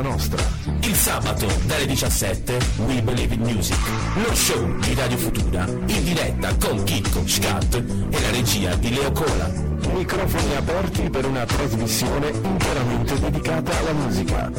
casa 0.00 0.02
nostra. 0.02 0.42
Il 0.82 0.94
sabato 0.94 1.46
dalle 1.66 1.86
17 1.86 2.58
We 2.86 3.02
Believe 3.02 3.34
in 3.34 3.40
Music, 3.42 3.78
lo 4.14 4.34
show 4.34 4.78
di 4.78 4.94
Radio 4.94 5.16
Futura, 5.16 5.64
in 5.66 6.04
diretta 6.04 6.54
con 6.56 6.82
Chicco, 6.84 7.26
Scat 7.26 7.74
e 7.74 8.20
la 8.20 8.30
regia 8.30 8.74
di 8.76 8.94
Leo 8.94 9.12
Cola. 9.12 9.48
Microfoni 9.92 10.56
aperti 10.56 11.10
per 11.10 11.26
una 11.26 11.44
trasmissione 11.44 12.28
interamente 12.30 13.18
dedicata 13.18 13.78
alla 13.78 13.92
musica. 13.92 14.50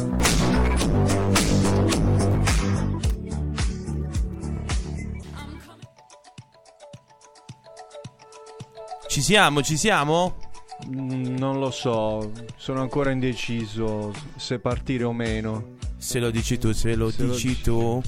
Ci 9.08 9.20
siamo, 9.20 9.62
ci 9.62 9.76
siamo? 9.76 10.41
Mm, 10.88 11.36
Non 11.38 11.58
lo 11.58 11.70
so, 11.70 12.32
sono 12.56 12.80
ancora 12.80 13.10
indeciso 13.10 14.12
se 14.36 14.58
partire 14.58 15.04
o 15.04 15.12
meno. 15.12 15.76
Se 15.96 16.18
lo 16.18 16.30
dici 16.30 16.58
tu, 16.58 16.72
se 16.72 16.94
lo 16.96 17.10
Se 17.10 17.22
lo 17.22 17.32
dici 17.32 17.48
dici- 17.48 17.62
tu. 17.62 18.02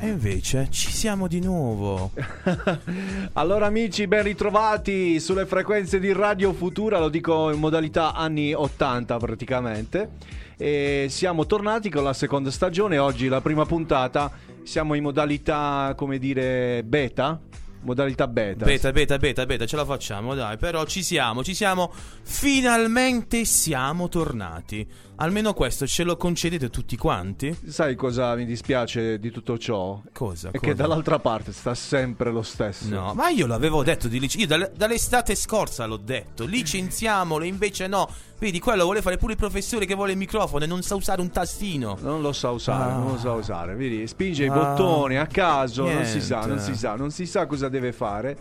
E 0.00 0.06
invece 0.08 0.68
ci 0.70 0.90
siamo 0.92 1.26
di 1.26 1.40
nuovo. 1.40 2.12
Allora 3.34 3.66
amici, 3.66 4.06
ben 4.06 4.22
ritrovati 4.22 5.18
sulle 5.18 5.44
frequenze 5.46 5.98
di 5.98 6.12
Radio 6.12 6.52
Futura, 6.52 6.98
lo 7.00 7.08
dico 7.08 7.50
in 7.50 7.58
modalità 7.58 8.14
anni 8.14 8.52
80 8.54 9.16
praticamente. 9.16 10.10
E 10.56 11.06
siamo 11.08 11.46
tornati 11.46 11.90
con 11.90 12.04
la 12.04 12.12
seconda 12.12 12.50
stagione, 12.52 12.98
oggi 12.98 13.26
la 13.28 13.40
prima 13.40 13.64
puntata, 13.66 14.30
siamo 14.62 14.94
in 14.94 15.02
modalità, 15.02 15.94
come 15.96 16.18
dire, 16.18 16.82
beta. 16.84 17.40
Modalità 17.82 18.26
beta. 18.26 18.64
Beta, 18.64 18.90
beta, 18.92 19.16
beta, 19.18 19.46
beta, 19.46 19.66
ce 19.66 19.76
la 19.76 19.84
facciamo, 19.84 20.34
dai. 20.34 20.56
Però 20.56 20.84
ci 20.84 21.02
siamo, 21.02 21.44
ci 21.44 21.54
siamo. 21.54 21.92
Finalmente 22.22 23.44
siamo 23.44 24.08
tornati. 24.08 24.86
Almeno 25.20 25.52
questo 25.52 25.84
ce 25.84 26.04
lo 26.04 26.16
concedete 26.16 26.70
tutti 26.70 26.96
quanti? 26.96 27.56
Sai 27.66 27.96
cosa 27.96 28.36
mi 28.36 28.44
dispiace 28.44 29.18
di 29.18 29.32
tutto 29.32 29.58
ciò? 29.58 30.00
Cosa? 30.12 30.50
È 30.50 30.52
cosa? 30.52 30.64
che 30.64 30.74
dall'altra 30.76 31.18
parte 31.18 31.52
sta 31.52 31.74
sempre 31.74 32.30
lo 32.30 32.42
stesso. 32.42 32.86
No, 32.88 33.14
ma 33.14 33.28
io 33.28 33.48
l'avevo 33.48 33.82
detto 33.82 34.06
di 34.06 34.20
lic- 34.20 34.36
Io 34.36 34.46
dal- 34.46 34.70
dall'estate 34.76 35.34
scorsa 35.34 35.86
l'ho 35.86 35.96
detto. 35.96 36.44
Licenziamolo, 36.44 37.42
invece 37.44 37.88
no. 37.88 38.08
Vedi, 38.38 38.60
quello 38.60 38.84
vuole 38.84 39.02
fare 39.02 39.16
pure 39.16 39.32
il 39.32 39.38
professore 39.38 39.86
che 39.86 39.94
vuole 39.96 40.12
il 40.12 40.18
microfono 40.18 40.62
e 40.62 40.68
non 40.68 40.82
sa 40.82 40.94
usare 40.94 41.20
un 41.20 41.30
tastino. 41.30 41.98
Non 42.00 42.20
lo 42.22 42.32
sa 42.32 42.50
usare, 42.50 42.92
Ah. 42.92 42.96
non 42.98 43.10
lo 43.12 43.18
sa 43.18 43.32
usare. 43.32 43.74
Vedi, 43.74 44.06
spinge 44.06 44.44
i 44.44 44.48
Ah. 44.48 44.52
bottoni 44.52 45.16
a 45.18 45.26
caso, 45.26 45.90
non 45.90 46.04
si 46.04 46.20
sa, 46.20 46.36
Niente. 46.44 46.54
non 46.54 46.58
si 46.64 46.74
sa, 46.76 46.94
non 46.94 47.10
si 47.10 47.26
sa 47.26 47.46
cosa 47.46 47.68
deve 47.68 47.90
fare. 47.92 48.36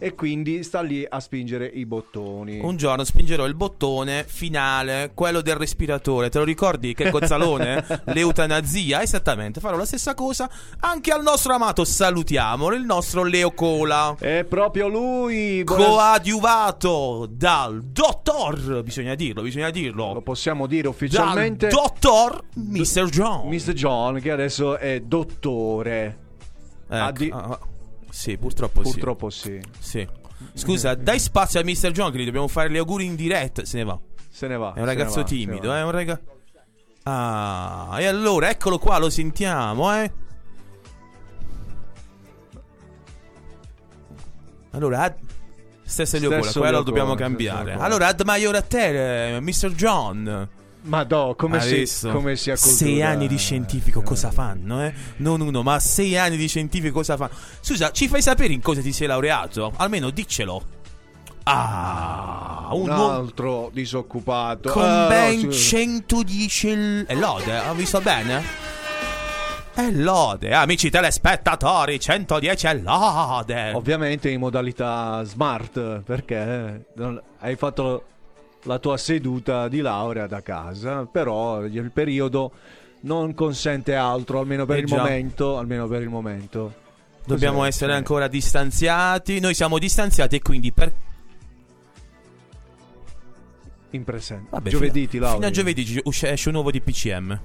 E 0.00 0.14
quindi 0.14 0.62
sta 0.62 0.80
lì 0.80 1.04
a 1.08 1.18
spingere 1.18 1.66
i 1.66 1.84
bottoni. 1.84 2.60
Un 2.62 2.76
giorno 2.76 3.02
spingerò 3.02 3.44
il 3.46 3.54
bottone 3.54 4.24
finale, 4.28 5.10
quello 5.12 5.40
del 5.40 5.56
respiratore. 5.56 6.28
Te 6.30 6.38
lo 6.38 6.44
ricordi? 6.44 6.94
Che 6.94 7.10
cozzalone? 7.10 7.84
L'eutanasia? 8.14 9.02
Esattamente. 9.02 9.58
Farò 9.58 9.76
la 9.76 9.84
stessa 9.84 10.14
cosa 10.14 10.48
anche 10.80 11.10
al 11.10 11.22
nostro 11.22 11.52
amato, 11.52 11.84
salutiamolo, 11.84 12.76
il 12.76 12.84
nostro 12.84 13.24
Leo 13.24 13.50
Cola. 13.50 14.14
È 14.18 14.44
proprio 14.48 14.86
lui. 14.86 15.64
buona- 15.64 15.84
Coadiuvato 15.86 17.28
dal 17.30 17.82
dottor, 17.82 18.82
bisogna 18.84 19.14
dirlo, 19.16 19.42
bisogna 19.42 19.66
Lo 19.66 19.72
dirlo. 19.72 20.20
possiamo 20.22 20.66
dire 20.66 20.82
Dal 20.82 20.92
ufficialmente. 20.92 21.68
dottor 21.68 22.40
Mr. 22.54 23.08
John. 23.08 23.48
Mr. 23.48 23.72
John, 23.72 24.20
che 24.20 24.30
adesso 24.30 24.76
è 24.78 25.00
dottore. 25.00 26.18
Ecco, 26.88 26.94
Ah, 27.04 27.12
di- 27.12 27.30
ah, 27.32 27.36
ah. 27.38 27.58
Sì, 28.18 28.36
purtroppo, 28.36 28.80
Purtroppo 28.80 29.30
sì. 29.30 29.60
sì. 29.78 30.04
Scusa, 30.52 30.96
dai 30.96 31.20
spazio 31.20 31.60
a 31.60 31.62
Mr. 31.62 31.92
John 31.92 32.10
che 32.10 32.18
gli 32.18 32.24
dobbiamo 32.24 32.48
fare 32.48 32.68
gli 32.68 32.76
auguri 32.76 33.04
in 33.04 33.14
diretta. 33.14 33.64
Se 33.64 33.76
ne 33.76 33.84
va. 33.84 33.96
Se 34.28 34.48
ne 34.48 34.56
va. 34.56 34.72
È 34.72 34.80
un 34.80 34.86
ragazzo 34.86 35.20
va, 35.20 35.22
timido, 35.22 35.72
eh, 35.72 35.82
un 35.82 35.90
ragazzo. 35.92 36.22
Ah, 37.04 37.94
e 37.96 38.06
allora 38.06 38.50
eccolo 38.50 38.78
qua, 38.78 38.98
lo 38.98 39.08
sentiamo, 39.08 39.94
eh. 39.94 40.12
Allora, 44.72 45.02
ad... 45.02 45.14
stesso 45.84 46.18
Leo 46.18 46.28
Cola, 46.30 46.42
Stesso 46.42 46.58
quello 46.58 46.78
lo 46.78 46.82
dobbiamo 46.82 47.14
cambiare. 47.14 47.74
Allora, 47.74 48.08
ad 48.08 48.20
maiore 48.24 48.58
a 48.58 48.62
te, 48.62 49.36
eh, 49.36 49.40
Mr. 49.40 49.70
John. 49.74 50.48
Ma 50.88 51.04
no, 51.08 51.34
come 51.36 51.60
si, 51.60 52.08
come 52.10 52.34
si 52.36 52.50
accultura- 52.50 52.76
Sei 52.76 53.02
anni 53.02 53.28
di 53.28 53.36
scientifico 53.36 54.00
cosa 54.02 54.30
fanno, 54.30 54.82
eh? 54.84 54.92
Non 55.16 55.40
uno, 55.42 55.62
ma 55.62 55.78
sei 55.78 56.16
anni 56.16 56.36
di 56.36 56.48
scientifico 56.48 56.94
cosa 56.94 57.16
fanno? 57.16 57.32
Scusa, 57.60 57.90
ci 57.92 58.08
fai 58.08 58.22
sapere 58.22 58.52
in 58.54 58.62
cosa 58.62 58.80
ti 58.80 58.92
sei 58.92 59.06
laureato? 59.06 59.72
Almeno 59.76 60.08
diccelo. 60.10 60.62
Ah, 61.44 62.68
un 62.72 62.82
Un 62.82 62.88
uomo 62.88 63.10
altro 63.10 63.70
disoccupato. 63.72 64.70
con 64.70 64.82
Ah, 64.82 65.02
no, 65.02 65.08
ben 65.08 65.52
sì. 65.52 65.58
110 65.58 66.74
l- 66.76 67.04
e 67.08 67.14
lode, 67.14 67.58
ho 67.58 67.74
visto 67.74 68.00
bene? 68.00 68.42
E 69.74 69.92
lode, 69.92 70.52
amici 70.52 70.90
telespettatori, 70.90 72.00
110 72.00 72.66
e 72.66 72.80
lode. 72.82 73.72
Ovviamente 73.74 74.28
in 74.30 74.40
modalità 74.40 75.22
smart, 75.24 76.00
perché 76.02 76.84
hai 77.38 77.56
fatto 77.56 78.04
la 78.64 78.78
tua 78.78 78.96
seduta 78.96 79.68
di 79.68 79.80
laurea 79.80 80.26
da 80.26 80.42
casa, 80.42 81.06
però 81.06 81.64
il 81.64 81.90
periodo 81.92 82.52
non 83.00 83.34
consente 83.34 83.94
altro, 83.94 84.40
almeno 84.40 84.66
per 84.66 84.78
Eh 84.78 84.80
il 84.80 84.88
momento, 84.88 85.56
almeno 85.58 85.86
per 85.86 86.02
il 86.02 86.08
momento. 86.08 86.74
Dobbiamo 87.24 87.58
Cos'è? 87.58 87.68
essere 87.68 87.92
Eh, 87.92 87.96
ancora 87.96 88.26
distanziati. 88.26 89.38
Noi 89.38 89.54
siamo 89.54 89.78
distanziati 89.78 90.36
e 90.36 90.40
quindi 90.40 90.72
per 90.72 90.92
in 93.90 94.04
presente. 94.04 94.48
Vabbè, 94.50 94.70
giovedì 94.70 95.00
fino, 95.00 95.10
ti 95.10 95.18
lauri. 95.18 95.34
fino 95.36 95.46
a 95.46 95.50
giovedì 95.50 96.02
esce 96.04 96.48
un 96.48 96.54
nuovo 96.54 96.70
DPCM. 96.70 97.40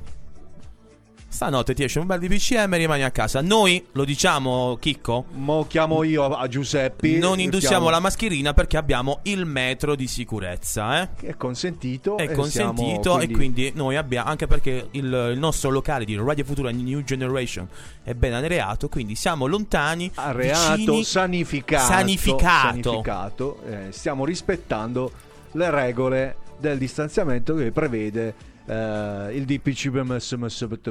Stanotte 1.33 1.73
ti 1.73 1.83
esce 1.83 1.97
un 1.97 2.05
bel 2.05 2.19
DPCM 2.19 2.75
e 2.75 2.77
rimani 2.77 3.01
a 3.01 3.09
casa. 3.09 3.41
Noi, 3.41 3.83
lo 3.93 4.05
diciamo, 4.05 4.77
Chicco, 4.79 5.25
Mo 5.31 5.65
chiamo 5.67 6.03
io 6.03 6.25
a 6.25 6.47
Giuseppe. 6.47 7.17
non 7.17 7.39
indossiamo 7.39 7.89
la 7.89 7.99
mascherina 7.99 8.53
perché 8.53 8.77
abbiamo 8.77 9.19
il 9.23 9.45
metro 9.45 9.95
di 9.95 10.05
sicurezza, 10.05 11.01
eh? 11.01 11.09
È 11.29 11.35
consentito. 11.35 12.17
È 12.17 12.31
consentito 12.31 13.01
siamo, 13.01 13.21
e 13.21 13.31
quindi 13.31 13.71
noi 13.73 13.95
abbiamo, 13.95 14.29
anche 14.29 14.45
perché 14.45 14.89
il, 14.91 15.31
il 15.33 15.39
nostro 15.39 15.71
locale 15.71 16.05
di 16.05 16.15
Radio 16.15 16.43
Futura 16.43 16.69
New 16.69 17.01
Generation 17.01 17.67
è 18.03 18.13
ben 18.13 18.33
areato, 18.33 18.87
quindi 18.87 19.15
siamo 19.15 19.47
lontani, 19.47 20.11
Arreato, 20.13 20.75
vicini, 20.75 21.03
sanificato. 21.03 21.91
Sanificato. 21.91 22.81
sanificato. 22.83 23.59
Eh, 23.67 23.91
stiamo 23.91 24.23
rispettando 24.23 25.11
le 25.53 25.71
regole 25.71 26.35
del 26.59 26.77
distanziamento 26.77 27.55
che 27.55 27.71
prevede 27.71 28.51
eh, 28.65 29.29
il 29.33 29.45
DPCM. 29.45 30.17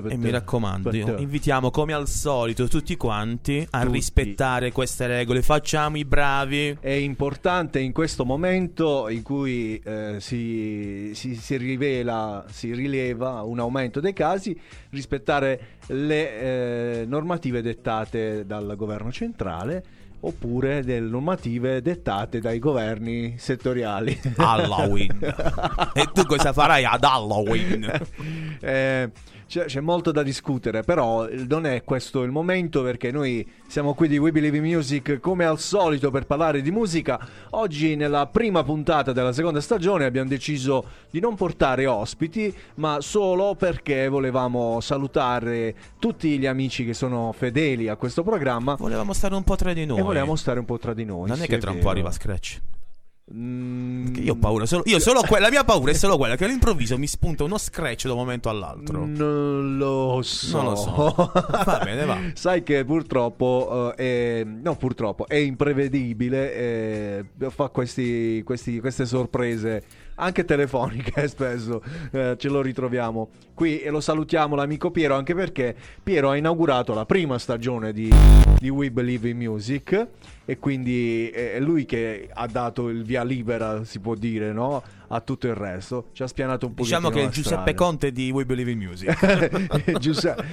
E 0.08 0.16
mi 0.16 0.30
raccomando, 0.30 0.90
invitiamo 0.90 1.70
come 1.70 1.92
al 1.92 2.08
solito 2.08 2.68
tutti 2.68 2.96
quanti 2.96 3.66
a 3.70 3.80
Tutti. 3.82 3.92
rispettare 3.92 4.72
queste 4.72 5.06
regole. 5.06 5.42
Facciamo 5.42 5.96
i 5.96 6.04
bravi. 6.04 6.76
È 6.80 6.90
importante 6.90 7.78
in 7.78 7.92
questo 7.92 8.24
momento 8.24 9.08
in 9.08 9.22
cui 9.22 9.80
eh, 9.84 10.16
si, 10.20 11.12
si- 11.14 11.34
si 11.36 11.56
rivela, 11.56 12.44
si 12.48 12.72
rileva 12.74 13.42
un 13.42 13.58
aumento 13.58 14.00
dei 14.00 14.12
casi, 14.12 14.58
rispettare 14.90 15.78
le 15.88 17.00
eh, 17.00 17.04
normative 17.06 17.62
dettate 17.62 18.44
dal 18.46 18.74
governo 18.76 19.10
centrale 19.10 19.84
oppure 20.24 20.82
delle 20.82 21.08
normative 21.08 21.82
dettate 21.82 22.40
dai 22.40 22.58
governi 22.58 23.34
settoriali. 23.38 24.18
Halloween. 24.36 25.18
e 25.94 26.08
tu 26.12 26.24
cosa 26.24 26.52
farai 26.52 26.84
ad 26.84 27.04
Halloween? 27.04 27.90
Eh, 28.60 29.10
c'è, 29.52 29.66
c'è 29.66 29.80
molto 29.80 30.12
da 30.12 30.22
discutere, 30.22 30.82
però 30.82 31.28
non 31.46 31.66
è 31.66 31.84
questo 31.84 32.22
il 32.22 32.30
momento 32.30 32.82
perché 32.82 33.10
noi 33.10 33.46
siamo 33.66 33.92
qui 33.92 34.08
di 34.08 34.16
We 34.16 34.32
Believe 34.32 34.56
in 34.56 34.62
Music 34.62 35.20
come 35.20 35.44
al 35.44 35.58
solito 35.58 36.10
per 36.10 36.24
parlare 36.24 36.62
di 36.62 36.70
musica. 36.70 37.20
Oggi 37.50 37.94
nella 37.94 38.26
prima 38.28 38.64
puntata 38.64 39.12
della 39.12 39.34
seconda 39.34 39.60
stagione 39.60 40.06
abbiamo 40.06 40.30
deciso 40.30 40.86
di 41.10 41.20
non 41.20 41.34
portare 41.34 41.84
ospiti, 41.84 42.54
ma 42.76 43.02
solo 43.02 43.54
perché 43.54 44.08
volevamo 44.08 44.80
salutare 44.80 45.74
tutti 45.98 46.38
gli 46.38 46.46
amici 46.46 46.86
che 46.86 46.94
sono 46.94 47.30
fedeli 47.36 47.88
a 47.88 47.96
questo 47.96 48.22
programma 48.22 48.74
Volevamo 48.76 49.12
stare 49.12 49.34
un 49.34 49.44
po' 49.44 49.56
tra 49.56 49.74
di 49.74 49.84
noi. 49.84 49.98
e 49.98 50.02
volevamo 50.02 50.34
stare 50.34 50.60
un 50.60 50.64
po' 50.64 50.78
tra 50.78 50.94
di 50.94 51.04
noi. 51.04 51.28
non 51.28 51.36
è 51.36 51.42
sì, 51.42 51.48
che 51.48 51.58
tra 51.58 51.72
un 51.72 51.78
po' 51.78 51.90
arriva 51.90 52.10
Scratch. 52.10 52.60
Mm, 53.32 54.14
io 54.16 54.32
ho 54.32 54.36
paura. 54.36 54.66
Solo, 54.66 54.82
io 54.86 54.98
solo 54.98 55.20
que- 55.22 55.38
la 55.38 55.48
mia 55.48 55.64
paura 55.64 55.90
è 55.92 55.94
solo 55.94 56.16
quella 56.16 56.36
che 56.36 56.44
all'improvviso 56.44 56.98
mi 56.98 57.06
spunta 57.06 57.44
uno 57.44 57.56
scratch 57.56 58.06
da 58.06 58.12
un 58.12 58.18
momento 58.18 58.48
all'altro. 58.48 59.06
Non 59.06 59.76
lo 59.78 60.20
so. 60.22 60.56
Non 60.60 60.70
lo 60.70 60.76
so. 60.76 61.14
Va 61.32 61.80
bene, 61.84 62.04
va. 62.04 62.18
Sai 62.34 62.62
che 62.62 62.84
purtroppo 62.84 63.94
eh, 63.96 64.40
è, 64.40 64.44
no, 64.44 64.76
purtroppo 64.76 65.26
è 65.28 65.36
imprevedibile, 65.36 66.54
eh, 66.54 67.24
fa 67.50 67.68
questi, 67.68 68.42
questi- 68.44 68.80
queste 68.80 69.06
sorprese 69.06 69.82
anche 70.16 70.44
telefoniche 70.44 71.26
spesso 71.28 71.82
eh, 72.10 72.36
ce 72.38 72.48
lo 72.48 72.60
ritroviamo 72.60 73.30
qui 73.54 73.80
e 73.80 73.90
lo 73.90 74.00
salutiamo 74.00 74.54
l'amico 74.54 74.90
Piero 74.90 75.14
anche 75.14 75.34
perché 75.34 75.74
Piero 76.02 76.30
ha 76.30 76.36
inaugurato 76.36 76.94
la 76.94 77.06
prima 77.06 77.38
stagione 77.38 77.92
di, 77.92 78.12
di 78.58 78.68
We 78.68 78.90
Believe 78.90 79.28
in 79.28 79.36
Music 79.36 80.08
e 80.44 80.58
quindi 80.58 81.28
è 81.28 81.60
lui 81.60 81.84
che 81.84 82.28
ha 82.32 82.46
dato 82.46 82.88
il 82.88 83.04
via 83.04 83.22
libera 83.22 83.84
si 83.84 84.00
può 84.00 84.14
dire 84.14 84.52
no? 84.52 84.82
a 85.08 85.20
tutto 85.20 85.46
il 85.46 85.54
resto 85.54 86.08
ci 86.12 86.22
ha 86.22 86.26
spianato 86.26 86.66
un 86.66 86.74
po' 86.74 86.82
Diciamo 86.82 87.10
che 87.10 87.24
è 87.24 87.28
Giuseppe 87.28 87.74
Conte 87.74 88.12
di 88.12 88.30
We 88.30 88.44
Believe 88.44 88.70
in 88.70 88.78
Music. 88.78 89.96
Giuseppe, 89.98 90.44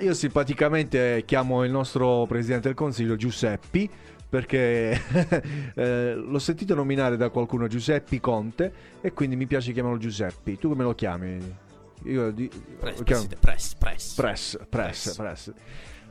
io 0.00 0.12
simpaticamente 0.14 1.22
chiamo 1.24 1.64
il 1.64 1.70
nostro 1.70 2.26
presidente 2.26 2.68
del 2.68 2.76
consiglio 2.76 3.16
Giuseppi 3.16 3.90
perché 4.28 5.00
eh, 5.74 6.14
l'ho 6.14 6.38
sentito 6.38 6.74
nominare 6.74 7.16
da 7.16 7.28
qualcuno 7.30 7.66
Giuseppe 7.66 8.20
Conte 8.20 8.72
e 9.00 9.12
quindi 9.12 9.36
mi 9.36 9.46
piace 9.46 9.72
chiamarlo 9.72 9.98
Giuseppe. 9.98 10.58
Tu 10.58 10.68
come 10.68 10.82
lo 10.82 10.94
chiami? 10.94 11.62
Io 12.04 12.30
di, 12.30 12.50
press, 12.78 12.98
lo 12.98 13.04
chiamo... 13.04 13.26
press, 13.40 13.74
press, 13.74 14.14
press, 14.14 14.58
press, 14.68 15.16
press. 15.16 15.52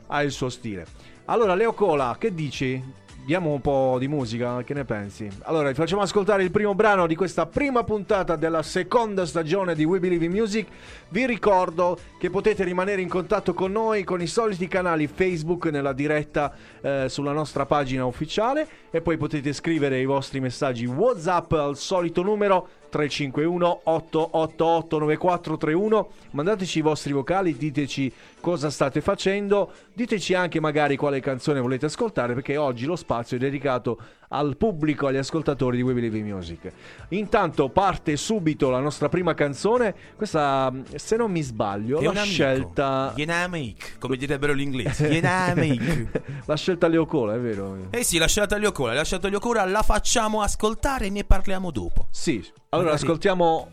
Ha 0.06 0.22
il 0.22 0.32
suo 0.32 0.48
stile. 0.48 0.86
Allora, 1.26 1.54
Leo 1.54 1.72
Cola, 1.72 2.16
che 2.18 2.34
dici? 2.34 2.82
Diamo 3.24 3.52
un 3.52 3.62
po' 3.62 3.96
di 3.98 4.06
musica, 4.06 4.62
che 4.64 4.74
ne 4.74 4.84
pensi? 4.84 5.26
Allora, 5.44 5.68
vi 5.68 5.74
facciamo 5.74 6.02
ascoltare 6.02 6.42
il 6.42 6.50
primo 6.50 6.74
brano 6.74 7.06
di 7.06 7.14
questa 7.14 7.46
prima 7.46 7.82
puntata 7.82 8.36
della 8.36 8.62
seconda 8.62 9.24
stagione 9.24 9.74
di 9.74 9.82
We 9.84 9.98
Believe 9.98 10.26
in 10.26 10.30
Music. 10.30 10.68
Vi 11.08 11.24
ricordo 11.24 11.98
che 12.18 12.28
potete 12.28 12.64
rimanere 12.64 13.00
in 13.00 13.08
contatto 13.08 13.54
con 13.54 13.72
noi 13.72 14.04
con 14.04 14.20
i 14.20 14.26
soliti 14.26 14.68
canali 14.68 15.06
Facebook 15.06 15.68
nella 15.68 15.94
diretta 15.94 16.52
eh, 16.82 17.06
sulla 17.08 17.32
nostra 17.32 17.64
pagina 17.64 18.04
ufficiale 18.04 18.68
e 18.90 19.00
poi 19.00 19.16
potete 19.16 19.54
scrivere 19.54 19.98
i 19.98 20.04
vostri 20.04 20.38
messaggi 20.40 20.84
WhatsApp 20.84 21.50
al 21.52 21.78
solito 21.78 22.22
numero 22.22 22.68
351 22.94 23.80
888 23.82 24.98
9431 24.98 26.10
mandateci 26.30 26.78
i 26.78 26.82
vostri 26.82 27.12
vocali 27.12 27.56
diteci 27.56 28.12
cosa 28.38 28.70
state 28.70 29.00
facendo 29.00 29.72
diteci 29.92 30.34
anche 30.34 30.60
magari 30.60 30.96
quale 30.96 31.18
canzone 31.18 31.58
volete 31.58 31.86
ascoltare 31.86 32.34
perché 32.34 32.56
oggi 32.56 32.86
lo 32.86 32.94
spazio 32.94 33.36
è 33.36 33.40
dedicato 33.40 33.98
al 34.34 34.56
pubblico 34.56 35.06
agli 35.06 35.16
ascoltatori 35.16 35.76
di 35.76 35.82
We 35.82 35.94
Believe 35.94 36.18
in 36.18 36.26
Music. 36.26 36.72
Intanto 37.08 37.68
parte 37.68 38.16
subito 38.16 38.70
la 38.70 38.80
nostra 38.80 39.08
prima 39.08 39.34
canzone. 39.34 39.94
Questa 40.16 40.72
se 40.94 41.16
non 41.16 41.30
mi 41.30 41.42
sbaglio 41.42 42.00
è 42.00 42.12
la 42.12 42.22
scelta 42.22 43.12
Dynamic 43.14 43.98
come 43.98 44.16
direbbero 44.16 44.54
gli 44.54 44.62
inglesi. 44.62 45.06
Dynamic 45.08 46.20
la 46.46 46.56
scelta 46.56 46.88
Leocola 46.88 47.34
è 47.34 47.38
vero? 47.38 47.76
Eh 47.90 48.02
sì 48.02 48.18
la 48.18 48.28
scelta 48.28 48.56
Leocola 48.56 48.92
la 48.92 49.04
scelta 49.04 49.28
Leocola 49.28 49.64
la 49.64 49.82
facciamo 49.82 50.42
ascoltare 50.42 51.06
e 51.06 51.10
ne 51.10 51.24
parliamo 51.24 51.70
dopo. 51.70 52.08
Sì 52.10 52.44
allora 52.70 52.90
Magari. 52.90 53.04
ascoltiamo 53.04 53.68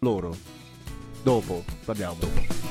loro. 0.00 0.36
Dopo, 1.22 1.64
parliamo. 1.84 2.16
dopo. 2.18 2.63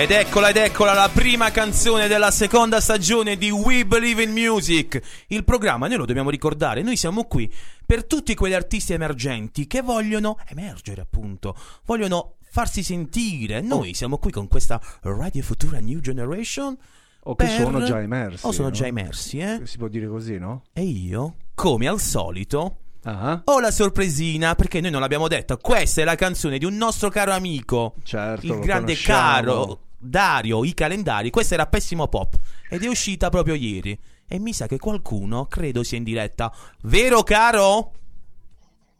Ed 0.00 0.12
eccola 0.12 0.48
ed 0.48 0.56
eccola 0.56 0.94
la 0.94 1.10
prima 1.12 1.50
canzone 1.50 2.08
della 2.08 2.30
seconda 2.30 2.80
stagione 2.80 3.36
di 3.36 3.50
We 3.50 3.84
Believe 3.84 4.22
in 4.22 4.30
Music. 4.30 4.98
Il 5.26 5.44
programma, 5.44 5.88
noi 5.88 5.98
lo 5.98 6.06
dobbiamo 6.06 6.30
ricordare, 6.30 6.80
noi 6.80 6.96
siamo 6.96 7.24
qui 7.24 7.52
per 7.84 8.06
tutti 8.06 8.34
quegli 8.34 8.54
artisti 8.54 8.94
emergenti 8.94 9.66
che 9.66 9.82
vogliono 9.82 10.38
emergere 10.48 11.02
appunto, 11.02 11.54
vogliono 11.84 12.36
farsi 12.48 12.82
sentire. 12.82 13.60
Noi 13.60 13.90
oh. 13.90 13.94
siamo 13.94 14.16
qui 14.16 14.30
con 14.30 14.48
questa 14.48 14.80
Radio 15.02 15.42
Futura 15.42 15.80
New 15.80 16.00
Generation. 16.00 16.74
O 17.24 17.36
che 17.36 17.44
per... 17.44 17.60
sono 17.60 17.84
già 17.84 18.00
emersi. 18.00 18.46
O 18.46 18.52
sono 18.52 18.68
no? 18.68 18.72
già 18.74 18.86
emersi, 18.86 19.38
eh? 19.38 19.60
Si 19.64 19.76
può 19.76 19.88
dire 19.88 20.06
così, 20.06 20.38
no? 20.38 20.62
E 20.72 20.82
io, 20.82 21.34
come 21.54 21.86
al 21.86 22.00
solito, 22.00 22.76
Ah, 23.02 23.40
Ho 23.44 23.60
la 23.60 23.70
sorpresina 23.70 24.54
perché 24.54 24.80
noi 24.80 24.90
non 24.90 25.00
l'abbiamo 25.00 25.28
detto. 25.28 25.58
Questa 25.58 26.00
è 26.00 26.04
la 26.04 26.16
canzone 26.16 26.56
di 26.56 26.64
un 26.64 26.76
nostro 26.76 27.08
caro 27.10 27.32
amico, 27.32 27.94
certo. 28.02 28.44
il 28.46 28.60
grande 28.60 28.92
conosciamo. 28.92 29.18
caro 29.18 29.80
Dario, 30.00 30.64
i 30.64 30.72
calendari. 30.74 31.30
Questa 31.30 31.54
era 31.54 31.66
Pessimo 31.66 32.08
Pop 32.08 32.34
ed 32.68 32.82
è 32.82 32.88
uscita 32.88 33.28
proprio 33.28 33.54
ieri. 33.54 33.98
E 34.26 34.38
mi 34.38 34.52
sa 34.52 34.66
che 34.66 34.78
qualcuno 34.78 35.46
credo 35.46 35.82
sia 35.82 35.98
in 35.98 36.04
diretta. 36.04 36.52
Vero 36.82 37.22
caro? 37.22 37.92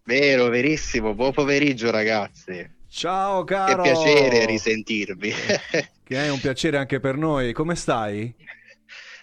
Vero, 0.04 0.48
verissimo. 0.48 1.14
Buon 1.14 1.32
pomeriggio, 1.32 1.90
ragazzi. 1.90 2.68
Ciao 2.88 3.44
Che 3.44 3.54
caro. 3.54 3.82
piacere 3.82 4.44
risentirvi. 4.46 5.32
Che 6.10 6.16
è 6.24 6.28
un 6.28 6.40
piacere 6.40 6.76
anche 6.76 6.98
per 6.98 7.16
noi. 7.16 7.52
Come 7.52 7.76
stai? 7.76 8.34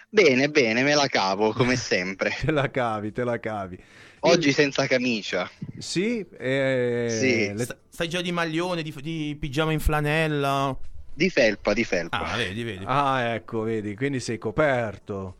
bene, 0.08 0.48
bene, 0.48 0.82
me 0.82 0.94
la 0.94 1.06
cavo 1.06 1.52
come 1.52 1.76
sempre. 1.76 2.34
Te 2.40 2.50
la 2.50 2.70
cavi, 2.70 3.12
te 3.12 3.24
la 3.24 3.38
cavi. 3.38 3.78
Oggi 4.20 4.52
senza 4.52 4.86
camicia. 4.86 5.50
Sì, 5.76 6.24
eh, 6.38 7.06
Sì. 7.10 7.52
le- 7.54 7.64
Sta- 7.64 7.78
Stai 7.90 8.08
già 8.08 8.22
di 8.22 8.32
maglione, 8.32 8.82
di, 8.82 8.94
di 9.02 9.36
pigiama 9.38 9.72
in 9.72 9.80
flanella? 9.80 10.74
Di 11.18 11.30
felpa, 11.30 11.72
di 11.72 11.82
felpa. 11.82 12.18
Ah, 12.30 12.36
vedi, 12.36 12.62
vedi. 12.62 12.84
Ah, 12.86 13.34
ecco, 13.34 13.62
vedi, 13.62 13.96
quindi 13.96 14.20
sei 14.20 14.38
coperto. 14.38 15.34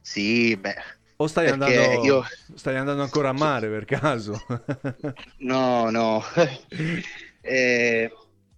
Sì, 0.00 0.56
beh. 0.56 0.74
O 1.18 1.26
stai 1.26 1.48
andando, 1.48 2.02
io- 2.02 2.24
stai 2.54 2.76
andando 2.76 3.02
ancora 3.02 3.28
a 3.28 3.32
mare 3.32 3.68
per 3.68 3.84
caso? 3.84 4.40
No, 5.40 5.90
no. 5.90 6.22
Eh, 7.48 8.10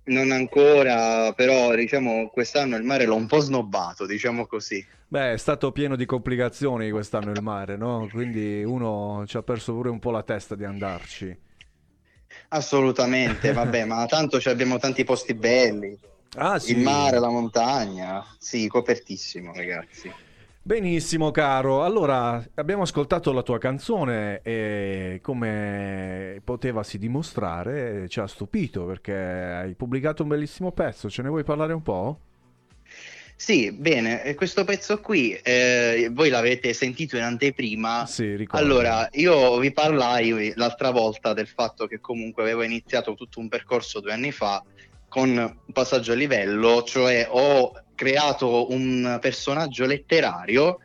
non 0.04 0.30
ancora, 0.30 1.32
però 1.34 1.74
diciamo 1.74 2.30
quest'anno 2.30 2.76
il 2.76 2.84
mare 2.84 3.04
l'ho 3.04 3.16
un 3.16 3.26
po' 3.26 3.40
snobbato, 3.40 4.06
diciamo 4.06 4.46
così. 4.46 4.82
Beh, 5.08 5.34
è 5.34 5.36
stato 5.36 5.72
pieno 5.72 5.94
di 5.94 6.06
complicazioni 6.06 6.90
quest'anno 6.90 7.32
il 7.32 7.42
mare, 7.42 7.76
no? 7.76 8.08
Quindi 8.10 8.62
uno 8.64 9.24
ci 9.26 9.36
ha 9.36 9.42
perso 9.42 9.74
pure 9.74 9.90
un 9.90 9.98
po' 9.98 10.10
la 10.10 10.22
testa 10.22 10.54
di 10.54 10.64
andarci. 10.64 11.36
Assolutamente, 12.48 13.52
vabbè, 13.52 13.84
ma 13.84 14.06
tanto 14.06 14.40
ci 14.40 14.48
abbiamo 14.48 14.78
tanti 14.78 15.04
posti 15.04 15.34
belli. 15.34 15.98
Ah, 16.36 16.58
sì. 16.58 16.72
Il 16.72 16.78
mare, 16.78 17.18
la 17.18 17.30
montagna. 17.30 18.24
Sì, 18.38 18.68
copertissimo, 18.68 19.52
ragazzi. 19.54 20.12
Benissimo, 20.60 21.30
caro. 21.30 21.82
Allora, 21.82 22.44
abbiamo 22.56 22.82
ascoltato 22.82 23.32
la 23.32 23.42
tua 23.42 23.56
canzone 23.56 24.40
e 24.42 25.18
come 25.22 26.42
potevasi 26.44 26.98
dimostrare 26.98 28.06
ci 28.08 28.20
ha 28.20 28.26
stupito 28.26 28.84
perché 28.84 29.14
hai 29.14 29.74
pubblicato 29.74 30.22
un 30.22 30.28
bellissimo 30.28 30.72
pezzo. 30.72 31.08
Ce 31.08 31.22
ne 31.22 31.30
vuoi 31.30 31.42
parlare 31.42 31.72
un 31.72 31.82
po'? 31.82 32.20
Sì, 33.34 33.72
bene, 33.72 34.34
questo 34.34 34.64
pezzo 34.64 35.00
qui, 35.00 35.32
eh, 35.32 36.10
voi 36.12 36.28
l'avete 36.28 36.74
sentito 36.74 37.16
in 37.16 37.22
anteprima. 37.22 38.04
Sì, 38.04 38.34
ricordo. 38.34 38.66
Allora, 38.66 39.08
io 39.12 39.56
vi 39.58 39.72
parlai 39.72 40.52
l'altra 40.56 40.90
volta 40.90 41.32
del 41.32 41.46
fatto 41.46 41.86
che 41.86 42.00
comunque 42.00 42.42
avevo 42.42 42.62
iniziato 42.62 43.14
tutto 43.14 43.38
un 43.38 43.48
percorso 43.48 44.00
due 44.00 44.12
anni 44.12 44.32
fa 44.32 44.62
con 45.08 45.28
un 45.30 45.72
passaggio 45.72 46.12
a 46.12 46.16
livello, 46.16 46.82
cioè 46.82 47.26
ho 47.30 47.72
creato 47.94 48.70
un 48.72 49.18
personaggio 49.20 49.86
letterario 49.86 50.78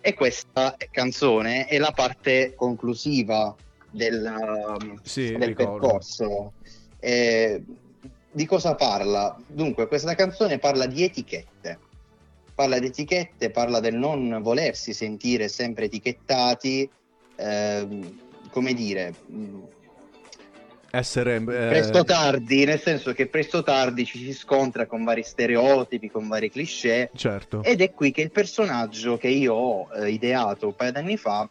e 0.00 0.14
questa 0.14 0.76
canzone 0.90 1.66
è 1.66 1.78
la 1.78 1.92
parte 1.92 2.54
conclusiva 2.54 3.54
del, 3.90 4.76
um, 4.78 4.98
Sì, 5.02 5.32
del 5.36 5.48
ricordo. 5.48 5.86
percorso. 5.86 6.52
Eh, 7.00 7.62
di 8.30 8.46
cosa 8.46 8.74
parla? 8.74 9.36
Dunque, 9.46 9.86
questa 9.86 10.14
canzone 10.14 10.58
parla 10.58 10.86
di 10.86 11.04
etichette. 11.04 11.78
Parla 12.54 12.78
di 12.78 12.86
etichette, 12.86 13.50
parla 13.50 13.80
del 13.80 13.94
non 13.94 14.38
volersi 14.42 14.92
sentire 14.92 15.48
sempre 15.48 15.86
etichettati, 15.86 16.88
ehm, 17.36 18.18
come 18.50 18.74
dire, 18.74 19.14
Essere... 20.96 21.36
eh, 21.36 21.40
presto 21.40 22.04
tardi, 22.04 22.64
nel 22.64 22.80
senso 22.80 23.12
che 23.12 23.26
presto 23.26 23.62
tardi 23.62 24.04
ci 24.04 24.18
si 24.18 24.32
scontra 24.32 24.86
con 24.86 25.02
vari 25.02 25.22
stereotipi, 25.24 26.08
con 26.10 26.28
vari 26.28 26.50
cliché, 26.50 27.10
Certo. 27.14 27.62
ed 27.64 27.80
è 27.80 27.92
qui 27.92 28.12
che 28.12 28.20
il 28.22 28.30
personaggio 28.30 29.16
che 29.16 29.28
io 29.28 29.54
ho 29.54 29.88
eh, 29.92 30.10
ideato 30.10 30.66
un 30.68 30.76
paio 30.76 30.92
d'anni 30.92 31.16
fa 31.16 31.48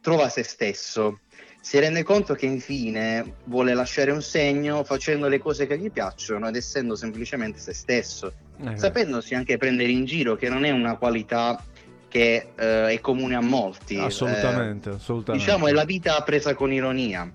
trova 0.00 0.28
se 0.28 0.42
stesso. 0.44 1.18
Si 1.60 1.78
rende 1.78 2.02
conto 2.02 2.34
che 2.34 2.44
infine 2.44 3.36
vuole 3.44 3.72
lasciare 3.72 4.10
un 4.10 4.20
segno 4.20 4.84
facendo 4.84 5.28
le 5.28 5.38
cose 5.38 5.66
che 5.66 5.78
gli 5.78 5.90
piacciono 5.90 6.46
ed 6.46 6.56
essendo 6.56 6.94
semplicemente 6.94 7.58
se 7.58 7.72
stesso, 7.72 8.32
Eh, 8.64 8.76
sapendosi 8.76 9.34
anche 9.34 9.56
prendere 9.56 9.90
in 9.90 10.04
giro, 10.04 10.36
che 10.36 10.48
non 10.48 10.64
è 10.64 10.70
una 10.70 10.96
qualità 10.96 11.60
che 12.06 12.50
eh, 12.54 12.86
è 12.88 13.00
comune 13.00 13.34
a 13.34 13.40
molti. 13.40 13.96
Assolutamente, 13.98 14.90
Eh, 14.90 14.94
assolutamente. 14.94 15.44
diciamo 15.44 15.66
è 15.66 15.72
la 15.72 15.84
vita 15.84 16.20
presa 16.22 16.54
con 16.54 16.70
ironia. 16.70 17.28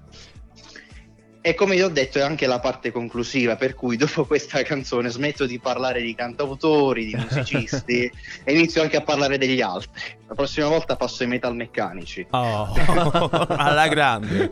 E 1.50 1.56
come 1.56 1.74
vi 1.74 1.82
ho 1.82 1.90
detto 1.90 2.20
è 2.20 2.22
anche 2.22 2.46
la 2.46 2.60
parte 2.60 2.92
conclusiva, 2.92 3.56
per 3.56 3.74
cui 3.74 3.98
dopo 3.98 4.24
questa 4.24 4.62
canzone 4.62 5.10
smetto 5.10 5.48
di 5.48 5.58
parlare 5.58 6.00
di 6.00 6.14
cantautori, 6.14 7.06
di 7.08 7.16
musicisti 7.16 8.04
e 8.44 8.54
inizio 8.54 8.84
anche 8.84 8.98
a 8.98 9.02
parlare 9.02 9.40
degli 9.40 9.60
altri. 9.60 9.90
La 10.28 10.36
prossima 10.36 10.68
volta 10.68 10.96
passo 10.96 11.24
ai 11.24 11.30
metal 11.30 11.56
meccanici. 11.56 12.28
Oh, 12.30 12.72
alla 13.50 13.88
grande. 13.88 14.52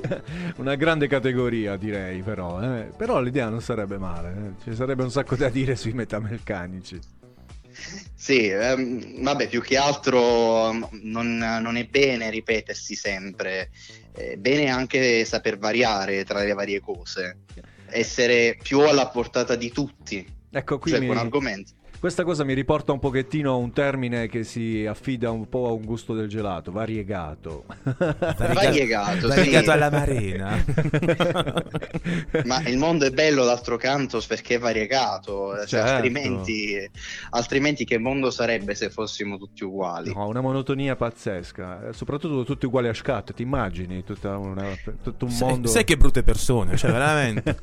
Una 0.55 0.73
grande 0.73 1.07
categoria, 1.07 1.75
direi, 1.77 2.23
però. 2.23 2.59
eh. 2.63 2.89
Però 2.97 3.19
l'idea 3.21 3.47
non 3.47 3.61
sarebbe 3.61 3.99
male. 3.99 4.29
eh. 4.29 4.63
Ci 4.63 4.75
sarebbe 4.75 5.03
un 5.03 5.11
sacco 5.11 5.35
da 5.35 5.49
dire 5.49 5.75
sui 5.75 5.93
metameccanici. 5.93 6.99
Sì, 8.27 8.49
ehm, 8.49 9.23
vabbè, 9.23 9.47
più 9.47 9.61
che 9.61 9.77
altro 9.77 10.67
um, 10.69 10.89
non, 11.03 11.37
non 11.37 11.77
è 11.77 11.85
bene 11.85 12.29
ripetersi 12.29 12.93
sempre, 12.93 13.69
è 14.11 14.35
bene 14.35 14.69
anche 14.69 15.23
saper 15.23 15.57
variare 15.57 16.25
tra 16.25 16.43
le 16.43 16.51
varie 16.51 16.81
cose, 16.81 17.37
essere 17.85 18.57
più 18.61 18.81
alla 18.81 19.07
portata 19.07 19.55
di 19.55 19.71
tutti, 19.71 20.27
Ecco, 20.51 20.77
qui 20.77 20.91
cioè 20.91 20.99
mi-. 20.99 21.65
Questa 21.99 22.23
cosa 22.23 22.43
mi 22.43 22.53
riporta 22.53 22.91
un 22.91 22.99
pochettino 22.99 23.51
a 23.51 23.55
un 23.55 23.71
termine 23.73 24.27
che 24.27 24.43
si 24.43 24.85
affida 24.85 25.31
un 25.31 25.47
po' 25.49 25.67
a 25.67 25.71
un 25.71 25.83
gusto 25.83 26.13
del 26.13 26.27
gelato, 26.27 26.71
variegato. 26.71 27.65
Variegato, 28.37 29.21
sì. 29.21 29.35
Variegato 29.35 29.71
alla 29.71 29.89
marena. 29.89 30.63
Ma 32.45 32.61
il 32.67 32.77
mondo 32.77 33.05
è 33.05 33.11
bello 33.11 33.45
d'altro 33.45 33.77
canto 33.77 34.21
perché 34.27 34.55
è 34.55 34.59
variegato, 34.59 35.53
cioè, 35.59 35.65
Certo. 35.67 35.91
altrimenti, 35.93 36.89
altrimenti 37.31 37.85
che 37.85 37.97
mondo 37.97 38.29
sarebbe 38.31 38.75
se 38.75 38.89
fossimo 38.89 39.37
tutti 39.37 39.63
uguali? 39.63 40.13
No, 40.13 40.27
una 40.27 40.41
monotonia 40.41 40.95
pazzesca, 40.95 41.89
eh, 41.89 41.93
soprattutto 41.93 42.43
tutti 42.43 42.65
uguali 42.65 42.87
a 42.87 42.93
scatto, 42.93 43.33
ti 43.33 43.41
immagini 43.41 44.03
tutta 44.03 44.37
una- 44.37 44.75
tutto 45.03 45.25
un 45.25 45.31
Sai, 45.31 45.47
mondo... 45.49 45.67
sai 45.67 45.83
che 45.83 45.97
brutte 45.97 46.23
persone, 46.23 46.77
cioè 46.77 46.91
veramente. 46.91 47.57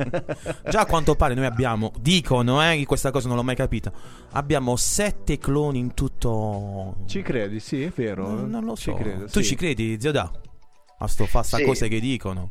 Già 0.68 0.80
a 0.80 0.86
quanto 0.86 1.14
pare 1.14 1.34
noi 1.34 1.46
abbiamo, 1.46 1.92
dicono, 2.00 2.62
eh, 2.68 2.76
che 2.78 2.84
questa 2.86 3.10
cosa 3.10 3.28
non 3.28 3.36
l'ho 3.36 3.42
mai 3.42 3.56
capita. 3.56 3.92
Abbiamo 4.32 4.74
sette 4.76 5.38
cloni 5.38 5.78
in 5.78 5.94
tutto. 5.94 6.96
Ci 7.06 7.22
credi? 7.22 7.60
Sì, 7.60 7.82
è 7.82 7.92
vero. 7.94 8.28
Non, 8.28 8.50
non 8.50 8.64
lo 8.64 8.74
Ci 8.76 8.90
so. 8.90 8.94
credo, 8.94 9.24
tu 9.26 9.40
sì. 9.40 9.44
ci 9.44 9.54
credi, 9.54 9.96
zio 10.00 10.10
Da? 10.12 10.30
A 10.98 11.06
sto 11.08 11.26
fa 11.26 11.42
sta 11.42 11.58
Sì. 11.58 11.64
cose 11.64 11.88
che 11.88 12.00
dicono. 12.00 12.50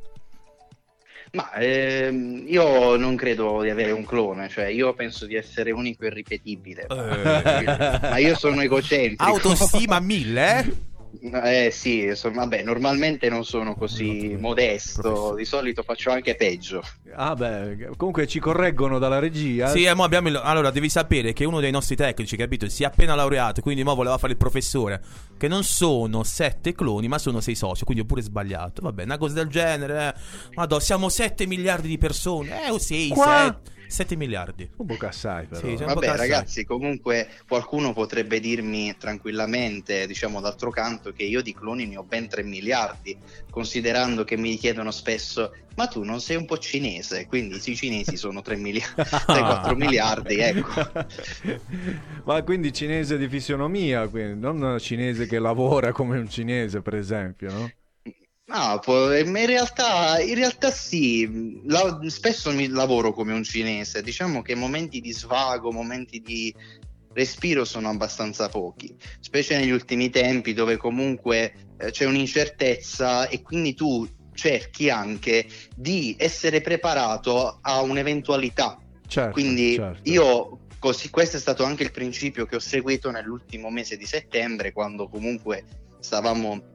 Ma 1.33 1.51
ehm, 1.53 2.43
io 2.47 2.95
non 2.95 3.15
credo 3.15 3.61
di 3.63 3.69
avere 3.69 3.91
un 3.91 4.05
clone, 4.05 4.49
cioè 4.49 4.65
io 4.65 4.93
penso 4.93 5.25
di 5.25 5.33
essere 5.35 5.71
unico 5.71 6.03
e 6.03 6.07
irripetibile. 6.07 6.85
Eh. 6.87 7.99
Ma 8.07 8.17
io 8.17 8.35
sono 8.35 8.61
egocentrico. 8.61 9.23
Autostima 9.23 9.99
mille, 9.99 10.59
eh? 10.59 10.73
Eh 11.21 11.69
sì, 11.71 12.03
insomma, 12.05 12.41
vabbè, 12.41 12.63
normalmente 12.63 13.29
non 13.29 13.45
sono 13.45 13.75
così 13.75 14.33
No, 14.33 14.39
modesto, 14.39 15.01
professore. 15.01 15.37
di 15.37 15.45
solito 15.45 15.83
faccio 15.83 16.09
anche 16.09 16.35
peggio. 16.35 16.81
Ah 17.15 17.35
beh, 17.35 17.89
comunque 17.97 18.25
ci 18.25 18.39
correggono 18.39 18.97
dalla 18.97 19.19
regia. 19.19 19.67
Sì, 19.67 19.83
eh, 19.83 19.93
mo 19.93 20.03
abbiamo 20.03 20.29
il- 20.29 20.41
allora 20.43 20.71
devi 20.71 20.89
sapere 20.89 21.31
che 21.31 21.45
uno 21.45 21.59
dei 21.59 21.69
nostri 21.71 21.95
tecnici, 21.95 22.35
capito, 22.35 22.67
si 22.67 22.81
è 22.81 22.87
appena 22.87 23.13
laureato, 23.13 23.61
quindi 23.61 23.83
mo 23.83 23.93
voleva 23.93 24.17
fare 24.17 24.31
il 24.33 24.37
professore. 24.39 25.01
Che 25.37 25.47
non 25.47 25.63
sono 25.63 26.23
sette 26.23 26.73
cloni, 26.73 27.07
ma 27.07 27.19
sono 27.19 27.39
sei 27.41 27.53
soci, 27.55 27.83
quindi 27.85 28.01
ho 28.03 28.05
pure 28.07 28.21
sbagliato. 28.21 28.81
Vabbè, 28.81 29.03
una 29.03 29.17
cosa 29.17 29.35
del 29.35 29.47
genere. 29.47 30.07
Eh. 30.15 30.49
Madò, 30.55 30.79
siamo 30.79 31.09
7 31.09 31.45
miliardi 31.45 31.87
di 31.87 31.97
persone. 31.99 32.65
Eh, 32.65 32.71
o 32.71 32.79
sì, 32.79 33.09
Qua? 33.09 33.55
7 33.61 33.82
miliardi. 34.15 34.69
Un 34.77 34.85
po' 34.85 34.97
assai 35.05 35.45
però. 35.45 35.59
Sì, 35.59 35.75
Vabbè, 35.75 35.93
cazzate. 35.93 36.17
ragazzi, 36.17 36.65
comunque 36.65 37.29
qualcuno 37.47 37.93
potrebbe 37.93 38.39
dirmi 38.39 38.95
tranquillamente, 38.97 40.07
diciamo 40.07 40.41
d'altro 40.41 40.69
canto, 40.71 41.11
che 41.11 41.23
io 41.23 41.41
di 41.41 41.53
cloni 41.53 41.85
ne 41.85 41.97
ho 41.97 42.03
ben 42.03 42.27
3 42.27 42.43
miliardi, 42.43 43.17
considerando 43.49 44.23
che 44.23 44.37
mi 44.37 44.55
chiedono 44.57 44.91
spesso, 44.91 45.53
ma 45.75 45.87
tu 45.87 46.03
non 46.03 46.19
sei 46.19 46.37
un 46.37 46.45
po' 46.45 46.57
cinese? 46.57 47.27
Quindi 47.27 47.59
sì, 47.59 47.71
i 47.71 47.75
cinesi 47.75 48.17
sono 48.17 48.41
3 48.41 48.55
miliardi, 48.55 49.01
3-4 49.01 49.75
miliardi, 49.75 50.37
ecco. 50.37 50.91
Ma 52.25 52.41
quindi 52.43 52.73
cinese 52.73 53.17
di 53.17 53.27
fisionomia, 53.27 54.07
quindi, 54.07 54.39
non 54.39 54.77
cinese 54.79 55.27
che 55.27 55.39
lavora 55.39 55.91
come 55.91 56.17
un 56.17 56.29
cinese, 56.29 56.81
per 56.81 56.95
esempio, 56.95 57.51
no? 57.51 57.71
No, 58.45 58.81
in 58.85 59.45
realtà, 59.45 60.19
in 60.19 60.35
realtà 60.35 60.69
sì, 60.69 61.61
la- 61.65 61.99
spesso 62.07 62.51
mi 62.51 62.67
lavoro 62.67 63.13
come 63.13 63.31
un 63.31 63.43
cinese, 63.43 64.03
diciamo 64.03 64.41
che 64.41 64.53
momenti 64.53 64.99
di 64.99 65.13
svago, 65.13 65.71
momenti 65.71 66.19
di 66.19 66.53
respiro 67.13 67.63
sono 67.63 67.89
abbastanza 67.89 68.49
pochi, 68.49 68.93
specie 69.21 69.57
negli 69.57 69.69
ultimi 69.69 70.09
tempi 70.09 70.53
dove 70.53 70.75
comunque 70.77 71.53
eh, 71.77 71.91
c'è 71.91 72.05
un'incertezza 72.05 73.29
e 73.29 73.41
quindi 73.41 73.75
tu 73.75 74.07
cerchi 74.33 74.89
anche 74.89 75.47
di 75.75 76.15
essere 76.17 76.59
preparato 76.59 77.59
a 77.61 77.81
un'eventualità. 77.81 78.77
Certo, 79.07 79.31
Quindi 79.31 79.75
certo. 79.75 80.09
io 80.09 80.59
così 80.79 81.09
questo 81.09 81.37
è 81.37 81.39
stato 81.39 81.63
anche 81.63 81.83
il 81.83 81.91
principio 81.91 82.45
che 82.45 82.57
ho 82.57 82.59
seguito 82.59 83.09
nell'ultimo 83.09 83.69
mese 83.69 83.95
di 83.95 84.05
settembre 84.05 84.73
quando 84.73 85.07
comunque 85.07 85.63
stavamo 85.99 86.72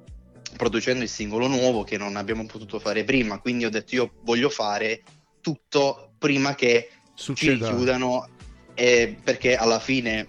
producendo 0.56 1.02
il 1.02 1.08
singolo 1.08 1.46
nuovo 1.46 1.84
che 1.84 1.96
non 1.96 2.16
abbiamo 2.16 2.44
potuto 2.46 2.78
fare 2.78 3.04
prima, 3.04 3.38
quindi 3.38 3.64
ho 3.64 3.70
detto 3.70 3.94
io 3.94 4.12
voglio 4.22 4.48
fare 4.48 5.02
tutto 5.40 6.12
prima 6.18 6.54
che 6.54 6.88
ci 7.14 7.24
Succeda. 7.24 7.68
richiudano 7.68 8.28
eh, 8.74 9.16
perché 9.22 9.56
alla 9.56 9.80
fine 9.80 10.26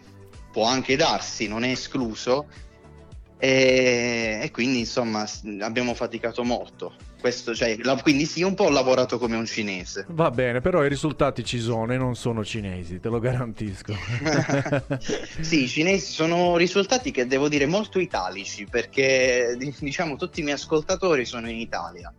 può 0.52 0.66
anche 0.66 0.96
darsi, 0.96 1.48
non 1.48 1.64
è 1.64 1.70
escluso 1.70 2.48
e, 3.38 4.40
e 4.42 4.52
quindi 4.52 4.80
insomma 4.80 5.26
abbiamo 5.62 5.94
faticato 5.94 6.44
molto. 6.44 6.96
Questo, 7.20 7.54
cioè, 7.54 7.76
la- 7.82 8.00
quindi 8.02 8.26
sì, 8.26 8.44
un 8.44 8.54
po' 8.54 8.66
ho 8.66 8.70
lavorato 8.70 9.18
come 9.18 9.36
un 9.36 9.46
cinese. 9.46 10.06
Va 10.10 10.32
bene, 10.32 10.62
però 10.62 10.86
i 10.86 10.90
risultati 10.90 11.44
ci 11.44 11.60
sono 11.60 11.92
e 11.92 11.98
non 11.98 12.16
sono 12.16 12.46
cinesi, 12.46 13.00
te 13.00 13.10
lo 13.10 13.20
garantisco. 13.20 13.94
sì, 15.42 15.64
i 15.64 15.68
cinesi 15.68 16.12
sono 16.14 16.56
risultati 16.56 17.12
che 17.12 17.28
devo 17.28 17.50
dire 17.50 17.66
molto 17.66 18.00
italici 18.00 18.66
perché 18.66 19.56
di- 19.58 19.76
diciamo 19.80 20.16
tutti 20.16 20.40
i 20.40 20.44
miei 20.44 20.56
ascoltatori 20.56 21.26
sono 21.26 21.50
in 21.50 21.58
Italia. 21.58 22.14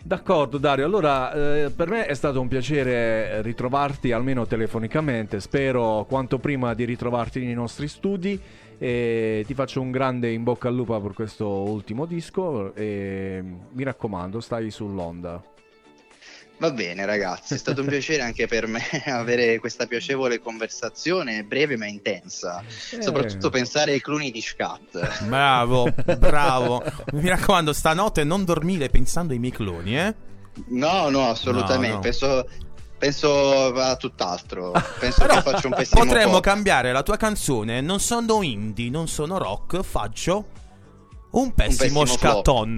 D'accordo 0.00 0.56
Dario, 0.56 0.86
allora 0.86 1.32
eh, 1.64 1.70
per 1.70 1.88
me 1.88 2.06
è 2.06 2.14
stato 2.14 2.40
un 2.40 2.48
piacere 2.48 3.42
ritrovarti 3.42 4.10
almeno 4.12 4.46
telefonicamente, 4.46 5.38
spero 5.38 6.06
quanto 6.08 6.38
prima 6.38 6.72
di 6.72 6.84
ritrovarti 6.86 7.44
nei 7.44 7.52
nostri 7.52 7.88
studi 7.88 8.40
e 8.78 9.44
ti 9.46 9.54
faccio 9.54 9.80
un 9.80 9.90
grande 9.90 10.30
in 10.30 10.44
bocca 10.44 10.68
al 10.68 10.74
lupo 10.74 10.98
per 11.00 11.12
questo 11.12 11.46
ultimo 11.48 12.06
disco 12.06 12.74
e 12.74 13.42
mi 13.72 13.82
raccomando 13.82 14.40
stai 14.40 14.70
sull'onda. 14.70 15.42
Va 16.60 16.72
bene 16.72 17.06
ragazzi, 17.06 17.54
è 17.54 17.56
stato 17.56 17.82
un 17.82 17.86
piacere 17.86 18.20
anche 18.22 18.48
per 18.48 18.66
me 18.66 18.82
avere 19.06 19.60
questa 19.60 19.86
piacevole 19.86 20.40
conversazione 20.40 21.44
breve 21.44 21.76
ma 21.76 21.86
intensa, 21.86 22.64
Eh. 22.90 23.00
soprattutto 23.00 23.48
pensare 23.48 23.92
ai 23.92 24.00
cluni 24.00 24.32
di 24.32 24.40
Scat. 24.40 25.24
Bravo, 25.28 25.92
bravo. 26.18 26.82
Mi 27.12 27.28
raccomando, 27.28 27.72
stanotte 27.72 28.24
non 28.24 28.44
dormire 28.44 28.88
pensando 28.88 29.32
ai 29.32 29.38
miei 29.38 29.52
cloni, 29.52 29.96
eh? 29.96 30.14
No, 30.70 31.08
no, 31.10 31.28
assolutamente, 31.28 31.88
No, 31.88 31.94
no. 31.94 32.00
Penso, 32.00 32.48
penso 32.98 33.74
a 33.74 33.96
tutt'altro, 33.96 34.72
penso 34.98 35.24
che 35.24 35.40
faccio 35.40 35.68
un 35.68 35.74
pessimo 35.74 36.04
Potremmo 36.04 36.32
pop. 36.32 36.42
cambiare 36.42 36.92
la 36.92 37.02
tua 37.02 37.16
canzone. 37.16 37.80
Non 37.80 38.00
sono 38.00 38.42
indie, 38.42 38.90
non 38.90 39.08
sono 39.08 39.38
rock. 39.38 39.80
Faccio 39.82 40.44
un 41.30 41.54
pessimo, 41.54 42.02
pessimo 42.02 42.04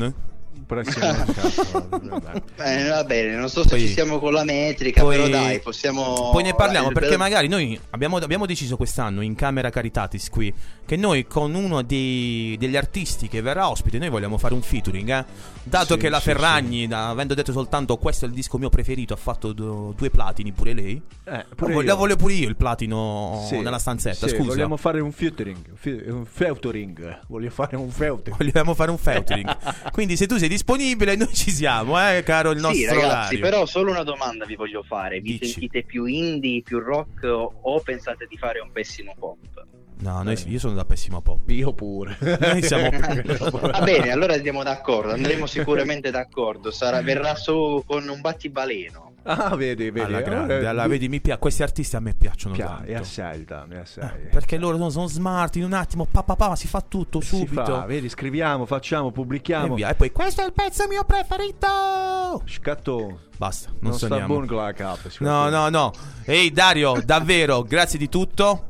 flop. 0.05 0.29
Prossimo. 0.71 1.07
Eh, 2.63 2.89
va 2.89 3.05
bene, 3.05 3.35
non 3.37 3.49
so 3.49 3.63
se 3.63 3.71
Poi- 3.71 3.81
ci 3.81 3.89
siamo 3.89 4.19
con 4.19 4.33
la 4.33 4.45
metrica, 4.45 5.01
poi- 5.01 5.17
però 5.17 5.29
dai, 5.29 5.61
possiamo... 5.61 6.29
Poi 6.31 6.43
ne 6.43 6.55
parliamo 6.55 6.91
perché 6.93 7.17
magari 7.17 7.49
noi 7.49 7.79
abbiamo, 7.91 8.19
abbiamo 8.19 8.45
deciso 8.47 8.77
quest'anno 8.77 9.23
in 9.23 9.35
Camera 9.35 9.71
Caritatis 9.71 10.29
qui 10.29 10.53
che 10.85 10.97
noi 10.97 11.27
con 11.27 11.55
uno 11.55 11.81
dei- 11.83 12.57
degli 12.59 12.77
artisti 12.77 13.29
che 13.29 13.41
verrà 13.41 13.69
ospite 13.71 13.99
noi 13.99 14.11
vogliamo 14.11 14.37
fare 14.39 14.53
un 14.55 14.61
featuring, 14.63 15.09
eh? 15.09 15.25
Dato 15.63 15.95
Sì, 15.95 16.01
che 16.01 16.09
la 16.11 16.19
sì, 16.19 16.25
Ferragni, 16.25 16.87
da- 16.87 17.09
avendo 17.09 17.33
detto 17.35 17.53
soltanto 17.53 17.97
questo 17.97 18.27
è 18.27 18.29
il 18.29 18.35
disco 18.35 18.59
mio 18.59 18.69
preferito, 18.69 19.15
ha 19.15 19.17
fatto 19.19 19.53
do- 19.53 19.95
due 19.97 20.11
platini 20.11 20.53
pure 20.53 20.75
lei. 20.75 21.01
Eh, 21.25 21.31
La 21.31 21.45
pure 21.57 21.73
voglio, 21.73 21.97
voglio 21.97 22.17
pure 22.17 22.35
io 22.35 22.49
il 22.49 22.57
platino 22.57 23.45
Sì, 23.49 23.59
nella 23.61 23.79
stanzetta, 23.79 24.29
sì, 24.29 24.35
scusa. 24.37 24.49
Vogliamo 24.51 24.77
fare 24.77 25.01
un 25.01 25.13
featuring, 25.13 25.57
un 25.71 25.77
fe- 25.77 26.05
un 26.09 26.25
featuring, 26.27 27.21
voglio 27.29 27.51
fare 27.51 27.77
un 27.77 27.91
featuring. 27.91 28.37
Vogliamo 28.37 28.75
fare 28.75 28.91
un 28.91 28.99
featuring. 28.99 29.57
Quindi 29.93 30.17
se 30.17 30.27
tu 30.27 30.37
sei 30.37 30.49
disponibile 30.61 31.17
noi 31.17 31.33
ci 31.33 31.51
siamo, 31.51 31.99
eh, 31.99 32.23
caro 32.23 32.51
il 32.51 32.61
nostro 32.61 32.79
Sì, 32.79 32.85
ragazzi, 32.85 33.07
orario. 33.35 33.41
però 33.41 33.67
solo 33.67 33.91
una 33.91 34.03
domanda 34.03 34.45
vi 34.45 34.57
voglio 34.57 34.83
fare. 34.83 35.21
Vi 35.21 35.39
Dici. 35.39 35.47
sentite 35.53 35.83
più 35.85 36.05
indie, 36.05 36.61
più 36.63 36.79
rock 36.81 37.25
o 37.25 37.81
pensate 37.81 38.27
di 38.29 38.37
fare 38.37 38.61
un 38.61 38.71
pessimo 38.71 39.15
pop? 39.19 39.60
No, 40.01 40.23
noi- 40.23 40.43
io 40.47 40.59
sono 40.59 40.75
da 40.75 40.85
pessimo 40.85 41.21
pop. 41.21 41.49
Io 41.51 41.73
pure. 41.73 42.17
Noi 42.21 42.63
siamo 42.63 42.89
Va 43.61 43.81
bene, 43.83 44.11
allora 44.11 44.35
andiamo 44.35 44.63
d'accordo, 44.63 45.13
andremo 45.13 45.47
sicuramente 45.47 46.11
d'accordo. 46.11 46.71
Sarà, 46.71 47.03
verrà 47.03 47.35
su 47.35 47.83
con 47.87 48.09
un 48.09 48.21
battibaleno. 48.21 49.09
Ah, 49.25 49.55
vedi, 49.55 49.91
vedi. 49.91 50.01
alla 50.01 50.23
grande. 50.23 50.55
allora, 50.55 50.71
Alla, 50.71 50.87
vedi, 50.87 51.07
mi 51.11 51.21
pia- 51.21 51.37
questi 51.37 51.63
artisti 51.63 51.95
a 51.95 52.01
me 52.01 52.15
piacciono 52.15 52.55
Pia- 52.55 52.67
tanto. 52.67 52.85
e 52.87 52.95
assalta, 52.95 53.67
e 53.71 53.77
assai. 53.77 54.11
Eh, 54.25 54.27
Perché 54.29 54.57
loro 54.57 54.79
sono, 54.79 54.89
sono 54.89 55.07
smart 55.09 55.57
in 55.57 55.65
un 55.65 55.75
attimo, 55.75 56.07
pa, 56.11 56.23
pa, 56.23 56.37
pa, 56.37 56.57
si 56.57 56.67
fa 56.67 56.81
tutto 56.81 57.21
si 57.21 57.37
subito. 57.37 57.63
fa, 57.63 57.85
vedi, 57.85 58.09
scriviamo, 58.09 58.65
facciamo, 58.65 59.09
e 59.09 59.13
pubblichiamo. 59.13 59.75
via. 59.75 59.91
E 59.91 59.95
poi 59.95 60.11
questo 60.11 60.41
è 60.41 60.47
il 60.47 60.55
pezzo 60.55 60.87
mio 60.89 61.05
preferito. 61.05 62.43
Scatto. 62.47 63.21
Basta, 63.37 63.69
non, 63.69 63.79
Non 63.81 63.93
sta 63.95 64.07
suoniamo. 64.07 64.33
buon 64.35 64.47
con 64.47 64.57
la 64.57 64.73
cap, 64.73 65.09
scatto. 65.11 65.25
No, 65.31 65.49
no, 65.51 65.69
no. 65.69 65.93
Ehi 66.25 66.51
Dario, 66.51 67.01
davvero, 67.05 67.63
grazie 67.63 67.99
di 67.99 68.09
tutto. 68.09 68.65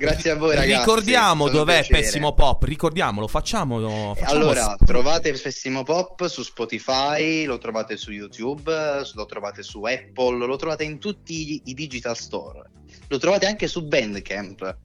Grazie 0.00 0.30
a 0.30 0.36
voi 0.36 0.54
ragazzi. 0.54 0.78
Ricordiamo 0.78 1.48
dov'è. 1.50 1.84
Pessimo 1.86 2.32
Pop, 2.32 2.62
ricordiamolo, 2.62 3.28
facciamolo. 3.28 4.14
facciamo 4.16 4.40
Allora, 4.40 4.76
trovate 4.82 5.32
Pessimo 5.32 5.82
Pop 5.82 6.26
su 6.26 6.42
Spotify, 6.42 7.44
lo 7.44 7.58
trovate 7.58 7.96
su 7.98 8.10
YouTube, 8.10 8.72
lo 9.14 9.26
trovate 9.26 9.62
su 9.62 9.82
Apple, 9.84 10.46
lo 10.46 10.56
trovate 10.56 10.84
in 10.84 10.98
tutti 10.98 11.52
i- 11.52 11.62
i 11.66 11.74
digital 11.74 12.16
store. 12.16 12.62
Lo 13.08 13.18
trovate 13.18 13.44
anche 13.46 13.66
su 13.68 13.86
Bandcamp. 13.86 14.76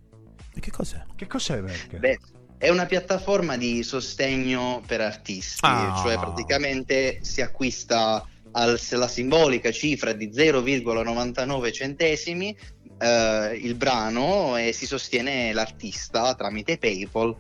E 0.54 0.60
che 0.60 0.72
cos'è? 0.72 1.02
Che 1.16 1.28
cos'è, 1.28 1.62
perché? 1.62 1.98
Beh, 1.98 2.20
è 2.58 2.70
una 2.70 2.86
piattaforma 2.86 3.56
di 3.56 3.84
sostegno 3.84 4.82
per 4.86 5.00
artisti, 5.02 5.60
Ah. 5.62 6.00
cioè 6.04 6.18
praticamente 6.18 7.20
si 7.22 7.42
acquista 7.42 8.26
al- 8.52 8.80
la 8.92 9.08
simbolica 9.08 9.70
cifra 9.72 10.14
di 10.14 10.30
0,99 10.34 11.72
centesimi 11.74 12.56
eh, 13.00 13.60
il 13.62 13.76
brano 13.76 14.58
e 14.58 14.72
si 14.74 14.86
sostiene 14.86 15.54
l'artista 15.54 16.34
tramite 16.36 16.78
PayPal. 16.78 17.36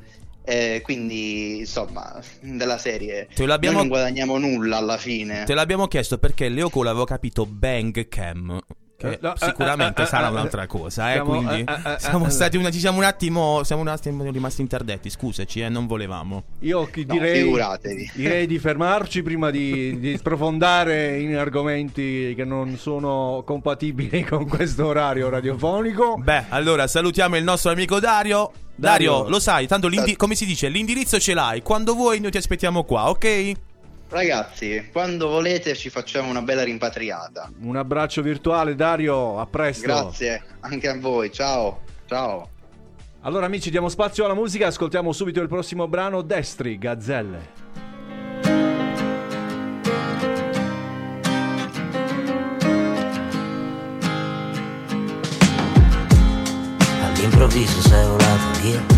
Eh, 0.47 0.81
quindi 0.83 1.57
insomma 1.57 2.21
della 2.39 2.77
serie 2.77 3.27
Te 3.33 3.47
l'abbiamo- 3.47 3.77
noi 3.77 3.87
non 3.87 3.97
guadagniamo 3.97 4.37
nulla 4.37 4.77
alla 4.77 4.97
fine 4.97 5.43
Te 5.43 5.55
l'abbiamo 5.55 5.87
chiesto 5.87 6.19
perché 6.19 6.49
Leo 6.49 6.69
Cole 6.69 6.89
aveva 6.89 7.05
capito 7.05 7.47
Bang 7.47 8.07
Cam. 8.07 8.61
Che 8.97 9.11
Eh, 9.11 9.19
no, 9.21 9.33
sicuramente 9.35 10.01
eh, 10.01 10.05
eh, 10.05 10.07
sarà 10.07 10.27
eh, 10.27 10.31
un'altra 10.31 10.67
cosa, 10.67 11.09
eh, 11.09 11.13
siamo- 11.15 11.29
quindi 11.31 11.65
eh, 11.67 11.73
eh, 11.85 11.91
eh, 11.93 11.99
siamo 11.99 12.27
eh, 12.27 12.29
stati 12.29 12.55
una, 12.55 12.71
ci 12.71 12.79
siamo 12.79 12.97
un 12.97 13.03
attimo 13.03 13.61
siamo 13.63 13.81
un 13.81 13.89
attimo 13.89 14.23
rimasti 14.31 14.61
interdetti, 14.61 15.09
scusaci, 15.09 15.59
eh, 15.61 15.67
non 15.69 15.85
volevamo. 15.85 16.43
Io 16.59 16.85
chi 16.85 17.03
No, 17.05 17.13
direi, 17.15 17.41
figuratevi. 17.43 18.11
direi 18.15 18.47
di 18.47 18.57
fermarci 18.57 19.21
prima 19.21 19.49
di, 19.51 19.99
di 19.99 20.15
sprofondare 20.17 21.19
in 21.19 21.35
argomenti 21.35 22.33
che 22.37 22.45
non 22.45 22.77
sono 22.77 23.43
compatibili 23.45 24.23
con 24.23 24.47
questo 24.47 24.85
orario 24.87 25.27
radiofonico. 25.29 26.15
Beh, 26.17 26.45
allora 26.49 26.87
salutiamo 26.87 27.35
il 27.35 27.43
nostro 27.43 27.71
amico 27.71 27.99
Dario. 27.99 28.51
Dario, 28.77 29.11
Dario. 29.11 29.29
lo 29.29 29.39
sai, 29.39 29.67
tanto 29.67 29.89
come 30.17 30.35
si 30.35 30.45
dice, 30.45 30.69
l'indirizzo 30.69 31.19
ce 31.19 31.33
l'hai. 31.33 31.61
Quando 31.61 31.93
vuoi 31.95 32.19
noi 32.19 32.31
ti 32.31 32.37
aspettiamo 32.37 32.83
qua, 32.83 33.09
ok? 33.09 33.51
Ragazzi 34.09 34.89
quando 34.91 35.27
volete 35.27 35.75
ci 35.75 35.89
facciamo 35.89 36.29
una 36.29 36.41
bella 36.41 36.63
rimpatriata 36.63 37.51
Un 37.61 37.75
abbraccio 37.75 38.21
virtuale, 38.21 38.75
Dario. 38.75 39.39
A 39.39 39.45
presto. 39.45 39.85
grazie 39.85 40.43
anche 40.61 40.87
a 40.87 40.97
voi 40.97 41.31
ciao 41.31 41.81
ciao 42.07 42.49
Allora, 43.21 43.47
amici, 43.47 43.71
diamo 43.71 43.89
spazio 43.89 44.23
alla 44.25 44.35
musica. 44.35 44.67
Ascoltiamo 44.67 45.11
subito 45.11 45.41
il 45.41 45.47
prossimo 45.47 45.87
brano: 45.87 46.21
Destri, 46.21 46.77
Gazzelle. 46.77 47.63
All'improvviso 57.03 57.81
sei 57.81 58.05
volato 58.05 58.59
via 58.61 58.94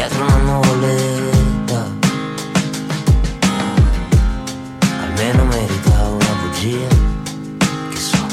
Indietro 0.00 0.24
una 0.24 0.36
nuvoletta 0.36 1.90
Almeno 5.02 5.44
meritavo 5.44 6.14
una 6.14 6.34
bugia 6.40 6.88
Che 7.90 7.96
so. 7.98 8.26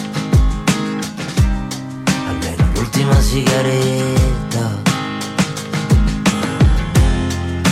Almeno 2.29 2.69
l'ultima 2.73 3.19
sigaretta. 3.19 4.81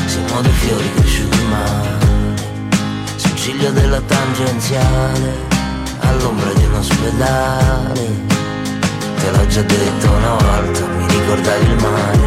Siamo 0.08 0.42
dei 0.42 0.52
fiori 0.52 0.94
cresciuti 0.96 1.44
male 1.50 2.36
Sul 3.16 3.36
ciglio 3.38 3.72
della 3.72 4.02
tangenziale 4.02 5.38
All'ombra 6.00 6.52
di 6.52 6.66
un 6.66 6.74
ospedale 6.74 8.24
Te 9.20 9.32
l'ho 9.32 9.48
già 9.48 9.62
detto 9.62 10.12
una 10.12 10.32
volta 10.32 10.86
Mi 10.86 11.08
ricordavi 11.08 11.66
il 11.66 11.76
mare, 11.76 12.25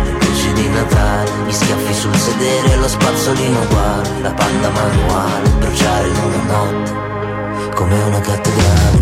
Natale 0.68 1.30
Gli 1.46 1.52
schiaffi 1.52 1.94
sul 1.94 2.14
sedere, 2.16 2.76
lo 2.76 2.88
spazzolino 2.88 3.60
uguale 3.60 4.20
La 4.20 4.32
panda 4.32 4.70
manuale, 4.70 5.48
bruciare 5.58 6.08
in 6.08 6.16
una 6.16 6.42
notte 6.52 6.92
Come 7.74 8.02
una 8.02 8.20
cattedrale. 8.20 8.98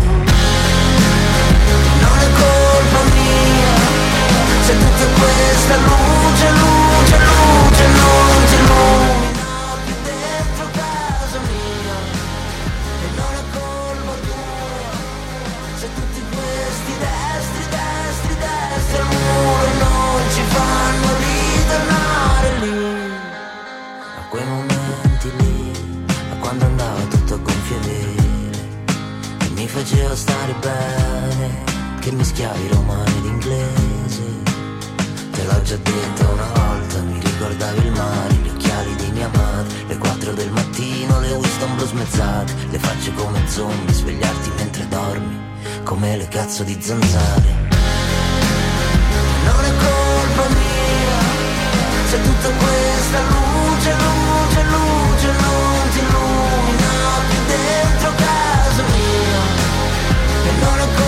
Non 1.99 2.17
è 2.19 2.29
colpa 2.39 2.99
mia 3.15 3.75
Se 4.61 4.77
tutta 4.77 5.05
questa 5.19 5.75
luce, 5.77 6.49
luce, 6.51 7.17
luce 7.17 7.87
non 7.87 8.16
faceva 29.77 30.15
stare 30.15 30.55
bene 30.59 31.63
che 31.99 32.11
mischiavi 32.11 32.67
romano 32.69 33.05
ed 33.05 33.25
inglese. 33.25 34.23
Te 35.31 35.43
l'ho 35.43 35.61
già 35.61 35.75
detto 35.75 36.29
una 36.31 36.49
volta, 36.55 36.99
mi 37.01 37.19
ricordavi 37.19 37.85
il 37.85 37.91
mare, 37.91 38.33
gli 38.33 38.49
occhiali 38.49 38.95
di 38.95 39.11
mia 39.11 39.29
madre, 39.31 39.85
le 39.87 39.97
4 39.97 40.33
del 40.33 40.49
mattino, 40.49 41.19
le 41.19 41.31
Winston 41.31 41.75
blu 41.75 41.85
smezzate, 41.85 42.53
le 42.71 42.79
facce 42.79 43.13
come 43.13 43.39
zombie, 43.47 43.93
svegliarti 43.93 44.51
mentre 44.57 44.87
dormi, 44.87 45.39
come 45.83 46.17
le 46.17 46.27
cazzo 46.27 46.63
di 46.63 46.75
zanzare. 46.81 47.65
Non 49.45 49.63
è 49.63 49.73
colpa 49.85 50.47
mia, 50.55 51.19
se 52.09 52.21
tutta 52.23 52.49
questa 52.49 53.19
luce, 53.29 53.91
luce, 53.93 54.63
luce 54.63 54.86
E 60.57 60.59
non 60.59 61.06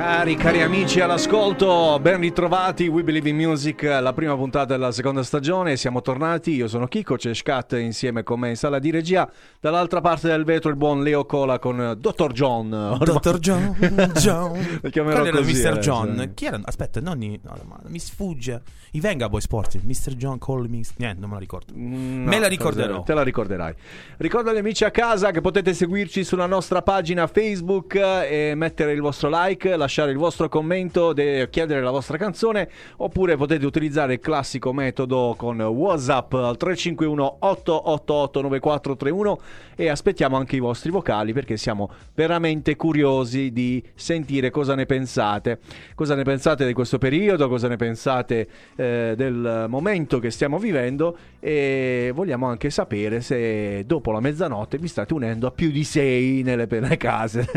Cari, 0.00 0.34
cari 0.34 0.62
amici 0.62 1.00
all'ascolto, 1.00 1.98
ben 2.00 2.20
ritrovati, 2.20 2.88
We 2.88 3.02
Believe 3.04 3.28
in 3.28 3.36
Music, 3.36 3.82
la 3.82 4.14
prima 4.14 4.34
puntata 4.34 4.72
della 4.72 4.92
seconda 4.92 5.22
stagione, 5.22 5.76
siamo 5.76 6.00
tornati, 6.00 6.52
io 6.54 6.68
sono 6.68 6.86
Chico, 6.86 7.16
c'è 7.16 7.34
Scat 7.34 7.72
insieme 7.78 8.22
con 8.22 8.40
me 8.40 8.48
in 8.48 8.56
sala 8.56 8.78
di 8.78 8.90
regia, 8.90 9.30
dall'altra 9.60 10.00
parte 10.00 10.28
del 10.28 10.44
vetro 10.44 10.70
il 10.70 10.76
buon 10.76 11.02
Leo 11.02 11.26
Cola 11.26 11.58
con 11.58 11.96
Dr. 11.98 12.32
John. 12.32 12.96
Dottor 12.98 13.38
John, 13.40 13.76
John. 14.14 14.78
Lo 14.80 14.88
chiamerò 14.88 15.22
era 15.22 15.36
così 15.36 15.52
Mr. 15.52 15.66
adesso. 15.66 15.78
John? 15.90 16.30
Chi 16.32 16.46
erano? 16.46 16.62
Aspetta, 16.66 17.00
non 17.02 17.22
i- 17.22 17.38
no, 17.42 17.54
mi 17.88 17.98
sfugge. 17.98 18.62
I 18.92 19.00
Venga 19.00 19.28
Boy 19.28 19.42
Sport. 19.42 19.80
Mr. 19.82 20.14
John 20.16 20.38
Call 20.38 20.66
me. 20.68 20.80
Niente, 20.96 21.20
non 21.20 21.28
me 21.28 21.34
la 21.34 21.40
ricordo. 21.40 21.74
Mm, 21.76 22.26
Me 22.26 22.36
no, 22.36 22.40
la 22.40 22.48
ricorderò. 22.48 23.02
Te 23.02 23.12
la 23.14 23.22
ricorderai. 23.22 23.74
Ricordo 24.16 24.48
agli 24.50 24.56
amici 24.56 24.82
a 24.84 24.90
casa 24.90 25.30
che 25.30 25.40
potete 25.42 25.74
seguirci 25.74 26.24
sulla 26.24 26.46
nostra 26.46 26.80
pagina 26.82 27.26
Facebook 27.26 27.94
eh, 27.96 28.48
e 28.50 28.54
mettere 28.56 28.92
il 28.92 29.00
vostro 29.02 29.28
like, 29.30 29.76
lasciare 29.90 30.12
il 30.12 30.18
vostro 30.18 30.48
commento, 30.48 31.12
de- 31.12 31.48
chiedere 31.50 31.82
la 31.82 31.90
vostra 31.90 32.16
canzone 32.16 32.68
oppure 32.98 33.36
potete 33.36 33.66
utilizzare 33.66 34.14
il 34.14 34.20
classico 34.20 34.72
metodo 34.72 35.34
con 35.36 35.60
WhatsApp 35.60 36.32
al 36.34 36.56
351 36.56 37.38
888 37.40 38.40
9431 38.40 39.40
e 39.74 39.88
aspettiamo 39.88 40.36
anche 40.36 40.54
i 40.54 40.60
vostri 40.60 40.90
vocali 40.90 41.32
perché 41.32 41.56
siamo 41.56 41.90
veramente 42.14 42.76
curiosi 42.76 43.50
di 43.50 43.82
sentire 43.94 44.50
cosa 44.50 44.76
ne 44.76 44.86
pensate. 44.86 45.58
Cosa 45.96 46.14
ne 46.14 46.22
pensate 46.22 46.64
di 46.64 46.72
questo 46.72 46.98
periodo, 46.98 47.48
cosa 47.48 47.66
ne 47.66 47.76
pensate 47.76 48.48
eh, 48.76 49.14
del 49.16 49.66
momento 49.68 50.20
che 50.20 50.30
stiamo 50.30 50.58
vivendo 50.58 51.16
e 51.40 52.12
vogliamo 52.14 52.46
anche 52.46 52.70
sapere 52.70 53.20
se 53.22 53.84
dopo 53.86 54.12
la 54.12 54.20
mezzanotte 54.20 54.78
vi 54.78 54.86
state 54.86 55.12
unendo 55.14 55.48
a 55.48 55.50
più 55.50 55.72
di 55.72 55.82
sei 55.82 56.42
nelle, 56.44 56.68
nelle 56.70 56.96
case. 56.96 57.48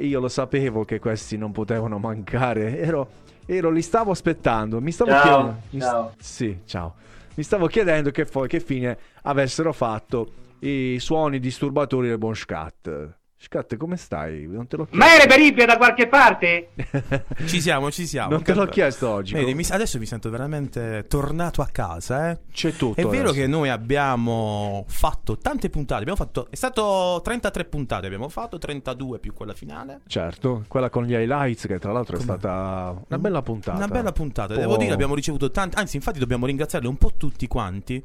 Io 0.00 0.20
lo 0.20 0.28
sapevo 0.28 0.84
che 0.84 0.98
questi 0.98 1.36
non 1.36 1.52
potevano 1.52 1.98
mancare, 1.98 2.78
ero, 2.78 3.08
ero- 3.46 3.70
li 3.70 3.82
stavo 3.82 4.10
aspettando, 4.10 4.80
mi 4.80 4.90
stavo 4.92 5.10
Ciao, 5.10 5.22
chiedendo... 5.22 5.60
mi 5.70 5.80
ciao. 5.80 6.12
sì, 6.18 6.58
ciao. 6.64 6.94
Mi 7.34 7.42
stavo 7.42 7.66
chiedendo 7.66 8.10
che, 8.10 8.24
poi, 8.24 8.48
che 8.48 8.60
fine 8.60 8.96
avessero 9.22 9.72
fatto 9.72 10.32
i 10.60 10.96
suoni 10.98 11.38
disturbatori 11.38 12.08
del 12.08 12.18
Scat. 12.34 13.18
Scat, 13.48 13.76
come 13.76 13.96
stai? 13.96 14.44
Non 14.48 14.66
te 14.66 14.76
l'ho 14.76 14.86
chiesto. 14.86 15.06
Ma 15.06 15.14
è 15.14 15.20
reperibile 15.20 15.66
da 15.66 15.76
qualche 15.76 16.08
parte? 16.08 16.70
Ci 17.46 17.60
siamo, 17.60 17.92
ci 17.92 18.04
siamo. 18.04 18.30
Non 18.30 18.42
te 18.42 18.54
l'ho 18.54 18.66
chiesto 18.66 19.08
oggi. 19.08 19.34
Vedi, 19.34 19.54
mi- 19.54 19.64
adesso 19.70 19.98
mi 20.00 20.06
sento 20.06 20.28
veramente 20.30 21.04
tornato 21.08 21.62
a 21.62 21.66
casa, 21.70 22.30
eh. 22.32 22.38
C'è 22.50 22.72
tutto. 22.72 23.00
È 23.00 23.04
vero 23.04 23.28
adesso. 23.28 23.34
che 23.34 23.46
noi 23.46 23.68
abbiamo 23.68 24.84
fatto 24.88 25.38
tante 25.38 25.70
puntate. 25.70 26.00
Abbiamo 26.00 26.18
fatto. 26.18 26.48
È 26.50 26.56
stato 26.56 27.20
33 27.22 27.64
puntate. 27.66 28.06
Abbiamo 28.06 28.28
fatto 28.28 28.58
32 28.58 29.20
più 29.20 29.32
quella 29.32 29.54
finale. 29.54 30.00
Certo, 30.08 30.64
quella 30.66 30.90
con 30.90 31.04
gli 31.04 31.12
highlights 31.12 31.66
che 31.68 31.78
tra 31.78 31.92
l'altro 31.92 32.16
è 32.16 32.20
stata 32.20 33.00
una 33.08 33.18
bella 33.20 33.42
puntata. 33.42 33.76
Una 33.76 33.86
bella 33.86 34.10
puntata. 34.10 34.54
Un 34.54 34.58
po'- 34.58 34.66
Devo 34.66 34.76
dire, 34.76 34.92
abbiamo 34.92 35.14
ricevuto 35.14 35.52
tanti. 35.52 35.78
Anzi, 35.78 35.94
infatti, 35.94 36.18
dobbiamo 36.18 36.46
ringraziarli 36.46 36.88
un 36.88 36.96
po' 36.96 37.12
tutti 37.16 37.46
quanti. 37.46 38.02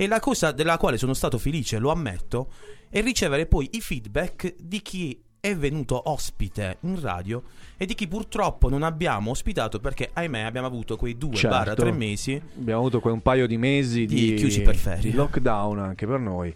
E 0.00 0.06
la 0.06 0.20
cosa 0.20 0.52
della 0.52 0.76
quale 0.76 0.96
sono 0.96 1.12
stato 1.12 1.38
felice, 1.38 1.78
lo 1.78 1.90
ammetto, 1.90 2.52
è 2.88 3.00
ricevere 3.02 3.46
poi 3.46 3.68
i 3.72 3.80
feedback 3.80 4.54
di 4.56 4.80
chi 4.80 5.20
è 5.40 5.56
venuto 5.56 6.08
ospite 6.10 6.76
in 6.80 7.00
radio 7.00 7.42
e 7.76 7.84
di 7.84 7.94
chi 7.94 8.06
purtroppo 8.06 8.68
non 8.68 8.84
abbiamo 8.84 9.30
ospitato 9.32 9.80
perché, 9.80 10.10
ahimè, 10.12 10.40
abbiamo 10.42 10.68
avuto 10.68 10.96
quei 10.96 11.16
due 11.18 11.34
Certo. 11.34 11.56
barra 11.56 11.74
tre 11.74 11.90
mesi. 11.90 12.40
Abbiamo 12.58 12.78
avuto 12.80 13.00
quei 13.00 13.12
un 13.12 13.22
paio 13.22 13.48
di 13.48 13.56
mesi 13.58 14.06
Di 14.06 14.30
di, 14.30 14.34
chiusi 14.34 14.62
per 14.62 14.76
ferie. 14.76 15.12
lockdown 15.12 15.78
anche 15.80 16.06
per 16.06 16.20
noi. 16.20 16.54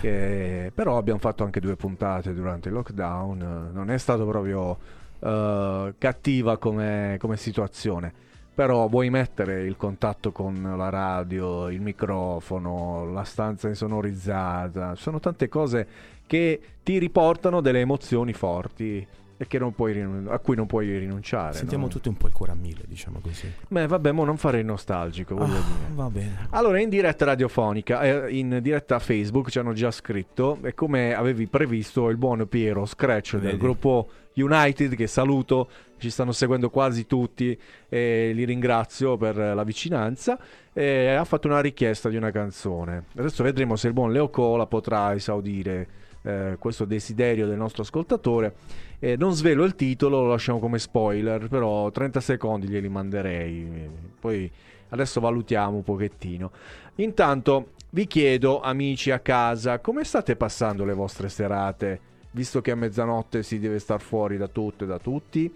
che- 0.00 0.70
Però 0.74 0.96
abbiamo 0.98 1.18
fatto 1.18 1.44
anche 1.44 1.60
due 1.60 1.76
puntate 1.76 2.32
durante 2.34 2.68
il 2.68 2.74
lockdown. 2.74 3.70
Non 3.72 3.90
è 3.90 3.96
stato 3.98 4.26
proprio 4.26 4.78
eh, 5.20 5.94
cattiva 5.98 6.56
come, 6.58 7.16
come 7.18 7.36
situazione. 7.36 8.12
Però 8.54 8.86
vuoi 8.88 9.08
mettere 9.08 9.62
il 9.62 9.76
contatto 9.76 10.30
con 10.30 10.74
la 10.76 10.88
radio, 10.90 11.70
il 11.70 11.80
microfono, 11.80 13.10
la 13.10 13.24
stanza 13.24 13.68
insonorizzata, 13.68 14.94
sono 14.94 15.20
tante 15.20 15.48
cose 15.48 15.86
che 16.26 16.60
ti 16.82 16.98
riportano 16.98 17.60
delle 17.60 17.80
emozioni 17.80 18.32
forti 18.32 19.06
e 19.38 19.46
che 19.48 19.58
non 19.58 19.74
puoi 19.74 19.92
rinun- 19.94 20.28
a 20.30 20.38
cui 20.38 20.54
non 20.54 20.66
puoi 20.66 20.96
rinunciare. 20.98 21.54
Sentiamo 21.54 21.86
no? 21.86 21.90
tutti 21.90 22.08
un 22.08 22.16
po' 22.16 22.26
il 22.28 22.32
cuore 22.32 22.52
a 22.52 22.54
mille, 22.54 22.82
diciamo 22.86 23.18
così. 23.20 23.50
Beh, 23.68 23.86
vabbè, 23.88 24.12
mo 24.12 24.24
non 24.24 24.36
fare 24.36 24.60
il 24.60 24.64
nostalgico, 24.66 25.34
voglio 25.34 25.54
Ah, 25.56 25.62
dire. 25.62 25.94
va 25.94 26.10
bene. 26.10 26.46
Allora, 26.50 26.78
in 26.78 26.88
diretta 26.88 27.24
radiofonica, 27.24 28.02
eh, 28.26 28.36
in 28.36 28.58
diretta 28.62 28.98
Facebook 29.00 29.50
ci 29.50 29.58
hanno 29.58 29.72
già 29.72 29.90
scritto 29.90 30.58
e 30.62 30.74
come 30.74 31.14
avevi 31.14 31.46
previsto 31.48 32.08
il 32.08 32.18
buon 32.18 32.46
Piero 32.48 32.84
Scratch 32.86 33.32
del 33.32 33.40
Vedi. 33.52 33.56
gruppo 33.58 34.08
United, 34.34 34.94
che 34.94 35.06
saluto, 35.06 35.68
ci 35.98 36.10
stanno 36.10 36.32
seguendo 36.32 36.70
quasi 36.70 37.06
tutti 37.06 37.58
e 37.88 38.32
li 38.34 38.44
ringrazio 38.44 39.16
per 39.16 39.36
la 39.36 39.62
vicinanza, 39.62 40.38
ha 40.74 41.24
fatto 41.24 41.46
una 41.46 41.60
richiesta 41.60 42.08
di 42.08 42.16
una 42.16 42.30
canzone. 42.30 43.04
Adesso 43.16 43.42
vedremo 43.42 43.76
se 43.76 43.86
il 43.88 43.92
buon 43.92 44.12
Leo 44.12 44.28
Cola 44.28 44.66
potrà 44.66 45.14
esaudire 45.14 46.00
eh, 46.22 46.56
questo 46.58 46.84
desiderio 46.84 47.46
del 47.46 47.56
nostro 47.56 47.82
ascoltatore. 47.82 48.54
Eh, 48.98 49.16
non 49.16 49.32
svelo 49.32 49.64
il 49.64 49.74
titolo, 49.74 50.22
lo 50.22 50.28
lasciamo 50.28 50.58
come 50.58 50.78
spoiler, 50.78 51.48
però 51.48 51.90
30 51.90 52.20
secondi 52.20 52.68
glieli 52.68 52.88
manderei. 52.88 53.90
Poi 54.18 54.50
adesso 54.90 55.20
valutiamo 55.20 55.76
un 55.76 55.82
pochettino. 55.82 56.50
Intanto 56.96 57.72
vi 57.90 58.06
chiedo, 58.06 58.60
amici 58.60 59.10
a 59.10 59.18
casa, 59.18 59.80
come 59.80 60.04
state 60.04 60.36
passando 60.36 60.84
le 60.84 60.94
vostre 60.94 61.28
serate, 61.28 62.00
visto 62.32 62.60
che 62.60 62.70
a 62.70 62.76
mezzanotte 62.76 63.42
si 63.42 63.58
deve 63.58 63.78
star 63.78 64.00
fuori 64.00 64.36
da 64.36 64.48
tutto 64.48 64.84
e 64.84 64.86
da 64.86 64.98
tutti? 64.98 65.52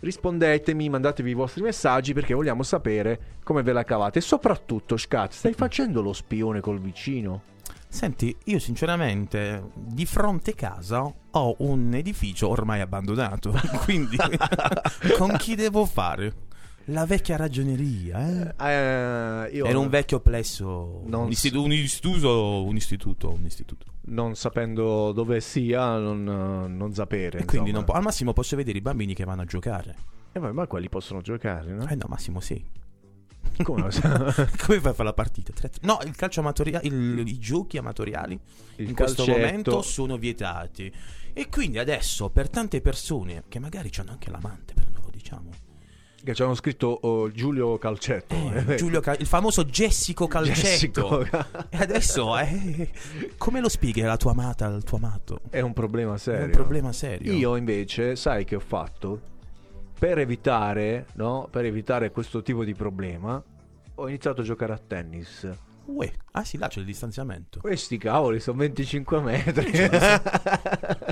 Rispondetemi, 0.00 0.88
mandatevi 0.88 1.30
i 1.30 1.34
vostri 1.34 1.62
messaggi 1.62 2.12
perché 2.12 2.34
vogliamo 2.34 2.62
sapere 2.62 3.38
come 3.42 3.62
ve 3.62 3.72
la 3.72 3.82
cavate. 3.82 4.18
E 4.18 4.22
soprattutto, 4.22 4.96
Scat, 4.96 5.32
stai 5.32 5.54
facendo 5.54 6.02
lo 6.02 6.12
spione 6.12 6.60
col 6.60 6.80
vicino? 6.80 7.56
Senti, 7.88 8.36
io 8.44 8.58
sinceramente 8.58 9.70
di 9.74 10.04
fronte 10.04 10.54
casa 10.54 11.02
ho 11.30 11.54
un 11.58 11.94
edificio 11.94 12.48
ormai 12.48 12.80
abbandonato, 12.80 13.52
quindi 13.84 14.16
con 15.16 15.36
chi 15.38 15.54
devo 15.54 15.86
fare? 15.86 16.46
La 16.90 17.04
vecchia 17.04 17.36
ragioneria, 17.36 18.54
eh? 18.56 18.66
Eh, 19.46 19.50
io 19.56 19.66
Era 19.66 19.78
un 19.78 19.88
vecchio 19.90 20.20
plesso, 20.20 21.02
Non 21.04 21.24
un, 21.26 21.28
s- 21.28 21.44
istitu- 21.44 21.62
un 21.62 21.72
istituto, 21.72 22.64
un 22.64 22.76
istituto, 22.76 23.30
un 23.30 23.44
istituto. 23.44 23.86
non 24.06 24.34
sapendo 24.36 25.12
dove 25.12 25.40
sia, 25.42 25.98
non, 25.98 26.24
non 26.24 26.94
sapere. 26.94 27.40
E 27.40 27.44
quindi 27.44 27.72
non 27.72 27.84
po- 27.84 27.92
al 27.92 28.02
massimo 28.02 28.32
posso 28.32 28.56
vedere 28.56 28.78
i 28.78 28.80
bambini 28.80 29.12
che 29.14 29.24
vanno 29.24 29.42
a 29.42 29.44
giocare. 29.44 29.96
Eh, 30.32 30.38
ma, 30.38 30.66
quelli 30.66 30.88
possono 30.88 31.20
giocare, 31.20 31.72
no? 31.72 31.86
Eh 31.88 31.94
no, 31.94 32.06
massimo 32.08 32.40
sì. 32.40 32.64
Come? 33.62 33.82
Come 33.92 34.80
fai 34.80 34.90
a 34.90 34.92
fare 34.92 35.04
la 35.04 35.12
partita? 35.12 35.52
No, 35.82 35.98
il 36.04 36.16
calcio 36.16 36.40
amatoriale, 36.40 36.86
i 36.86 37.38
giochi 37.38 37.76
amatoriali 37.76 38.38
Il 38.76 38.88
in 38.88 38.94
questo 38.94 39.24
calcetto. 39.24 39.46
momento 39.46 39.82
sono 39.82 40.16
vietati. 40.16 40.90
E 41.34 41.48
quindi 41.50 41.78
adesso 41.78 42.30
per 42.30 42.48
tante 42.48 42.80
persone 42.80 43.44
che 43.48 43.58
magari 43.58 43.90
hanno 43.98 44.12
anche 44.12 44.30
l'amante, 44.30 44.72
però 44.74 44.86
non 44.90 45.02
lo 45.02 45.10
diciamo. 45.12 45.50
Che 46.22 46.34
ci 46.34 46.42
hanno 46.42 46.54
scritto 46.54 46.88
oh, 46.88 47.30
Giulio 47.30 47.78
Calcetto. 47.78 48.34
Eh, 48.34 48.74
Giulio 48.76 49.00
Cal- 49.00 49.20
il 49.20 49.26
famoso 49.26 49.64
Jessico 49.64 50.26
Calcetto. 50.26 50.60
Jessico. 50.60 51.22
E 51.70 51.76
adesso 51.78 52.36
eh, 52.38 52.90
come 53.36 53.60
lo 53.60 53.68
spieghi 53.68 54.02
alla 54.02 54.16
tua 54.16 54.32
amata, 54.32 54.66
al 54.66 54.82
tuo 54.82 54.98
amato? 54.98 55.40
È 55.48 55.60
un 55.60 55.72
problema 55.72 56.18
serio. 56.18 56.40
È 56.40 56.44
un 56.44 56.50
problema 56.50 56.92
serio. 56.92 57.32
Io 57.32 57.56
invece, 57.56 58.16
sai 58.16 58.44
che 58.44 58.56
ho 58.56 58.60
fatto? 58.60 59.36
Per 59.98 60.18
evitare, 60.18 61.06
no? 61.14 61.48
Per 61.50 61.64
evitare 61.64 62.10
questo 62.10 62.42
tipo 62.42 62.64
di 62.64 62.74
problema, 62.74 63.42
ho 63.94 64.08
iniziato 64.08 64.40
a 64.40 64.44
giocare 64.44 64.72
a 64.72 64.78
tennis. 64.78 65.48
Uè, 65.86 66.12
ah 66.32 66.44
sì, 66.44 66.58
là 66.58 66.68
c'è 66.68 66.80
il 66.80 66.84
distanziamento. 66.84 67.60
Questi 67.60 67.96
cavoli 67.96 68.40
sono 68.40 68.58
25 68.58 69.20
metri. 69.20 69.70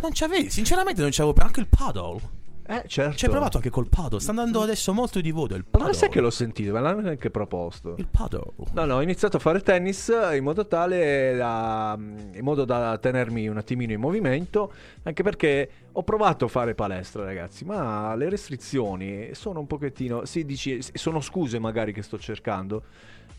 Non 0.02 0.10
c'avevi, 0.12 0.50
sinceramente 0.50 1.00
non 1.00 1.10
c'avevo 1.10 1.34
anche 1.42 1.60
il 1.60 1.66
paddle. 1.68 2.35
Eh, 2.68 2.84
certo. 2.86 3.16
Ci 3.16 3.24
hai 3.24 3.30
provato 3.30 3.56
anche 3.56 3.70
col 3.70 3.88
paddle. 3.88 4.20
Sta 4.20 4.30
andando 4.30 4.60
adesso 4.60 4.92
molto 4.92 5.20
di 5.20 5.30
voto 5.30 5.54
il 5.54 5.64
Ma 5.70 5.78
paddle. 5.78 5.94
sai 5.94 6.08
che 6.08 6.20
l'ho 6.20 6.30
sentito, 6.30 6.72
me 6.72 6.80
l'hanno 6.80 7.08
anche 7.08 7.30
proposto. 7.30 7.94
Il 7.98 8.08
paddle. 8.10 8.42
No, 8.72 8.84
no, 8.84 8.94
ho 8.96 9.02
iniziato 9.02 9.36
a 9.36 9.40
fare 9.40 9.60
tennis 9.60 10.12
in 10.32 10.42
modo 10.42 10.66
tale 10.66 11.36
da, 11.36 11.96
in 11.98 12.40
modo 12.42 12.64
da 12.64 12.98
tenermi 12.98 13.48
un 13.48 13.56
attimino 13.56 13.92
in 13.92 14.00
movimento, 14.00 14.72
anche 15.04 15.22
perché 15.22 15.70
ho 15.92 16.02
provato 16.02 16.46
a 16.46 16.48
fare 16.48 16.74
palestra, 16.74 17.24
ragazzi, 17.24 17.64
ma 17.64 18.14
le 18.16 18.28
restrizioni 18.28 19.30
sono 19.32 19.60
un 19.60 19.66
pochettino, 19.66 20.24
si 20.24 20.44
dici, 20.44 20.80
sono 20.92 21.20
scuse 21.20 21.58
magari 21.58 21.92
che 21.92 22.02
sto 22.02 22.18
cercando, 22.18 22.82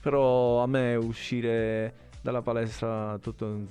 però 0.02 0.64
a 0.64 0.68
me 0.68 0.96
uscire 0.96 2.06
dalla 2.22 2.42
palestra 2.42 3.18
tutto 3.22 3.46
in 3.46 3.68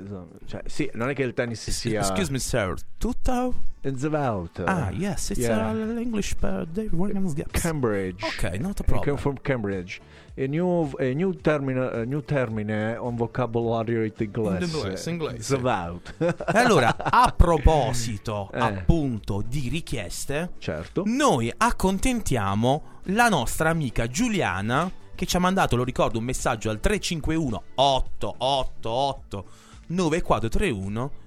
insomma, 0.00 0.26
cioè, 0.46 0.62
sì, 0.66 0.90
non 0.94 1.08
è 1.08 1.14
che 1.14 1.22
il 1.22 1.34
tennis 1.34 1.70
sia 1.70 2.00
Excuse 2.00 2.30
me, 2.30 2.38
sir. 2.38 2.74
Tutto? 2.98 3.72
in 3.84 3.98
svet. 3.98 4.62
Ah, 4.64 4.90
yes, 4.92 5.30
it's 5.30 5.40
Yeah. 5.40 5.70
uh, 5.72 5.98
English 5.98 6.34
per 6.34 6.66
Dave 6.66 6.88
Williams 6.92 7.34
Gaps. 7.34 7.60
Cambridge. 7.60 8.24
Ok, 8.24 8.58
not 8.58 8.80
a 8.80 8.82
problem. 8.84 9.04
come 9.04 9.18
from 9.18 9.36
Cambridge. 9.42 10.00
A 10.36 10.46
new, 10.46 10.90
a 10.98 11.12
new, 11.12 11.32
termine, 11.34 11.78
a 11.78 12.04
new 12.04 12.22
termine 12.22 12.96
on 12.96 13.14
vocabolario 13.14 14.02
inglese. 14.02 14.64
Inglese, 14.64 15.10
inglese. 15.10 15.42
Survive. 15.42 16.00
E 16.18 16.58
allora, 16.58 16.96
a 16.98 17.30
proposito 17.36 18.50
Eh. 18.52 18.58
appunto 18.58 19.42
di 19.46 19.68
richieste, 19.68 20.52
certo. 20.58 21.02
noi 21.04 21.52
accontentiamo 21.54 22.82
la 23.08 23.28
nostra 23.28 23.68
amica 23.68 24.06
Giuliana 24.08 24.90
che 25.14 25.26
ci 25.26 25.36
ha 25.36 25.40
mandato, 25.40 25.76
lo 25.76 25.84
ricordo, 25.84 26.18
un 26.18 26.24
messaggio 26.24 26.70
al 26.70 26.80
351 26.80 27.62
888 27.74 29.44
9431 29.86 31.22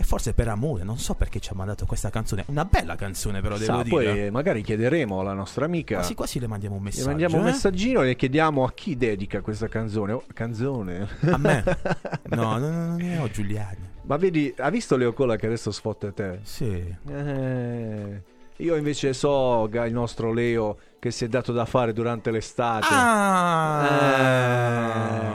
e 0.00 0.02
forse 0.02 0.32
per 0.32 0.48
amore, 0.48 0.82
non 0.82 0.96
so 0.96 1.12
perché 1.12 1.40
ci 1.40 1.50
ha 1.52 1.54
mandato 1.54 1.84
questa 1.84 2.08
canzone, 2.08 2.44
una 2.46 2.64
bella 2.64 2.96
canzone 2.96 3.42
però 3.42 3.58
devo 3.58 3.76
Sa, 3.76 3.82
dire. 3.82 3.88
poi 3.94 4.06
eh, 4.06 4.30
magari 4.30 4.62
chiederemo 4.62 5.20
alla 5.20 5.34
nostra 5.34 5.66
amica. 5.66 5.96
Quasi 5.96 6.14
quasi 6.14 6.40
le 6.40 6.46
mandiamo 6.46 6.76
un 6.76 6.82
messaggio. 6.84 7.08
mandiamo 7.08 7.36
un 7.36 7.42
eh? 7.42 7.50
messaggino 7.50 8.02
e 8.02 8.16
chiediamo 8.16 8.64
a 8.64 8.72
chi 8.72 8.96
dedica 8.96 9.42
questa 9.42 9.68
canzone. 9.68 10.12
Oh, 10.12 10.24
canzone? 10.32 11.06
A 11.20 11.36
me? 11.36 11.64
No, 12.30 12.56
no, 12.56 12.58
no, 12.58 12.86
non 12.86 12.96
ne 12.96 13.18
ho 13.18 13.28
Giuliana. 13.28 13.88
Ma 14.04 14.16
vedi, 14.16 14.54
ha 14.56 14.70
visto 14.70 14.96
Leo 14.96 15.12
Cola 15.12 15.36
che 15.36 15.44
adesso 15.46 15.70
sfotte 15.70 16.14
te? 16.14 16.38
Sì. 16.44 16.96
Eh, 17.08 18.22
io 18.56 18.76
invece 18.76 19.12
so 19.12 19.68
il 19.70 19.92
nostro 19.92 20.32
Leo 20.32 20.78
che 21.00 21.10
si 21.10 21.24
è 21.24 21.28
dato 21.28 21.50
da 21.52 21.64
fare 21.64 21.92
durante 21.94 22.30
l'estate. 22.30 22.86
Ah! 22.90 23.86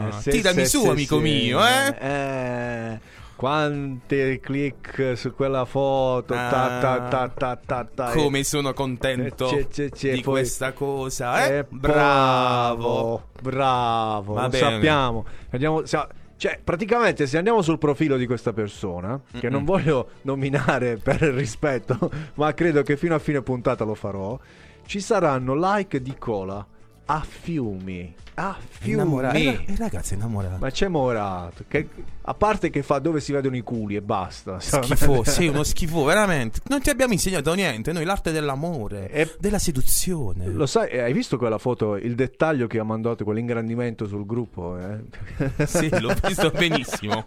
Eh, 0.07 0.11
sì, 0.21 0.29
Tirami 0.29 0.63
sì, 0.65 0.69
su, 0.77 0.81
sì, 0.83 0.87
amico 0.89 1.17
mio, 1.19 1.59
eh? 1.65 1.95
Eh, 1.99 2.99
quante 3.35 4.39
click 4.39 5.17
su 5.17 5.33
quella 5.33 5.65
foto. 5.65 6.33
ta, 6.35 6.49
ta, 6.79 7.07
ta, 7.09 7.29
ta, 7.29 7.55
ta, 7.65 7.87
ta, 7.93 8.11
Come 8.11 8.43
sono 8.43 8.73
contento 8.73 9.47
C'è, 9.47 9.67
c'è, 9.67 9.89
c'è, 9.89 10.13
di 10.13 10.21
poi- 10.21 10.33
questa 10.41 10.71
cosa, 10.73 11.47
eh? 11.47 11.57
Eh, 11.57 11.65
Bravo. 11.67 13.29
bravo. 13.41 14.33
Va 14.33 14.47
bene. 14.47 14.71
sappiamo. 14.71 15.25
Andiamo, 15.49 15.83
sa- 15.85 16.07
cioè, 16.37 16.59
praticamente, 16.63 17.25
se 17.27 17.37
andiamo 17.37 17.61
sul 17.63 17.77
profilo 17.79 18.17
di 18.17 18.27
questa 18.27 18.53
persona, 18.53 19.19
che 19.39 19.49
non 19.49 19.63
voglio 19.63 20.09
nominare 20.23 20.97
per 20.97 21.21
rispetto, 21.21 22.11
ma 22.35 22.53
credo 22.53 22.83
che 22.83 22.97
fino 22.97 23.15
a 23.15 23.19
fine 23.19 23.41
puntata 23.41 23.83
lo 23.83 23.95
farò, 23.95 24.37
ci 24.85 24.99
saranno 24.99 25.55
like 25.55 26.01
di 26.01 26.15
cola 26.17 26.65
a 27.07 27.21
fiumi. 27.27 28.13
A 28.37 28.57
fiumi. 28.67 28.93
Innamora- 28.93 29.31
eh, 29.31 29.63
eh, 29.65 29.75
ragazzi, 29.77 30.15
innamorato. 30.15 30.57
Ma 30.59 30.69
c'è 30.69 30.87
morato. 30.87 31.63
Che, 31.67 31.87
a 32.23 32.33
parte 32.33 32.69
che 32.69 32.83
fa 32.83 32.99
dove 32.99 33.21
si 33.21 33.31
vedono 33.31 33.55
i 33.55 33.61
culi 33.61 33.95
e 33.95 34.01
basta. 34.01 34.59
Schifo, 34.61 35.23
sei 35.25 35.47
uno 35.47 35.63
schifo, 35.63 36.03
veramente. 36.03 36.59
Non 36.67 36.81
ti 36.81 36.89
abbiamo 36.89 37.13
insegnato 37.13 37.53
niente. 37.53 37.93
Noi 37.93 38.03
l'arte 38.03 38.31
dell'amore, 38.31 39.09
E- 39.09 39.35
della 39.39 39.59
seduzione. 39.59 40.47
Lo 40.47 40.65
sai, 40.65 40.89
eh, 40.89 40.99
hai 41.01 41.13
visto 41.13 41.37
quella 41.37 41.59
foto, 41.59 41.95
il 41.95 42.15
dettaglio 42.15 42.67
che 42.67 42.79
ha 42.79 42.83
mandato, 42.83 43.23
quell'ingrandimento 43.23 44.05
sul 44.07 44.25
gruppo? 44.25 44.77
Eh? 44.79 45.65
Sì, 45.65 45.89
l'ho 45.99 46.13
visto 46.25 46.49
benissimo. 46.51 47.25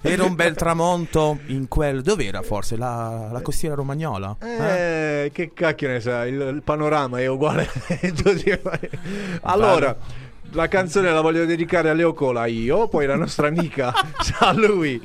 Era 0.00 0.24
un 0.24 0.34
bel 0.34 0.54
tramonto 0.54 1.38
in 1.46 1.68
quel. 1.68 2.02
Dov'era 2.02 2.42
forse? 2.42 2.76
La, 2.76 3.28
la 3.30 3.40
costiera 3.42 3.74
romagnola? 3.74 4.36
Eh, 4.40 5.30
che 5.32 5.52
cacchio 5.52 5.88
ne 5.88 6.00
sa, 6.00 6.26
il, 6.26 6.40
il 6.40 6.62
panorama 6.62 7.20
è 7.20 7.26
uguale. 7.26 7.68
allora, 9.42 9.96
la 10.52 10.68
canzone 10.68 11.10
la 11.10 11.20
voglio 11.20 11.44
dedicare 11.44 11.90
a 11.90 11.92
Leo 11.94 12.12
Cola 12.12 12.46
io, 12.46 12.88
poi 12.88 13.06
la 13.06 13.16
nostra 13.16 13.48
amica 13.48 13.92
sa 14.20 14.52
lui, 14.52 15.00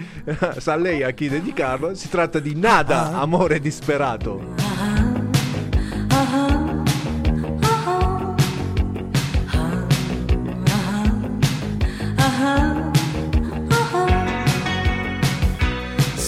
sa 0.58 0.76
lei 0.76 1.04
a 1.04 1.12
chi 1.12 1.30
dedicarlo. 1.30 1.96
Si 1.96 2.10
tratta 2.10 2.40
di 2.40 2.56
Nada, 2.56 3.20
amore 3.20 3.60
disperato. 3.60 4.56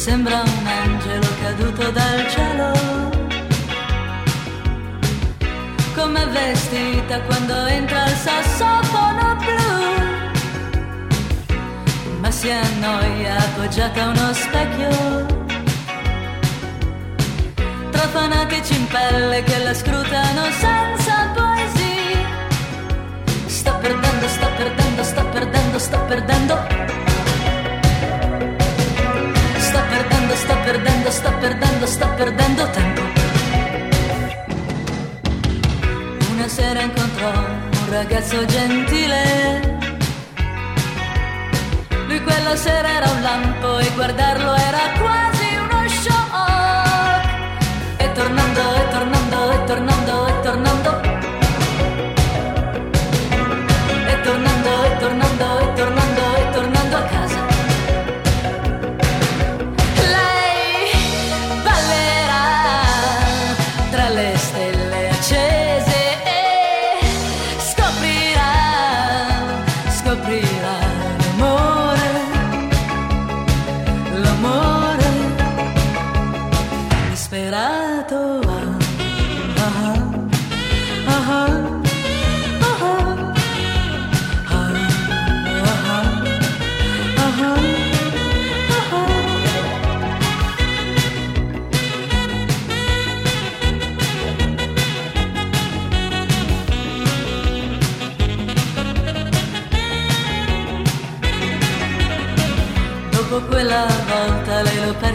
Sembra 0.09 0.41
un 0.41 0.65
angelo 0.65 1.27
caduto 1.39 1.91
dal 1.91 2.27
cielo, 2.29 2.71
come 5.93 6.25
vestita 6.25 7.21
quando 7.21 7.53
entra 7.67 8.05
il 8.05 8.15
sassofono 8.15 9.35
blu, 9.35 9.67
ma 12.21 12.31
si 12.31 12.49
annoia 12.49 13.37
appoggiata 13.37 14.03
a 14.03 14.07
uno 14.07 14.33
specchio, 14.33 15.25
tra 17.91 18.07
fanatici 18.07 18.79
in 18.79 18.87
pelle 18.87 19.43
che 19.43 19.59
la 19.59 19.75
scrutano 19.75 20.41
senza 20.57 21.31
poesia. 21.35 22.25
Sto 23.45 23.77
perdendo, 23.79 24.27
sto 24.27 24.49
perdendo, 24.57 25.03
sto 25.03 25.25
perdendo, 25.27 25.77
sto 25.77 25.99
perdendo. 26.07 26.98
Perdendo, 30.71 31.09
sto 31.09 31.31
perdendo, 31.39 31.87
sto 31.87 32.07
perdendo 32.15 32.69
tempo. 32.69 33.01
Una 36.31 36.47
sera 36.47 36.81
incontrò 36.81 37.29
un 37.29 37.89
ragazzo 37.89 38.45
gentile. 38.45 39.77
Lui 42.07 42.21
quella 42.21 42.55
sera 42.55 42.87
era 42.87 43.09
un 43.09 43.21
lampo 43.21 43.79
e 43.79 43.89
guardarlo 43.95 44.53
era 44.53 44.83
quasi 44.99 45.47
uno 45.55 45.89
shock. 45.89 47.25
E 47.97 48.11
tornando, 48.11 48.61
e 48.75 48.89
tornando, 48.91 49.51
e 49.51 49.63
tornando, 49.65 50.27
e 50.27 50.41
tornando. 50.43 50.78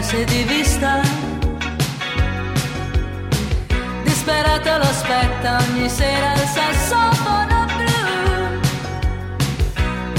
Perse 0.05 0.23
di 0.25 0.43
vista. 0.43 1.01
Disperato 4.03 4.77
lo 4.77 4.83
aspetta 4.83 5.57
ogni 5.67 5.89
sera 5.89 6.33
il 6.33 6.47
sassofono 6.55 7.65
blu. 7.75 8.59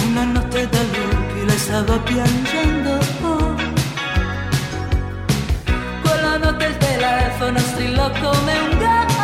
Una 0.08 0.24
notte 0.24 0.68
da 0.68 0.82
lupi 0.82 1.44
le 1.44 1.58
stava 1.58 1.98
piangendo. 1.98 2.98
Quella 6.02 6.36
notte 6.38 6.64
il 6.64 6.76
telefono 6.76 7.58
strillò 7.58 8.10
come 8.10 8.58
un 8.58 8.78
gallo. 8.78 9.14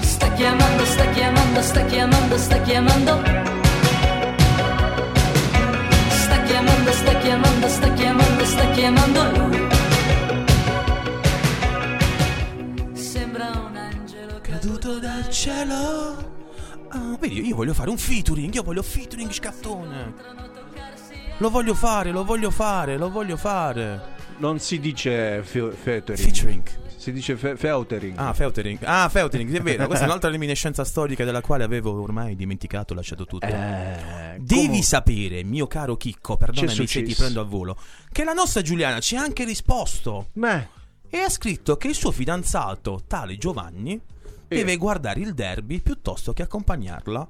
Sta 0.00 0.32
chiamando, 0.32 0.84
sta 0.84 1.04
chiamando, 1.10 1.62
sta 1.62 1.84
chiamando, 1.84 2.38
sta 2.38 2.60
chiamando. 2.62 3.22
Sta 6.08 6.42
chiamando, 6.42 6.92
sta 6.92 7.12
chiamando, 7.18 7.68
sta 7.68 7.82
chiamando, 7.82 7.91
sta 8.82 8.90
chiamando 8.90 9.22
lui. 9.38 9.68
Sembra 12.94 13.50
un 13.50 13.76
angelo 13.76 14.40
Caduto 14.42 14.98
dal 14.98 15.30
cielo. 15.30 16.30
Ah, 16.88 17.16
vedi, 17.20 17.46
io 17.46 17.54
voglio 17.54 17.74
fare 17.74 17.90
un 17.90 17.96
featuring, 17.96 18.52
io 18.52 18.62
voglio 18.62 18.82
featuring 18.82 19.30
scattone. 19.30 20.14
Lo 21.38 21.48
voglio 21.48 21.74
fare, 21.74 22.10
lo 22.10 22.24
voglio 22.24 22.50
fare, 22.50 22.96
lo 22.96 23.08
voglio 23.08 23.36
fare. 23.36 24.10
Non 24.38 24.58
si 24.58 24.80
dice 24.80 25.42
fe- 25.42 25.70
featuring. 25.70 26.18
Featuring. 26.18 26.62
Si 27.02 27.10
dice 27.10 27.36
fe- 27.36 27.56
feutering. 27.56 28.16
Ah, 28.16 28.32
featuring. 28.32 28.78
Ah, 28.84 29.08
featuring, 29.08 29.52
è 29.56 29.60
vero. 29.60 29.86
Questa 29.86 30.04
è 30.04 30.06
un'altra 30.06 30.30
reminiscenza 30.30 30.84
storica 30.84 31.24
della 31.24 31.40
quale 31.40 31.64
avevo 31.64 32.00
ormai 32.00 32.36
dimenticato, 32.36 32.94
lasciato 32.94 33.26
tutto. 33.26 33.44
Eh, 33.44 34.36
Devi 34.38 34.66
come- 34.68 34.82
sapere, 34.82 35.42
mio 35.42 35.66
caro 35.66 35.96
Chicco, 35.96 36.36
perdonami 36.36 36.86
se 36.86 37.02
ti 37.02 37.12
prendo 37.16 37.40
a 37.40 37.42
volo, 37.42 37.76
che 38.12 38.22
la 38.22 38.32
nostra 38.32 38.62
Giuliana 38.62 39.00
ci 39.00 39.16
ha 39.16 39.20
anche 39.20 39.44
risposto 39.44 40.28
Beh, 40.34 40.68
e 41.10 41.18
ha 41.18 41.28
scritto 41.28 41.76
che 41.76 41.88
il 41.88 41.96
suo 41.96 42.12
fidanzato, 42.12 43.02
tale 43.08 43.36
Giovanni, 43.36 44.00
deve 44.46 44.76
guardare 44.76 45.18
il 45.18 45.34
derby 45.34 45.80
piuttosto 45.80 46.32
che 46.32 46.42
accompagnarla 46.42 47.28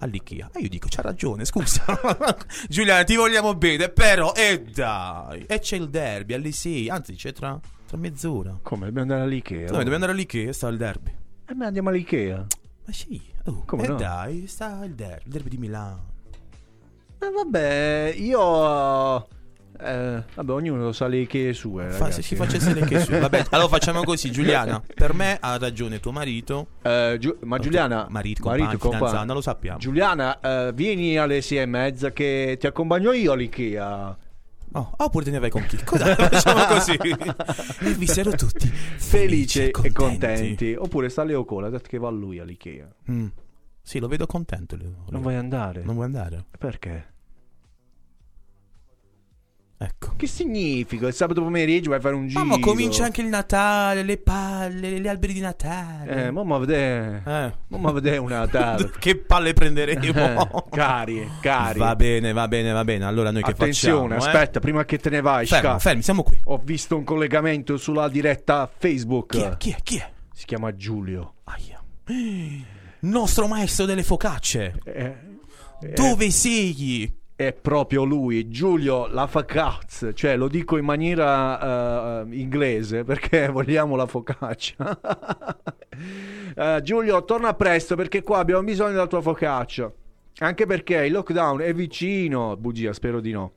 all'Ikea. 0.00 0.50
E 0.52 0.62
io 0.62 0.68
dico, 0.68 0.88
c'ha 0.90 1.02
ragione, 1.02 1.44
scusa. 1.44 1.84
Giuliana, 2.68 3.04
ti 3.04 3.14
vogliamo 3.14 3.54
bene, 3.54 3.88
però, 3.88 4.32
e 4.34 4.64
dai, 4.64 5.44
e 5.46 5.60
c'è 5.60 5.76
il 5.76 5.88
derby 5.90 6.34
alle 6.34 6.50
6, 6.50 6.88
anzi 6.88 7.14
c'è 7.14 7.32
tra, 7.32 7.56
tra 7.90 7.98
mezz'ora. 7.98 8.56
come? 8.62 8.86
Dobbiamo 8.86 9.10
andare 9.10 9.22
all'Ikea? 9.22 9.66
Noi 9.66 9.68
dobbiamo 9.68 9.94
andare 9.94 10.12
all'Ikea, 10.12 10.52
sta 10.52 10.68
il 10.68 10.76
derby. 10.76 11.12
Eh, 11.48 11.54
ma 11.54 11.66
andiamo 11.66 11.88
all'Ikea. 11.88 12.46
Ma 12.86 12.92
sì, 12.92 13.20
oh, 13.46 13.64
Come 13.66 13.84
e 13.84 13.88
no? 13.88 13.94
dai, 13.96 14.46
sta 14.46 14.84
il 14.84 14.94
derby, 14.94 15.22
il 15.24 15.30
derby 15.32 15.48
di 15.48 15.56
Milano. 15.58 16.04
Eh, 17.18 17.30
vabbè, 17.30 18.14
io... 18.16 19.26
eh, 19.80 20.22
vabbè, 20.34 20.52
ognuno 20.52 20.92
sa 20.92 21.08
le 21.08 21.16
Ikea 21.18 21.52
sue, 21.52 21.90
Fa- 21.90 22.12
se 22.12 22.22
si 22.22 22.36
facesse 22.36 22.72
le 22.72 22.82
che 22.82 23.00
su. 23.00 23.10
Vabbè, 23.10 23.46
allora 23.50 23.68
facciamo 23.68 24.04
così, 24.04 24.30
Giuliana. 24.30 24.80
Per 24.94 25.12
me 25.12 25.36
ha 25.40 25.58
ragione 25.58 25.98
tuo 25.98 26.12
marito. 26.12 26.68
Eh, 26.82 27.16
Giu- 27.18 27.42
ma 27.42 27.58
Giuliana... 27.58 28.06
Marito, 28.08 28.42
compagno, 28.44 28.66
compagno. 28.78 28.94
fidanzato, 28.94 29.24
non 29.24 29.34
lo 29.34 29.42
sappiamo. 29.42 29.78
Giuliana, 29.78 30.38
eh, 30.40 30.72
vieni 30.74 31.18
alle 31.18 31.42
sei 31.42 31.58
e 31.58 31.66
mezza 31.66 32.12
che 32.12 32.56
ti 32.58 32.68
accompagno 32.68 33.10
io 33.12 33.32
all'Ikea. 33.32 34.16
Oh, 34.72 34.92
oppure 34.98 35.24
te 35.24 35.30
ne 35.30 35.38
vai 35.38 35.50
con 35.50 35.64
Chicco. 35.66 35.96
Dai, 35.96 36.14
facciamo 36.16 36.64
così. 36.66 36.92
e 36.92 37.94
vissero 37.94 38.30
tutti 38.32 38.68
Felici 38.68 39.70
e 39.70 39.92
contenti. 39.92 40.74
Oppure 40.74 41.08
sta 41.08 41.24
Leo 41.24 41.44
Cola, 41.44 41.66
ha 41.66 41.70
detto 41.70 41.88
che 41.88 41.98
va 41.98 42.10
lui 42.10 42.38
all'Ikea. 42.38 42.88
Mm. 43.10 43.26
Sì, 43.82 43.98
lo 43.98 44.08
vedo 44.08 44.26
contento. 44.26 44.76
Leo. 44.76 45.04
Non 45.08 45.22
vuoi 45.22 45.34
andare? 45.34 45.82
Non 45.82 45.94
vuoi 45.94 46.06
andare? 46.06 46.44
Perché? 46.56 47.12
Ecco. 49.82 50.12
Che 50.14 50.26
significa? 50.26 51.06
Il 51.06 51.14
sabato 51.14 51.40
pomeriggio 51.42 51.88
vai 51.88 52.00
a 52.00 52.02
fare 52.02 52.14
un 52.14 52.28
giro. 52.28 52.40
Mamma, 52.40 52.58
comincia 52.58 53.04
anche 53.04 53.22
il 53.22 53.28
Natale, 53.28 54.02
le 54.02 54.18
palle, 54.18 55.00
gli 55.00 55.08
alberi 55.08 55.32
di 55.32 55.40
Natale. 55.40 56.26
Eh, 56.26 56.30
mamma 56.30 56.58
vedere. 56.58 57.22
Eh. 57.26 57.52
Mamma 57.68 57.90
vedere 57.90 58.18
una 58.18 58.40
Natale. 58.40 58.90
che 59.00 59.16
palle 59.16 59.54
prenderemo? 59.54 60.38
Eh, 60.38 60.64
cari, 60.68 61.26
cari. 61.40 61.78
Va 61.78 61.96
bene, 61.96 62.34
va 62.34 62.46
bene, 62.46 62.72
va 62.72 62.84
bene. 62.84 63.06
Allora 63.06 63.30
noi 63.30 63.42
che 63.42 63.52
Attenzione, 63.52 64.16
facciamo? 64.16 64.30
eh? 64.30 64.36
aspetta, 64.36 64.60
prima 64.60 64.84
che 64.84 64.98
te 64.98 65.08
ne 65.08 65.22
vai, 65.22 65.46
Fermi, 65.46 65.80
fermi, 65.80 66.02
siamo 66.02 66.24
qui. 66.24 66.38
Ho 66.44 66.60
visto 66.62 66.94
un 66.98 67.04
collegamento 67.04 67.78
sulla 67.78 68.10
diretta 68.10 68.70
Facebook. 68.76 69.30
Chi 69.30 69.40
è? 69.40 69.56
Chi 69.56 69.70
è? 69.70 69.76
Chi 69.82 69.96
è? 69.96 70.10
Si 70.34 70.44
chiama 70.44 70.76
Giulio. 70.76 71.36
Aia. 71.44 71.82
Nostro 73.00 73.46
maestro 73.46 73.86
delle 73.86 74.02
focacce. 74.02 74.78
Eh, 74.84 75.16
eh, 75.80 75.92
Dove 75.94 76.30
sei? 76.30 77.16
È 77.40 77.54
proprio 77.54 78.04
lui, 78.04 78.50
Giulio 78.50 79.06
la 79.06 79.26
facaz, 79.26 80.10
cioè 80.12 80.36
lo 80.36 80.46
dico 80.46 80.76
in 80.76 80.84
maniera 80.84 82.20
eh, 82.20 82.36
inglese 82.36 83.02
perché 83.02 83.48
vogliamo 83.48 83.96
la 83.96 84.04
focaccia. 84.04 85.00
Eh, 86.52 86.80
Giulio, 86.82 87.24
torna 87.24 87.54
presto 87.54 87.94
perché 87.94 88.22
qua 88.22 88.38
abbiamo 88.38 88.62
bisogno 88.62 88.90
della 88.92 89.06
tua 89.06 89.20
focaccia. 89.20 89.90
Anche 90.38 90.66
perché 90.66 91.04
il 91.04 91.12
lockdown 91.12 91.60
è 91.60 91.72
vicino. 91.72 92.56
Bugia, 92.56 92.92
spero 92.92 93.20
di 93.20 93.32
no. 93.32 93.52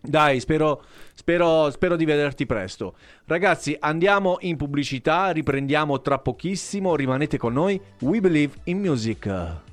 Dai, 0.00 0.40
spero, 0.40 0.82
spero, 1.14 1.70
spero 1.70 1.96
di 1.96 2.04
vederti 2.04 2.44
presto. 2.46 2.96
Ragazzi, 3.26 3.76
andiamo 3.78 4.38
in 4.40 4.56
pubblicità, 4.56 5.30
riprendiamo 5.30 6.00
tra 6.00 6.18
pochissimo. 6.18 6.96
Rimanete 6.96 7.38
con 7.38 7.52
noi. 7.52 7.80
We 8.00 8.20
believe 8.20 8.54
in 8.64 8.80
music. 8.80 9.71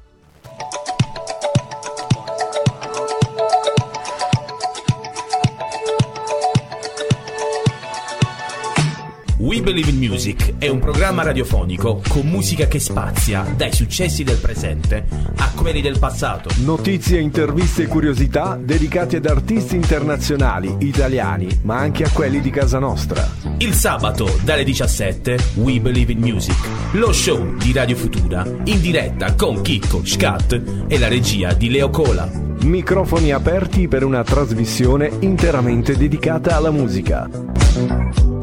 We 9.40 9.62
Believe 9.62 9.90
in 9.90 9.98
Music 9.98 10.56
è 10.58 10.68
un 10.68 10.80
programma 10.80 11.24
radiofonico 11.24 12.02
con 12.10 12.28
musica 12.28 12.68
che 12.68 12.80
spazia 12.80 13.46
dai 13.56 13.72
successi 13.72 14.26
del 14.26 14.36
presente 14.36 15.06
a 15.38 15.52
quelli 15.56 15.80
del 15.80 15.98
passato. 15.98 16.50
Notizie, 16.58 17.22
interviste 17.22 17.84
e 17.84 17.88
curiosità 17.88 18.60
dedicate 18.62 19.16
ad 19.16 19.26
artisti 19.26 19.78
internazionali, 19.78 20.76
italiani, 20.80 21.48
ma 21.62 21.78
anche 21.78 22.04
a 22.04 22.10
quelli 22.10 22.42
di 22.42 22.50
casa 22.50 22.80
nostra. 22.80 23.26
Il 23.60 23.74
sabato 23.76 24.30
dalle 24.44 24.66
17 24.66 25.38
We 25.56 25.80
Believe 25.80 26.12
in 26.12 26.20
Music, 26.20 26.58
lo 26.92 27.14
show 27.14 27.56
di 27.56 27.72
Radio 27.72 27.96
Futura 27.96 28.46
in 28.66 28.82
diretta 28.82 29.36
con 29.36 29.62
Chicco, 29.62 30.02
Scat 30.04 30.62
e 30.86 31.00
la 31.00 31.08
regia 31.08 31.54
di 31.54 31.70
Leo 31.70 31.90
Cola. 31.90 32.30
Microfoni 32.64 33.32
aperti 33.32 33.88
per 33.88 34.04
una 34.04 34.22
trasmissione 34.22 35.10
interamente 35.22 35.96
dedicata 35.96 36.58
alla 36.58 36.72
musica. 36.72 38.39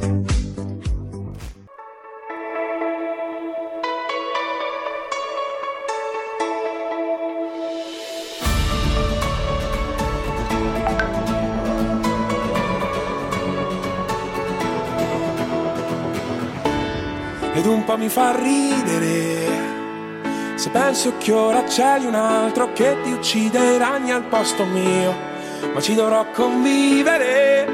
Ed 17.56 17.64
un 17.64 17.84
po' 17.84 17.96
mi 17.96 18.10
fa 18.10 18.36
ridere. 18.36 19.64
Se 20.56 20.68
penso 20.68 21.14
che 21.16 21.32
ora 21.32 21.64
c'è 21.64 21.96
un 22.04 22.14
altro 22.14 22.72
che 22.74 22.96
ti 23.02 23.12
uccide 23.12 23.74
i 23.74 23.78
ragni 23.78 24.12
al 24.12 24.24
posto 24.24 24.64
mio, 24.64 25.14
ma 25.72 25.80
ci 25.80 25.94
dovrò 25.94 26.26
convivere. 26.32 27.66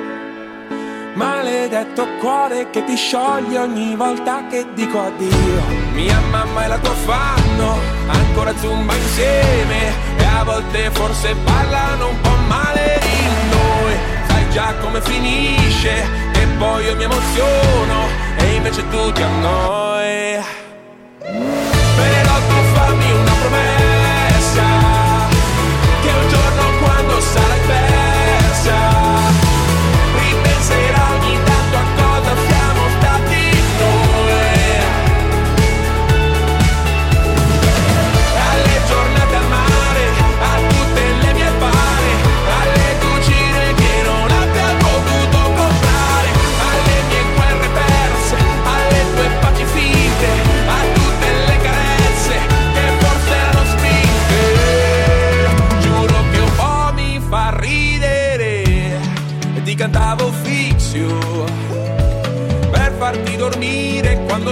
Maledetto 1.14 2.06
cuore 2.20 2.70
che 2.70 2.84
ti 2.84 2.96
scioglie 2.96 3.58
ogni 3.58 3.96
volta 3.96 4.46
che 4.48 4.66
dico 4.72 5.00
addio. 5.00 5.62
Mia 5.92 6.20
mamma 6.30 6.64
e 6.64 6.68
la 6.68 6.78
tua 6.78 6.94
fanno 6.94 7.76
ancora 8.06 8.56
zumba 8.56 8.94
insieme 8.94 9.92
e 10.16 10.24
a 10.24 10.44
volte 10.44 10.90
forse 10.92 11.34
parlano 11.44 12.08
un 12.08 12.20
po' 12.20 12.36
male 12.46 13.00
di 13.00 13.24
noi. 13.50 13.94
Sai 14.28 14.48
già 14.50 14.74
come 14.80 15.00
finisce 15.00 16.04
e 16.34 16.46
poi 16.56 16.84
io 16.84 16.96
mi 16.96 17.02
emoziono 17.02 18.21
e 18.38 18.54
invece 18.56 18.82
tu 18.88 19.12
ti 19.12 19.22
annoi. 19.22 19.91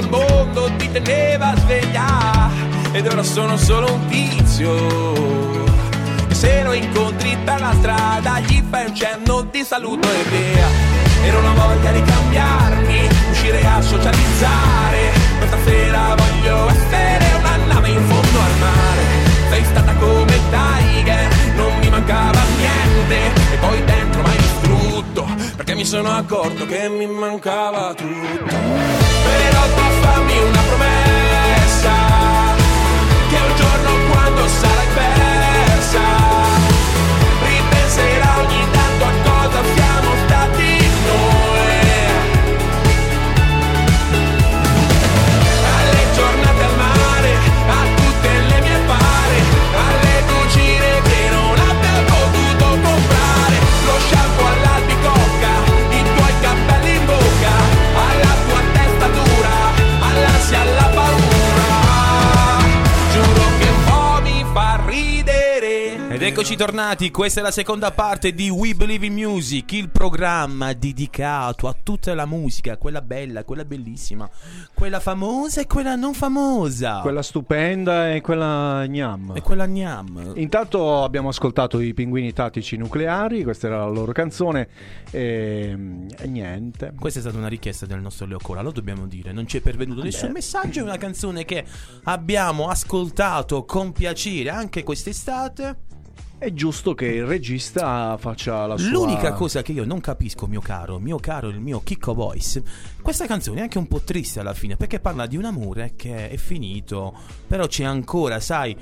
Il 0.00 0.08
mondo 0.08 0.70
ti 0.76 0.90
teneva 0.90 1.54
sveglia 1.56 2.50
ed 2.92 3.06
ora 3.06 3.22
sono 3.22 3.56
solo 3.56 3.92
un 3.92 4.06
tizio. 4.06 4.74
E 6.28 6.34
se 6.34 6.62
lo 6.62 6.72
incontri 6.72 7.36
per 7.44 7.60
la 7.60 7.74
strada 7.78 8.40
gli 8.40 8.62
fai 8.68 8.86
un 8.86 8.94
cenno 8.94 9.42
di 9.50 9.62
saluto 9.62 10.08
e 10.08 10.22
via. 10.30 10.68
E 11.22 11.30
non 11.30 11.44
ho 11.44 11.54
voglia 11.54 11.92
di 11.92 12.02
cambiarmi 12.02 13.08
uscire 13.30 13.64
a 13.64 13.80
socializzare. 13.82 15.12
Questa 15.38 15.58
sera 15.64 16.14
voglio 16.16 16.68
essere 16.70 17.26
una 17.38 17.56
nave 17.66 17.88
in 17.88 18.02
fondo 18.08 18.38
al 18.40 18.58
mare. 18.58 19.02
Sei 19.50 19.64
stata 19.64 19.92
come 19.94 20.38
Tiger, 20.50 21.28
non 21.56 21.78
mi 21.78 21.90
mancava 21.90 22.40
niente. 22.56 23.52
E 23.52 23.56
poi 23.56 23.84
dentro 23.84 24.22
m'hai 24.22 24.36
distrutto 24.36 25.26
Perché 25.56 25.74
mi 25.74 25.84
sono 25.84 26.10
accorto 26.10 26.64
che 26.66 26.88
mi 26.88 27.06
mancava 27.06 27.92
tutto 27.94 29.09
Una 30.42 30.62
promessa 30.62 31.92
Che 33.28 33.36
un 33.36 33.56
giorno 33.56 33.90
quando 34.10 34.48
sarai 34.48 34.86
persa 34.94 36.49
eccoci 66.40 66.56
tornati, 66.56 67.10
questa 67.10 67.40
è 67.40 67.42
la 67.42 67.50
seconda 67.50 67.90
parte 67.90 68.32
di 68.32 68.48
We 68.48 68.72
Believe 68.72 69.04
in 69.04 69.12
Music, 69.12 69.72
il 69.72 69.90
programma 69.90 70.72
dedicato 70.72 71.68
a 71.68 71.76
tutta 71.82 72.14
la 72.14 72.24
musica, 72.24 72.78
quella 72.78 73.02
bella, 73.02 73.44
quella 73.44 73.66
bellissima, 73.66 74.26
quella 74.72 75.00
famosa 75.00 75.60
e 75.60 75.66
quella 75.66 75.96
non 75.96 76.14
famosa. 76.14 77.00
Quella 77.00 77.20
stupenda 77.20 78.14
e 78.14 78.22
quella 78.22 78.86
gnam. 78.86 79.34
E 79.36 79.42
quella 79.42 79.66
gnam. 79.66 80.32
Intanto 80.36 81.02
abbiamo 81.02 81.28
ascoltato 81.28 81.78
i 81.78 81.92
pinguini 81.92 82.32
tattici 82.32 82.78
nucleari, 82.78 83.42
questa 83.42 83.66
era 83.66 83.80
la 83.80 83.90
loro 83.90 84.12
canzone 84.12 84.66
e, 85.10 85.76
e 86.16 86.26
niente. 86.26 86.94
Questa 86.98 87.18
è 87.18 87.22
stata 87.22 87.36
una 87.36 87.48
richiesta 87.48 87.84
del 87.84 88.00
nostro 88.00 88.24
Leo 88.24 88.38
Cola, 88.40 88.62
lo 88.62 88.72
dobbiamo 88.72 89.06
dire, 89.06 89.30
non 89.32 89.46
ci 89.46 89.58
è 89.58 89.60
pervenuto 89.60 90.02
nessun 90.02 90.30
messaggio, 90.30 90.80
è 90.80 90.84
una 90.84 90.96
canzone 90.96 91.44
che 91.44 91.66
abbiamo 92.04 92.68
ascoltato 92.68 93.66
con 93.66 93.92
piacere 93.92 94.48
anche 94.48 94.82
quest'estate. 94.82 95.88
È 96.40 96.54
giusto 96.54 96.94
che 96.94 97.04
il 97.04 97.26
regista 97.26 98.16
faccia 98.16 98.64
la 98.64 98.78
sua... 98.78 98.88
L'unica 98.88 99.34
cosa 99.34 99.60
che 99.60 99.72
io 99.72 99.84
non 99.84 100.00
capisco, 100.00 100.46
mio 100.46 100.62
caro, 100.62 100.98
mio 100.98 101.18
caro, 101.18 101.48
il 101.48 101.60
mio 101.60 101.82
Kiko 101.84 102.14
Voice, 102.14 102.62
questa 103.02 103.26
canzone 103.26 103.58
è 103.58 103.62
anche 103.64 103.76
un 103.76 103.86
po' 103.86 104.00
triste 104.00 104.40
alla 104.40 104.54
fine, 104.54 104.76
perché 104.76 105.00
parla 105.00 105.26
di 105.26 105.36
un 105.36 105.44
amore 105.44 105.92
che 105.96 106.30
è 106.30 106.36
finito, 106.38 107.14
però 107.46 107.66
c'è 107.66 107.84
ancora, 107.84 108.40
sai, 108.40 108.74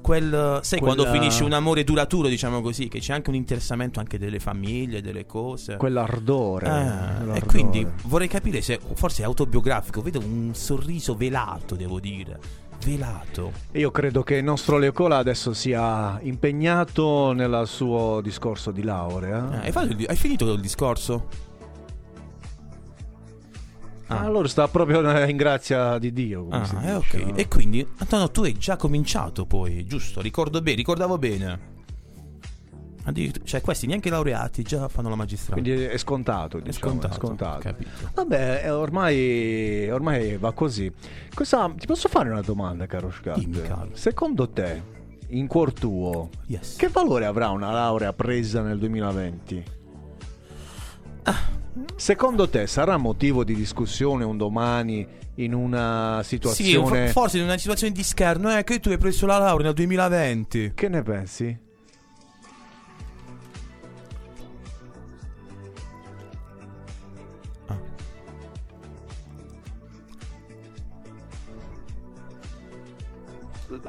quel... 0.00 0.60
Sai 0.62 0.78
Quella- 0.78 0.94
quando 0.94 1.12
finisce 1.12 1.42
un 1.42 1.52
amore 1.52 1.82
duraturo, 1.82 2.28
diciamo 2.28 2.60
così, 2.60 2.86
che 2.86 3.00
c'è 3.00 3.12
anche 3.12 3.30
un 3.30 3.34
interessamento 3.34 3.98
anche 3.98 4.16
delle 4.16 4.38
famiglie, 4.38 5.02
delle 5.02 5.26
cose. 5.26 5.74
Quell'ardore. 5.78 6.66
Quell'ardore. 6.66 7.38
e 7.38 7.44
quindi 7.44 7.84
vorrei 8.04 8.28
capire 8.28 8.62
se 8.62 8.78
forse 8.94 9.22
è 9.22 9.24
autobiografico, 9.24 10.00
vedo 10.00 10.20
un 10.20 10.54
sorriso 10.54 11.16
velato, 11.16 11.74
devo 11.74 11.98
dire. 11.98 12.59
Velato. 12.84 13.52
Io 13.72 13.90
credo 13.90 14.22
che 14.22 14.36
il 14.36 14.44
nostro 14.44 14.78
Leocola 14.78 15.18
adesso 15.18 15.52
sia 15.52 16.18
impegnato 16.22 17.32
nel 17.32 17.64
suo 17.66 18.20
discorso 18.22 18.70
di 18.70 18.82
laurea. 18.82 19.62
Eh, 19.62 19.66
hai, 19.66 19.72
fatto 19.72 19.96
hai 20.06 20.16
finito 20.16 20.52
il 20.52 20.60
discorso? 20.60 21.48
Ah, 24.06 24.20
allora 24.20 24.48
sta 24.48 24.66
proprio 24.66 25.00
in 25.24 25.36
grazia 25.36 25.98
di 25.98 26.12
Dio. 26.12 26.48
Ah, 26.50 26.58
eh, 26.58 26.60
dice, 26.60 26.92
ok. 26.92 27.14
no? 27.14 27.36
E 27.36 27.48
quindi, 27.48 27.86
Antonio, 27.98 28.30
tu 28.30 28.42
hai 28.42 28.56
già 28.58 28.76
cominciato 28.76 29.46
poi, 29.46 29.86
giusto? 29.86 30.20
Ricordo 30.20 30.60
bene, 30.60 30.76
ricordavo 30.76 31.16
bene. 31.16 31.78
Cioè, 33.44 33.60
questi 33.62 33.86
neanche 33.86 34.10
laureati 34.10 34.62
già 34.62 34.86
fanno 34.88 35.08
la 35.08 35.14
magistrale. 35.16 35.60
Quindi 35.62 35.82
è 35.84 35.96
scontato, 35.96 36.58
È 36.58 36.62
diciamo, 36.62 36.92
scontato, 36.92 37.14
è 37.14 37.16
scontato. 37.18 37.58
capito. 37.60 37.90
Vabbè, 38.14 38.72
ormai, 38.74 39.88
ormai 39.90 40.36
va 40.36 40.52
così. 40.52 40.92
Questa- 41.34 41.72
ti 41.76 41.86
posso 41.86 42.08
fare 42.08 42.28
una 42.30 42.42
domanda, 42.42 42.86
caro 42.86 43.10
Scat? 43.10 43.92
Secondo 43.94 44.48
te, 44.50 44.82
in 45.28 45.46
cuor 45.46 45.72
tuo, 45.72 46.28
Yes. 46.46 46.76
che 46.76 46.88
valore 46.88 47.24
avrà 47.24 47.48
una 47.50 47.72
laurea 47.72 48.12
presa 48.12 48.60
nel 48.62 48.78
2020? 48.78 49.64
Ah. 51.24 51.58
Secondo 51.96 52.48
te 52.48 52.66
sarà 52.66 52.96
motivo 52.96 53.44
di 53.44 53.54
discussione 53.54 54.24
un 54.24 54.36
domani 54.36 55.06
in 55.36 55.54
una 55.54 56.20
Sì, 56.22 56.28
situazione... 56.36 57.06
fo- 57.06 57.20
forse 57.20 57.38
in 57.38 57.44
una 57.44 57.56
situazione 57.56 57.92
di 57.92 58.02
scherno, 58.02 58.54
eh, 58.56 58.64
che 58.64 58.80
tu 58.80 58.88
hai 58.90 58.98
preso 58.98 59.24
la 59.26 59.38
laurea 59.38 59.66
nel 59.66 59.74
2020. 59.74 60.72
Che 60.74 60.88
ne 60.88 61.02
pensi? 61.02 61.68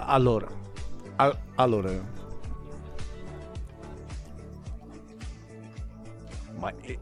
Allora, 0.06 0.48
al- 1.18 1.38
allora... 1.56 1.92
Ma... 6.60 6.72
eh, 6.82 6.98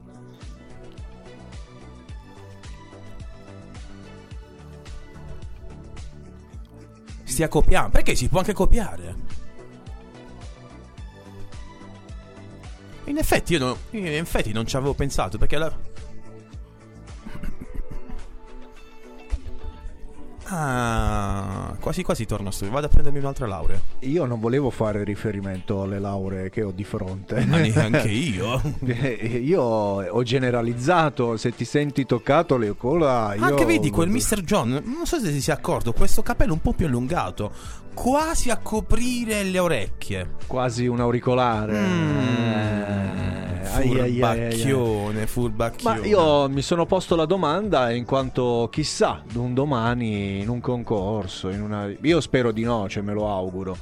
Stia 7.23 7.47
copiando. 7.47 7.89
Perché 7.89 8.15
si 8.15 8.27
può 8.27 8.39
anche 8.39 8.53
copiare? 8.53 9.15
In 13.05 13.17
effetti 13.17 13.53
io, 13.53 13.59
no- 13.59 13.77
in 13.91 14.05
effetti 14.07 14.51
non 14.51 14.65
ci 14.67 14.75
avevo 14.75 14.93
pensato 14.93 15.37
perché 15.37 15.57
la... 15.57 15.73
Ah, 20.51 21.75
quasi 21.79 22.01
quasi 22.03 22.25
torno 22.25 22.49
a 22.49 22.51
studio. 22.51 22.73
Vado 22.73 22.87
a 22.87 22.89
prendermi 22.89 23.19
un'altra 23.19 23.45
laurea. 23.45 23.79
Io 23.99 24.25
non 24.25 24.39
volevo 24.39 24.69
fare 24.71 25.03
riferimento 25.03 25.83
alle 25.83 25.99
lauree 25.99 26.49
che 26.49 26.63
ho 26.63 26.71
di 26.71 26.83
fronte. 26.83 27.45
Ma 27.45 27.57
neanche 27.57 28.09
io. 28.09 28.59
Eh, 28.85 29.41
Io 29.43 29.61
ho 29.61 30.23
generalizzato, 30.23 31.37
se 31.37 31.53
ti 31.53 31.65
senti 31.65 32.05
toccato 32.05 32.57
Leocola, 32.57 33.35
io... 33.35 33.43
Anche 33.43 33.65
vedi 33.65 33.89
quel 33.89 34.09
Mr. 34.09 34.41
John, 34.41 34.69
non 34.83 35.05
so 35.05 35.19
se 35.19 35.31
si 35.31 35.41
sia 35.41 35.53
accorto, 35.53 35.93
questo 35.93 36.21
capello 36.23 36.53
un 36.53 36.61
po' 36.61 36.73
più 36.73 36.87
allungato, 36.87 37.51
quasi 38.01 38.49
a 38.49 38.55
coprire 38.55 39.43
le 39.43 39.59
orecchie. 39.59 40.35
Quasi 40.47 40.87
un 40.87 41.01
auricolare. 41.01 41.77
Eh, 41.77 43.67
ai, 43.67 43.99
ai, 43.99 44.21
ai. 44.21 44.51
Furbacchione, 44.53 45.19
Ma 45.19 45.25
furbacchione. 45.27 46.07
io 46.07 46.47
mi 46.47 46.61
sono 46.61 46.85
posto 46.85 47.17
la 47.17 47.25
domanda 47.25 47.91
in 47.91 48.05
quanto 48.05 48.69
chissà, 48.71 49.21
un 49.33 49.53
domani 49.53 50.39
in 50.39 50.47
un 50.47 50.61
concorso, 50.61 51.49
in 51.49 51.61
una... 51.61 51.91
io 52.01 52.21
spero 52.21 52.53
di 52.53 52.63
no, 52.63 52.87
cioè 52.87 53.03
me 53.03 53.11
lo 53.11 53.29
auguro. 53.29 53.75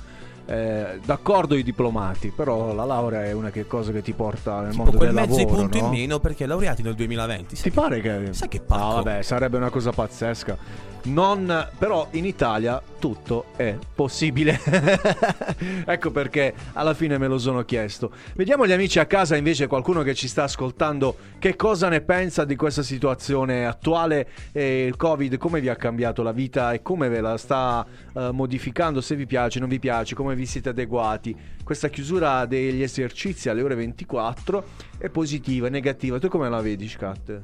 Eh, 0.50 1.00
d'accordo 1.04 1.56
i 1.56 1.64
diplomati, 1.64 2.32
però 2.34 2.74
la 2.74 2.86
laurea 2.86 3.26
è 3.26 3.34
una 3.34 3.52
che 3.52 3.68
cosa 3.68 3.92
che 3.92 4.02
ti 4.02 4.14
porta 4.14 4.62
nel 4.62 4.72
Tipo 4.72 4.84
mondo 4.84 4.98
quel 4.98 5.14
del 5.14 5.28
mezzo 5.28 5.38
lavoro, 5.38 5.56
punto 5.56 5.78
no? 5.78 5.86
in 5.86 5.92
meno 5.92 6.20
perché 6.20 6.46
laureati 6.46 6.82
nel 6.84 6.96
2020. 6.96 7.48
Ti 7.48 7.56
Sai, 7.56 7.72
pare 7.72 8.00
che... 8.00 8.30
sai 8.32 8.48
che 8.48 8.62
pacco? 8.62 8.82
No, 8.82 8.94
vabbè, 9.04 9.22
sarebbe 9.22 9.58
una 9.58 9.70
cosa 9.70 9.92
pazzesca. 9.92 10.86
Non, 11.08 11.70
però 11.78 12.08
in 12.12 12.26
Italia 12.26 12.82
tutto 13.00 13.46
è 13.56 13.78
possibile. 13.96 14.60
ecco 15.86 16.12
perché 16.12 16.54
alla 16.74 16.94
fine 16.94 17.18
me 17.18 17.28
lo 17.28 17.38
sono 17.38 17.64
chiesto. 17.64 18.12
Vediamo 18.34 18.68
gli 18.68 18.72
amici 18.72 19.00
a 19.00 19.06
casa 19.06 19.38
invece, 19.38 19.68
qualcuno 19.68 20.02
che 20.04 20.14
ci 20.14 20.28
sta 20.28 20.44
ascoltando, 20.44 21.16
che 21.40 21.56
cosa 21.56 21.88
ne 21.88 22.02
pensa 22.02 22.44
di 22.44 22.56
questa 22.56 22.84
situazione 22.84 23.66
attuale 23.66 24.28
e 24.52 24.86
il 24.86 24.98
Covid, 24.98 25.38
come 25.38 25.62
vi 25.62 25.70
ha 25.70 25.76
cambiato 25.76 26.24
la 26.24 26.34
vita 26.34 26.74
e 26.74 26.82
come 26.82 27.08
ve 27.08 27.22
la 27.22 27.38
sta 27.38 27.86
eh, 28.14 28.32
modificando, 28.32 29.00
se 29.00 29.16
vi 29.16 29.26
piace, 29.26 29.60
non 29.60 29.70
vi 29.70 29.80
piace, 29.80 30.14
come 30.14 30.36
vi 30.38 30.46
siete 30.46 30.70
adeguati. 30.70 31.36
Questa 31.64 31.90
chiusura 31.90 32.46
degli 32.46 32.82
esercizi 32.82 33.50
alle 33.50 33.62
ore 33.62 33.76
24 33.76 34.66
è 34.98 35.10
positiva, 35.10 35.68
è 35.68 35.70
negativa. 35.70 36.18
Tu 36.20 36.30
come 36.30 36.50
la 36.50 36.62
vedi, 36.62 36.88
Scat? 36.88 37.42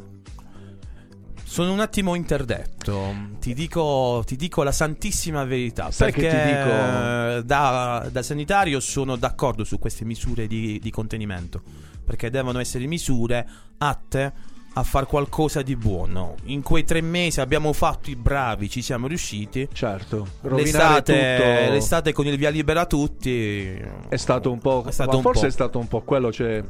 Sono 1.44 1.72
un 1.72 1.82
attimo 1.82 2.16
interdetto. 2.16 3.14
Ti 3.40 3.54
dico, 3.54 4.24
ti 4.26 4.36
dico 4.36 4.64
la 4.64 4.72
santissima 4.72 5.44
verità. 5.44 5.92
Sai 5.92 6.12
che 6.12 6.22
perché 6.22 6.38
ti 6.38 6.48
dico? 6.48 6.70
eh, 6.70 7.42
Da, 7.46 8.08
da 8.12 8.24
sanitario 8.24 8.80
sono 8.80 9.16
d'accordo 9.18 9.64
su 9.64 9.78
queste 9.78 10.04
misure 10.06 10.48
di, 10.48 10.80
di 10.82 10.90
contenimento. 10.90 11.62
Perché 12.04 12.30
devono 12.32 12.60
essere 12.60 12.86
misure 12.88 13.48
atte 13.78 14.34
a 14.76 14.84
far 14.84 15.06
qualcosa 15.06 15.62
di 15.62 15.76
buono. 15.76 16.36
In 16.46 16.62
quei 16.64 16.84
tre 16.84 17.02
mesi 17.02 17.40
abbiamo 17.40 17.74
fatto 17.74 18.10
i 18.10 18.16
bravi, 18.16 18.70
ci 18.70 18.82
siamo 18.82 19.08
riusciti. 19.08 19.68
Certo, 19.72 20.28
L'estate, 20.42 21.70
l'estate 21.70 22.12
con 22.14 22.26
il 22.26 22.38
via 22.38 22.50
libera 22.50 22.86
tutti 22.86 23.80
è 24.10 24.16
stato 24.18 24.52
un 24.52 24.60
po', 24.60 24.84
È 24.88 24.92
stato 24.92 25.18
un 25.18 25.22
forse 25.22 25.42
po'. 25.42 25.48
è 25.48 25.52
stato 25.52 25.80
un 25.80 25.88
po' 25.88 26.02
quello, 26.02 26.32
cioè 26.32 26.64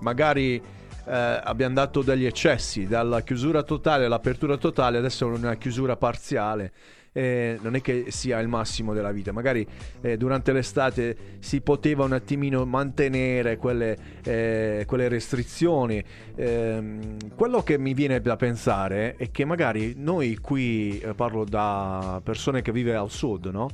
magari 0.00 0.54
eh, 0.56 1.40
abbiamo 1.44 1.74
dato 1.74 2.02
degli 2.02 2.24
eccessi, 2.24 2.86
dalla 2.86 3.20
chiusura 3.22 3.62
totale 3.62 4.06
all'apertura 4.06 4.56
totale, 4.56 4.98
adesso 4.98 5.26
è 5.30 5.36
una 5.36 5.56
chiusura 5.56 5.96
parziale. 5.96 6.72
Eh, 7.12 7.58
non 7.60 7.74
è 7.74 7.80
che 7.80 8.06
sia 8.08 8.38
il 8.38 8.46
massimo 8.46 8.94
della 8.94 9.10
vita, 9.10 9.32
magari 9.32 9.66
eh, 10.00 10.16
durante 10.16 10.52
l'estate 10.52 11.16
si 11.40 11.60
poteva 11.60 12.04
un 12.04 12.12
attimino 12.12 12.64
mantenere 12.64 13.56
quelle, 13.56 13.96
eh, 14.22 14.84
quelle 14.86 15.08
restrizioni. 15.08 16.02
Ehm, 16.36 17.16
quello 17.34 17.62
che 17.62 17.78
mi 17.78 17.94
viene 17.94 18.20
da 18.20 18.36
pensare 18.36 19.16
è 19.16 19.30
che 19.32 19.44
magari 19.44 19.94
noi 19.96 20.36
qui, 20.36 21.00
eh, 21.00 21.14
parlo 21.14 21.44
da 21.44 22.20
persone 22.22 22.62
che 22.62 22.70
vive 22.70 22.94
al 22.94 23.10
sud, 23.10 23.46
no? 23.46 23.68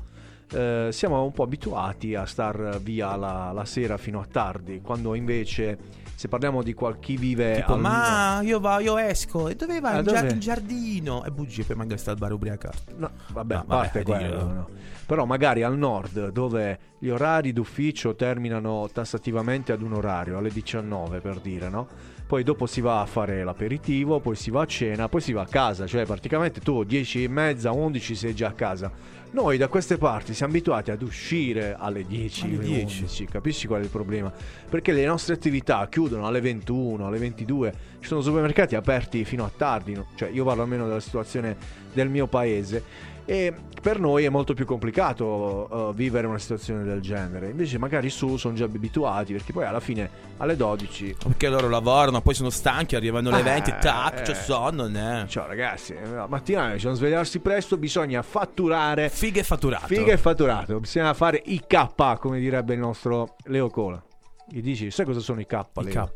Eh, 0.52 0.88
siamo 0.92 1.22
un 1.22 1.32
po' 1.32 1.42
abituati 1.42 2.14
a 2.14 2.24
star 2.24 2.80
via 2.80 3.16
la, 3.16 3.50
la 3.52 3.64
sera 3.64 3.96
fino 3.96 4.20
a 4.20 4.26
tardi, 4.30 4.80
quando 4.80 5.14
invece 5.14 6.04
se 6.16 6.28
parliamo 6.28 6.62
di 6.62 6.72
qual- 6.74 6.98
chi 6.98 7.16
vive 7.16 7.56
Tipo, 7.56 7.74
al 7.74 7.80
ma 7.80 8.40
io, 8.42 8.58
va, 8.58 8.80
io 8.80 8.96
esco. 8.96 9.48
E 9.48 9.54
dove 9.54 9.80
vai? 9.80 9.94
Ah, 9.94 9.98
in, 9.98 10.04
dove? 10.04 10.38
giardino. 10.38 11.24
E 11.24 11.30
bugie, 11.30 11.62
poi 11.62 11.76
magari 11.76 11.98
sta 12.00 12.10
al 12.10 12.16
bar 12.16 12.32
ubriacato. 12.32 12.94
No, 12.96 13.10
vabbè, 13.32 13.54
No, 13.54 13.60
a 13.60 13.64
parte 13.64 14.02
vabbè, 14.02 14.18
quello, 14.28 14.52
no. 14.52 14.68
Però 15.06 15.24
magari 15.26 15.62
al 15.62 15.76
nord, 15.76 16.30
dove 16.30 16.78
gli 16.98 17.08
orari 17.10 17.52
d'ufficio 17.52 18.16
terminano 18.16 18.88
tassativamente 18.92 19.70
ad 19.72 19.82
un 19.82 19.92
orario, 19.92 20.38
alle 20.38 20.50
19 20.50 21.20
per 21.20 21.38
dire, 21.40 21.68
no? 21.68 21.86
Poi 22.26 22.42
dopo 22.42 22.66
si 22.66 22.80
va 22.80 23.02
a 23.02 23.06
fare 23.06 23.44
l'aperitivo, 23.44 24.18
poi 24.18 24.34
si 24.34 24.50
va 24.50 24.62
a 24.62 24.66
cena, 24.66 25.08
poi 25.08 25.20
si 25.20 25.32
va 25.32 25.42
a 25.42 25.46
casa, 25.46 25.86
cioè 25.86 26.04
praticamente 26.06 26.58
tu 26.60 26.82
10 26.82 27.22
e 27.22 27.28
mezza, 27.28 27.70
11 27.70 28.16
sei 28.16 28.34
già 28.34 28.48
a 28.48 28.52
casa. 28.52 28.90
Noi 29.30 29.58
da 29.58 29.68
queste 29.68 29.98
parti 29.98 30.32
siamo 30.32 30.52
abituati 30.52 30.90
ad 30.90 31.02
uscire 31.02 31.76
alle 31.78 32.06
10, 32.06 32.44
Alle 32.44 32.54
alle 32.54 32.64
10. 32.64 33.00
11, 33.02 33.24
capisci 33.26 33.66
qual 33.66 33.80
è 33.80 33.84
il 33.84 33.90
problema? 33.90 34.32
Perché 34.68 34.92
le 34.92 35.04
nostre 35.04 35.34
attività 35.34 35.86
chiudono 35.88 36.26
alle 36.26 36.40
21, 36.40 37.06
alle 37.06 37.18
22, 37.18 37.74
ci 38.00 38.06
sono 38.06 38.22
supermercati 38.22 38.76
aperti 38.76 39.24
fino 39.24 39.44
a 39.44 39.50
tardi, 39.54 40.00
cioè 40.14 40.30
io 40.30 40.44
parlo 40.44 40.62
almeno 40.62 40.86
della 40.86 41.00
situazione 41.00 41.56
del 41.92 42.08
mio 42.08 42.26
paese 42.26 43.14
e 43.26 43.52
per 43.82 43.98
noi 44.00 44.24
è 44.24 44.28
molto 44.28 44.54
più 44.54 44.64
complicato 44.64 45.68
uh, 45.70 45.92
vivere 45.94 46.26
una 46.26 46.38
situazione 46.38 46.82
del 46.84 47.00
genere. 47.00 47.50
Invece 47.50 47.76
magari 47.78 48.08
su 48.08 48.36
sono 48.36 48.54
già 48.54 48.64
abituati 48.64 49.32
perché 49.32 49.52
poi 49.52 49.64
alla 49.64 49.80
fine 49.80 50.08
alle 50.38 50.56
12 50.56 51.16
Perché 51.24 51.48
loro 51.48 51.68
lavorano, 51.68 52.20
poi 52.20 52.34
sono 52.34 52.50
stanchi, 52.50 52.96
arrivano 52.96 53.28
alle 53.28 53.40
Eh, 53.40 53.42
20, 53.42 53.74
tac, 53.80 54.18
eh. 54.20 54.22
c'è 54.22 54.34
sonno, 54.34 54.86
ne? 54.88 55.26
Ciao 55.28 55.46
ragazzi, 55.46 55.94
la 56.12 56.26
mattina 56.26 56.68
bisogna 56.70 56.94
svegliarsi 56.94 57.38
presto, 57.40 57.76
bisogna 57.76 58.22
fatturare 58.22 59.08
Figa 59.08 59.40
e 59.40 59.44
fatturato. 59.44 59.86
figa 59.86 60.12
e 60.12 60.16
fatturato, 60.18 60.80
bisogna 60.80 61.12
fare 61.14 61.42
i 61.46 61.62
K 61.66 62.18
come 62.18 62.38
direbbe 62.40 62.74
il 62.74 62.80
nostro 62.80 63.36
Leo 63.44 63.68
Cola. 63.70 64.02
Gli 64.48 64.62
dici, 64.62 64.90
sai 64.90 65.04
cosa 65.04 65.20
sono 65.20 65.40
i 65.40 65.46
K? 65.46 65.60
Leo? 65.74 65.92
K. 65.92 66.08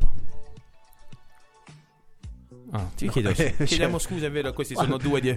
Ah, 2.72 2.88
ti 2.94 3.08
chiedo, 3.08 3.30
eh, 3.30 3.54
chiediamo 3.64 3.98
cioè- 3.98 4.08
scusa, 4.12 4.26
è 4.26 4.30
vero, 4.30 4.52
questi 4.52 4.74
sono 4.76 4.96
due 4.96 5.20
di 5.20 5.36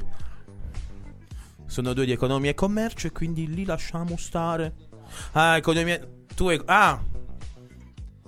Sono 1.73 1.93
due 1.93 2.05
di 2.05 2.11
economia 2.11 2.51
e 2.51 2.53
commercio 2.53 3.07
e 3.07 3.11
quindi 3.11 3.51
li 3.51 3.65
lasciamo 3.65 4.15
stare. 4.15 4.75
Ah, 5.31 5.57
economia 5.57 5.99
tu 6.35 6.51
e 6.51 6.61
ah 6.65 7.01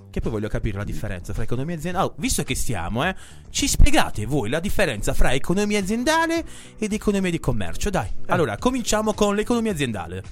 che 0.10 0.20
poi 0.20 0.32
voglio 0.32 0.48
capire 0.48 0.80
la 0.80 0.84
differenza 0.84 1.32
fra 1.32 1.43
economia 1.43 1.76
aziendale. 1.76 2.06
Oh, 2.06 2.14
visto 2.18 2.41
che 2.41 2.56
stiamo, 2.56 3.06
eh, 3.06 3.16
ci 3.52 3.68
spiegate 3.68 4.26
voi 4.26 4.50
la 4.50 4.60
differenza 4.60 5.14
fra 5.14 5.32
economia 5.32 5.78
aziendale 5.78 6.43
ed 6.80 6.91
economia 6.91 7.30
di 7.30 7.39
commercio. 7.39 7.91
Dai, 7.91 8.10
allora 8.26 8.58
cominciamo 8.58 9.14
con 9.14 9.36
l'economia 9.36 9.74
aziendale. 9.74 10.24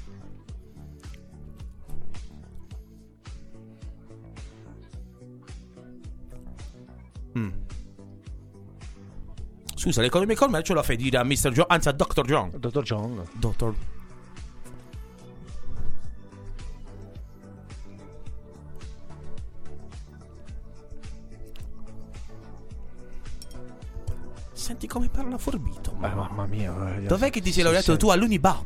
Mm. 7.37 7.49
Scusa, 9.83 9.99
l'economia 9.99 10.33
di 10.35 10.39
commercio 10.39 10.73
la 10.73 10.81
fai 10.81 10.95
dire 10.95 11.17
a 11.17 11.25
Mr. 11.25 11.49
John, 11.51 11.65
anzi 11.67 11.89
a 11.89 11.91
Dr. 11.91 12.23
John. 12.23 12.51
Dottor 12.57 12.83
John. 12.83 13.27
Dottor. 13.33 13.75
Senti 24.53 24.87
come 24.87 25.09
parla 25.09 25.37
forbito. 25.37 25.91
Beh, 25.93 26.13
mamma 26.13 26.45
mia. 26.45 26.95
eh, 26.97 27.01
Dov'è 27.01 27.29
che 27.29 27.41
ti 27.41 27.51
sei 27.51 27.63
laureato 27.63 27.97
tu 27.97 28.09
all'Uniba? 28.09 28.63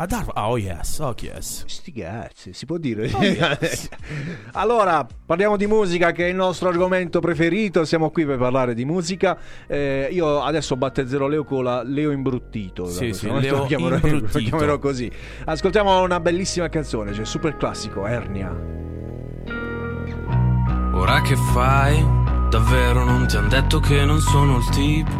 Ad 0.00 0.12
Harvard? 0.12 0.38
Oh 0.38 0.56
yes, 0.56 0.98
oh 1.00 1.14
yes. 1.20 1.64
Sti 1.66 1.92
cazzi, 1.92 2.54
si 2.54 2.64
può 2.64 2.78
dire. 2.78 3.10
Oh, 3.12 3.22
yes. 3.22 3.90
allora, 4.52 5.06
parliamo 5.26 5.58
di 5.58 5.66
musica 5.66 6.10
che 6.12 6.24
è 6.24 6.28
il 6.30 6.36
nostro 6.36 6.70
argomento 6.70 7.20
preferito. 7.20 7.84
Siamo 7.84 8.10
qui 8.10 8.24
per 8.24 8.38
parlare 8.38 8.72
di 8.72 8.86
musica. 8.86 9.36
Eh, 9.66 10.08
io 10.10 10.40
adesso 10.40 10.74
battezzerò 10.76 11.26
Leo 11.28 11.44
con 11.44 11.64
la 11.64 11.82
Leo 11.82 12.12
imbruttito. 12.12 12.86
Sì, 12.86 13.12
sì, 13.12 13.26
Leo 13.30 13.58
lo 13.60 13.64
chiamerò, 13.66 13.96
imbruttito. 13.96 14.38
lo 14.38 14.44
chiamerò 14.44 14.78
così. 14.78 15.12
Ascoltiamo 15.44 16.00
una 16.00 16.18
bellissima 16.18 16.70
canzone, 16.70 17.12
cioè 17.12 17.26
super 17.26 17.58
classico, 17.58 18.06
Ernia. 18.06 18.48
Ora 20.94 21.20
che 21.20 21.36
fai? 21.52 22.02
Davvero 22.48 23.04
non 23.04 23.26
ti 23.26 23.36
han 23.36 23.50
detto 23.50 23.80
che 23.80 24.02
non 24.06 24.18
sono 24.20 24.56
il 24.56 24.68
tipo 24.70 25.12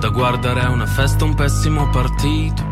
da 0.00 0.08
guardare 0.08 0.62
a 0.62 0.70
una 0.70 0.86
festa 0.86 1.22
un 1.24 1.34
pessimo 1.34 1.90
partito. 1.90 2.71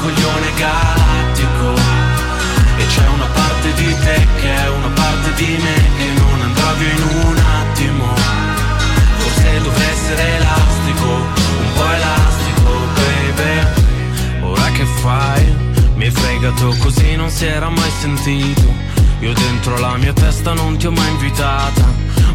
coglione 0.00 0.52
galattico 0.56 1.74
E 2.76 2.86
c'è 2.86 3.06
una 3.08 3.26
parte 3.26 3.72
di 3.74 3.94
te 4.04 4.26
che 4.40 4.54
è 4.54 4.68
una 4.68 4.88
parte 4.88 5.32
di 5.34 5.58
me 5.60 5.76
Che 5.96 6.20
non 6.20 6.40
andrà 6.42 6.72
via 6.74 6.92
in 6.92 7.26
un 7.26 7.36
attimo. 7.36 8.14
Forse 9.18 9.62
dovrei 9.62 9.88
essere 9.88 10.36
elastico 10.36 11.06
Un 11.06 11.72
po' 11.74 11.92
elastico 11.92 12.70
baby. 12.94 14.42
Ora 14.42 14.70
che 14.70 14.84
fai? 15.02 15.58
Mi 15.94 16.10
fregato 16.10 16.74
così 16.78 17.14
non 17.16 17.28
si 17.28 17.44
era 17.44 17.68
mai 17.68 17.90
sentito. 18.00 18.72
Io 19.20 19.34
dentro 19.34 19.78
la 19.78 19.96
mia 19.98 20.14
testa 20.14 20.54
non 20.54 20.78
ti 20.78 20.86
ho 20.86 20.90
mai 20.90 21.10
invitata 21.10 22.10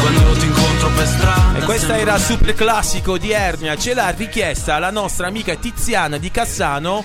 quando 0.00 0.32
ti 0.38 0.46
incontro 0.46 0.90
per 0.90 1.06
strada. 1.06 1.58
E 1.58 1.62
questa 1.62 1.94
sembra 1.94 2.00
era 2.00 2.18
super 2.18 2.54
classico 2.54 3.18
di 3.18 3.30
Ernia, 3.30 3.76
ce 3.76 3.94
l'ha 3.94 4.08
richiesta 4.10 4.78
la 4.78 4.90
nostra 4.90 5.26
amica 5.26 5.54
Tiziana 5.54 6.18
di 6.18 6.30
Cassano 6.30 7.04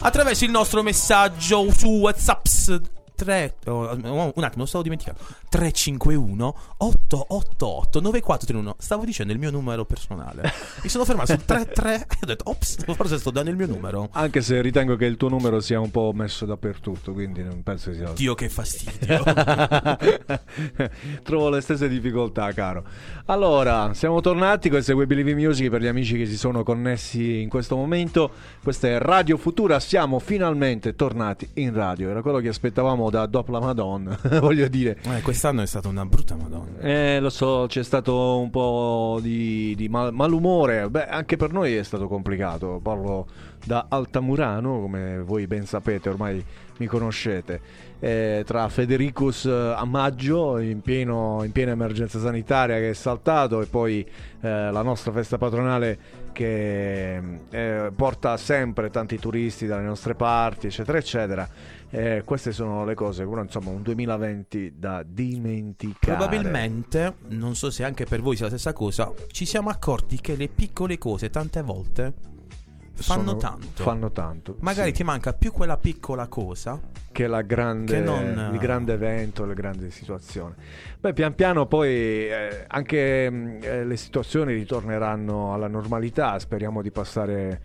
attraverso 0.00 0.44
il 0.44 0.50
nostro 0.50 0.82
messaggio 0.82 1.66
su 1.76 1.88
WhatsApp 1.88 2.46
3 3.18 3.54
oh, 3.66 4.32
un 4.34 4.44
attimo, 4.44 4.64
stavo 4.64 4.84
dimenticando 4.84 5.20
351 5.48 6.54
888 6.76 8.00
9431 8.00 8.76
Stavo 8.78 9.04
dicendo 9.04 9.32
il 9.32 9.40
mio 9.40 9.50
numero 9.50 9.84
personale 9.84 10.52
Mi 10.82 10.88
sono 10.88 11.04
fermato 11.04 11.32
sul 11.32 11.44
33 11.44 11.94
e 11.94 12.06
ho 12.22 12.26
detto 12.26 12.50
Ops, 12.50 12.84
forse 12.94 13.18
sto 13.18 13.30
dando 13.30 13.50
il 13.50 13.56
mio 13.56 13.66
numero 13.66 14.08
Anche 14.12 14.40
se 14.40 14.60
ritengo 14.60 14.94
che 14.94 15.06
il 15.06 15.16
tuo 15.16 15.28
numero 15.28 15.58
sia 15.60 15.80
un 15.80 15.90
po' 15.90 16.12
messo 16.14 16.46
dappertutto, 16.46 17.12
quindi 17.12 17.42
non 17.42 17.64
penso 17.64 17.92
sia. 17.92 18.12
Dio 18.12 18.34
che 18.34 18.48
fastidio 18.48 19.22
Trovo 21.22 21.50
le 21.50 21.60
stesse 21.60 21.88
difficoltà, 21.88 22.52
caro. 22.52 22.84
Allora, 23.26 23.92
siamo 23.94 24.20
tornati. 24.20 24.68
Questo 24.68 24.92
è 24.92 24.94
We 24.94 25.06
Believe 25.06 25.34
Music 25.34 25.70
per 25.70 25.80
gli 25.80 25.86
amici 25.86 26.16
che 26.16 26.26
si 26.26 26.36
sono 26.36 26.62
connessi 26.62 27.40
in 27.40 27.48
questo 27.48 27.76
momento. 27.76 28.30
Questa 28.62 28.88
è 28.88 28.98
Radio 28.98 29.36
Futura. 29.36 29.80
Siamo 29.80 30.18
finalmente 30.18 30.94
tornati 30.94 31.48
in 31.54 31.74
radio. 31.74 32.10
Era 32.10 32.22
quello 32.22 32.38
che 32.38 32.48
aspettavamo 32.48 33.07
da 33.10 33.26
dopo 33.26 33.52
la 33.52 33.60
Madonna, 33.60 34.18
voglio 34.40 34.68
dire. 34.68 34.98
eh, 35.02 35.22
Quest'anno 35.22 35.62
è 35.62 35.66
stata 35.66 35.88
una 35.88 36.04
brutta 36.06 36.36
madonna 36.36 36.78
Eh, 36.80 37.18
lo 37.20 37.30
so, 37.30 37.66
c'è 37.68 37.82
stato 37.82 38.38
un 38.38 38.50
po' 38.50 39.18
di, 39.22 39.74
di 39.76 39.88
mal- 39.88 40.12
malumore. 40.12 40.88
Beh, 40.88 41.06
anche 41.06 41.36
per 41.36 41.52
noi 41.52 41.74
è 41.76 41.82
stato 41.82 42.08
complicato. 42.08 42.80
Parlo 42.82 43.26
da 43.64 43.86
Altamurano, 43.88 44.80
come 44.80 45.18
voi 45.20 45.46
ben 45.46 45.66
sapete, 45.66 46.08
ormai 46.08 46.44
mi 46.78 46.86
conoscete. 46.86 47.86
Eh, 48.00 48.44
tra 48.46 48.68
Federicus 48.68 49.44
eh, 49.46 49.74
a 49.76 49.84
maggio, 49.84 50.58
in, 50.58 50.80
pieno- 50.80 51.42
in 51.42 51.50
piena 51.52 51.72
emergenza 51.72 52.18
sanitaria 52.20 52.76
che 52.76 52.90
è 52.90 52.94
saltato, 52.94 53.60
e 53.60 53.66
poi 53.66 54.06
eh, 54.40 54.70
la 54.70 54.82
nostra 54.82 55.10
festa 55.12 55.36
patronale 55.36 55.98
che 56.32 57.20
eh, 57.50 57.90
porta 57.94 58.36
sempre 58.36 58.90
tanti 58.90 59.18
turisti 59.18 59.66
dalle 59.66 59.82
nostre 59.82 60.14
parti, 60.14 60.68
eccetera, 60.68 60.98
eccetera. 60.98 61.48
Eh, 61.90 62.22
queste 62.24 62.52
sono 62.52 62.84
le 62.84 62.94
cose, 62.94 63.24
però 63.26 63.40
insomma 63.42 63.70
un 63.70 63.82
2020 63.82 64.74
da 64.76 65.02
dimenticare. 65.06 66.16
Probabilmente, 66.16 67.14
non 67.28 67.54
so 67.54 67.70
se 67.70 67.82
anche 67.84 68.04
per 68.04 68.20
voi 68.20 68.36
sia 68.36 68.44
la 68.44 68.50
stessa 68.50 68.72
cosa 68.74 69.10
Ci 69.30 69.46
siamo 69.46 69.70
accorti 69.70 70.20
che 70.20 70.36
le 70.36 70.48
piccole 70.48 70.98
cose 70.98 71.30
tante 71.30 71.62
volte 71.62 72.12
Fanno 72.92 73.28
Sono- 73.28 73.36
tanto 73.36 73.82
Fanno 73.82 74.10
tanto. 74.10 74.56
Magari 74.60 74.88
sì. 74.90 74.96
ti 74.96 75.04
manca 75.04 75.32
più 75.32 75.52
quella 75.52 75.76
piccola 75.78 76.26
cosa 76.26 76.80
che 77.12 77.26
la 77.26 77.42
grande, 77.42 77.94
Che 77.94 78.00
non- 78.00 78.50
il 78.52 78.58
grande 78.58 78.92
evento, 78.92 79.44
la 79.44 79.54
grande 79.54 79.90
situazione. 79.90 80.54
Beh, 81.00 81.12
pian 81.14 81.34
piano 81.34 81.66
poi 81.66 81.88
eh, 82.28 82.64
anche 82.66 83.30
mh, 83.30 83.58
eh, 83.62 83.84
le 83.84 83.96
situazioni 83.96 84.52
ritorneranno 84.52 85.54
alla 85.54 85.68
normalità. 85.68 86.38
Speriamo 86.38 86.82
di 86.82 86.90
passare 86.90 87.60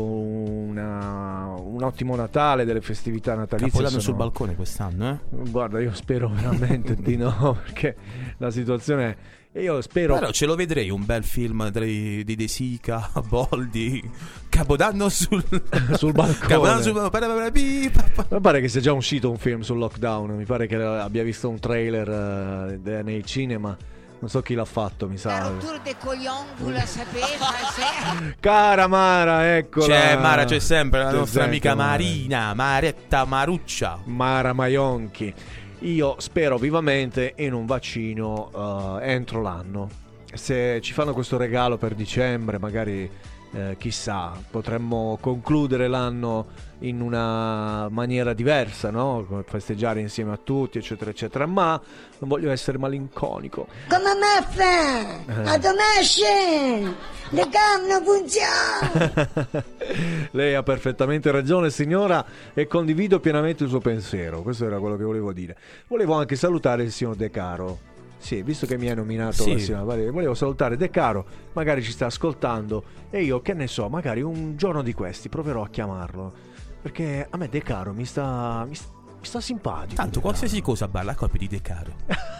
una- 0.00 1.54
un 1.56 1.82
ottimo 1.82 2.14
Natale, 2.16 2.64
delle 2.64 2.80
festività 2.80 3.34
natalizie. 3.34 3.70
Capodanno 3.70 3.88
sono- 4.00 4.02
sul 4.02 4.14
balcone 4.14 4.54
quest'anno 4.54 5.10
eh 5.10 5.18
Guarda, 5.50 5.80
io 5.80 5.92
spero 5.94 6.28
veramente 6.34 6.94
di 6.96 7.16
no, 7.16 7.58
perché 7.64 7.96
la 8.38 8.50
situazione. 8.50 9.40
Io 9.54 9.82
spero. 9.82 10.14
Però 10.14 10.30
ce 10.30 10.46
lo 10.46 10.54
vedrei 10.54 10.88
un 10.88 11.04
bel 11.04 11.24
film 11.24 11.68
di 11.70 12.24
De 12.24 12.48
Sica, 12.48 13.10
Boldi, 13.28 14.02
Capodanno 14.48 15.10
sul, 15.10 15.44
Sul 15.92 16.12
balcone. 16.12 16.46
Capodanno 16.48 16.80
sul 16.80 16.94
Mi 18.30 18.40
pare 18.40 18.62
che 18.62 18.68
sia 18.68 18.80
già 18.80 18.94
uscito 18.94 19.28
un 19.30 19.36
film 19.36 19.60
sul 19.60 19.76
lockdown. 19.76 20.36
Mi 20.36 20.46
pare 20.46 20.66
che 20.66 20.76
abbia 20.76 21.22
visto 21.22 21.50
un 21.50 21.58
trailer 21.58 22.78
de- 22.78 23.02
nei 23.02 23.22
cinema. 23.26 23.76
Non 24.22 24.30
so 24.30 24.40
chi 24.40 24.54
l'ha 24.54 24.64
fatto, 24.64 25.08
mi 25.08 25.16
sa. 25.16 25.48
Rottura 25.48 25.78
de 25.78 25.96
coglion, 25.98 26.46
la 26.72 26.86
sapeva, 26.86 27.50
se... 27.74 28.36
Cara 28.38 28.86
Mara, 28.86 29.56
eccola. 29.56 29.84
C'è 29.84 30.16
Mara, 30.16 30.44
c'è 30.44 30.60
sempre 30.60 31.00
la 31.02 31.10
C'è 31.10 31.16
nostra 31.16 31.40
sempre 31.40 31.48
amica 31.48 31.74
Mara. 31.74 31.90
Marina, 31.90 32.54
Maretta 32.54 33.24
Maruccia. 33.24 33.98
Mara 34.04 34.52
Maionchi. 34.52 35.34
Io 35.80 36.14
spero 36.20 36.56
vivamente 36.56 37.32
in 37.38 37.52
un 37.52 37.66
vaccino 37.66 39.00
eh, 39.00 39.10
entro 39.10 39.42
l'anno. 39.42 39.88
Se 40.32 40.80
ci 40.80 40.92
fanno 40.92 41.14
questo 41.14 41.36
regalo 41.36 41.76
per 41.76 41.96
dicembre, 41.96 42.60
magari 42.60 43.10
eh, 43.54 43.76
chissà, 43.78 44.32
potremmo 44.50 45.18
concludere 45.20 45.86
l'anno 45.86 46.70
in 46.80 47.00
una 47.00 47.88
maniera 47.90 48.32
diversa, 48.32 48.90
no? 48.90 49.44
Festeggiare 49.46 50.00
insieme 50.00 50.32
a 50.32 50.38
tutti, 50.42 50.78
eccetera, 50.78 51.10
eccetera. 51.10 51.46
Ma 51.46 51.80
non 52.18 52.28
voglio 52.28 52.50
essere 52.50 52.78
malinconico. 52.78 53.66
Come 53.88 54.14
me 54.14 54.46
fa? 54.48 55.52
A 55.52 55.58
domesce! 55.58 57.10
Le 57.30 57.48
gambe 57.48 57.88
non 57.88 58.04
funzionano! 58.04 59.62
Lei 60.32 60.54
ha 60.54 60.62
perfettamente 60.62 61.30
ragione, 61.30 61.70
signora, 61.70 62.24
e 62.54 62.66
condivido 62.66 63.20
pienamente 63.20 63.64
il 63.64 63.68
suo 63.68 63.80
pensiero. 63.80 64.42
Questo 64.42 64.66
era 64.66 64.78
quello 64.78 64.96
che 64.96 65.04
volevo 65.04 65.32
dire. 65.32 65.56
Volevo 65.88 66.14
anche 66.14 66.36
salutare 66.36 66.82
il 66.82 66.92
signor 66.92 67.16
De 67.16 67.30
Caro. 67.30 67.90
Sì, 68.22 68.40
visto 68.42 68.66
che 68.66 68.78
mi 68.78 68.88
hai 68.88 68.94
nominato 68.94 69.42
Sì. 69.42 69.72
Valeria, 69.72 70.12
volevo 70.12 70.34
salutare 70.34 70.76
De 70.76 70.90
Caro, 70.90 71.26
magari 71.54 71.82
ci 71.82 71.90
sta 71.90 72.06
ascoltando 72.06 72.84
e 73.10 73.24
io, 73.24 73.42
che 73.42 73.52
ne 73.52 73.66
so, 73.66 73.88
magari 73.88 74.22
un 74.22 74.56
giorno 74.56 74.80
di 74.82 74.94
questi 74.94 75.28
proverò 75.28 75.64
a 75.64 75.68
chiamarlo. 75.68 76.32
Perché 76.80 77.26
a 77.28 77.36
me 77.36 77.48
De 77.48 77.62
Caro 77.62 77.92
mi 77.92 78.04
sta, 78.04 78.64
mi 78.66 78.76
sta, 78.76 78.90
sta 79.22 79.40
simpatico. 79.40 79.94
Tanto 79.94 80.20
De 80.20 80.20
qualsiasi 80.20 80.60
cosa 80.60 80.88
balla 80.88 81.12
a 81.12 81.14
colpi 81.14 81.38
di 81.38 81.48
decaro. 81.48 81.94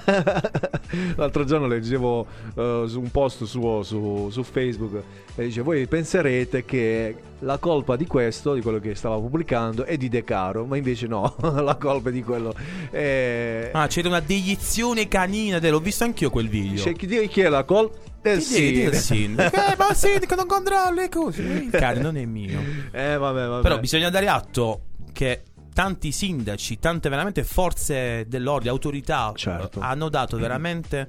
L'altro 1.16 1.45
giorno 1.45 1.66
leggevo 1.66 2.26
eh, 2.55 2.85
su 2.87 3.01
un 3.01 3.11
post 3.11 3.45
suo 3.45 3.83
su, 3.83 4.28
su 4.30 4.43
Facebook 4.43 5.03
e 5.35 5.45
dice 5.45 5.62
voi 5.62 5.87
penserete 5.87 6.64
che 6.64 7.16
la 7.41 7.59
colpa 7.59 7.97
di 7.97 8.07
questo, 8.07 8.55
di 8.55 8.61
quello 8.61 8.78
che 8.78 8.95
stava 8.95 9.16
pubblicando, 9.16 9.85
è 9.85 9.97
di 9.97 10.09
De 10.09 10.24
Caro, 10.24 10.64
ma 10.64 10.76
invece 10.76 11.07
no, 11.07 11.35
la 11.41 11.76
colpa 11.76 12.11
è 12.11 12.12
di 12.12 12.22
quello 12.22 12.55
è... 12.91 13.70
Ah, 13.72 13.87
c'era 13.87 14.09
una 14.09 14.20
deiezione 14.20 15.09
canina, 15.09 15.59
de- 15.59 15.70
l'ho 15.70 15.80
visto 15.80 16.05
anch'io 16.05 16.30
quel 16.30 16.49
video. 16.49 16.72
Dice, 16.72 16.95
chi, 16.95 17.28
chi 17.28 17.41
è 17.41 17.49
la 17.49 17.64
colpa? 17.64 18.11
Sì. 18.39 18.72
del 18.74 18.95
sindaco? 18.95 19.57
Eh, 19.72 19.74
ma 19.76 19.89
il 19.91 19.97
sindaco 19.97 20.35
non 20.37 20.47
controlla 20.47 20.91
le 20.93 21.09
cose. 21.09 21.43
Il 21.43 21.70
cane 21.70 22.01
non 22.01 22.16
è 22.16 22.24
mio. 22.24 22.61
Eh 22.93 23.16
vabbè, 23.16 23.47
vabbè. 23.47 23.62
Però 23.62 23.78
bisogna 23.80 24.11
dare 24.11 24.28
atto 24.28 24.83
che 25.12 25.43
tanti 25.72 26.12
sindaci, 26.12 26.78
tante 26.78 27.08
veramente 27.08 27.44
forze 27.44 28.26
dell'ordine, 28.28 28.70
autorità 28.70 29.32
Certo. 29.34 29.80
hanno 29.80 30.08
dato 30.08 30.36
veramente 30.36 31.08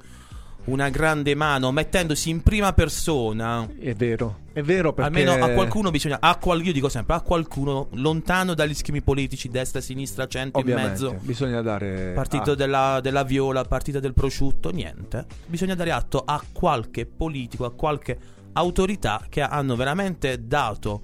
una 0.65 0.89
grande 0.89 1.35
mano 1.35 1.71
mettendosi 1.71 2.29
in 2.29 2.41
prima 2.41 2.71
persona. 2.71 3.67
È 3.77 3.93
vero, 3.93 4.39
è 4.53 4.61
vero 4.61 4.93
perché... 4.93 5.09
Almeno 5.09 5.43
a 5.43 5.49
qualcuno 5.49 5.91
bisogna, 5.91 6.17
a 6.21 6.37
qual- 6.37 6.63
io 6.65 6.71
dico 6.71 6.87
sempre, 6.87 7.15
a 7.15 7.21
qualcuno 7.21 7.89
lontano 7.95 8.53
dagli 8.53 8.73
schemi 8.73 9.01
politici, 9.01 9.49
destra, 9.49 9.81
sinistra, 9.81 10.25
centro, 10.27 10.61
in 10.61 10.67
Ovviamente, 10.67 11.03
mezzo. 11.03 11.17
bisogna 11.21 11.61
dare... 11.61 12.13
Partito 12.13 12.51
ah, 12.51 12.55
della, 12.55 12.99
della 13.01 13.23
viola, 13.23 13.63
partito 13.63 13.99
del 13.99 14.13
prosciutto, 14.13 14.71
niente. 14.71 15.25
Bisogna 15.47 15.75
dare 15.75 15.91
atto 15.91 16.23
a 16.25 16.41
qualche 16.51 17.05
politico, 17.05 17.65
a 17.65 17.71
qualche 17.71 18.17
autorità 18.53 19.25
che 19.27 19.41
hanno 19.41 19.75
veramente 19.75 20.47
dato 20.47 21.01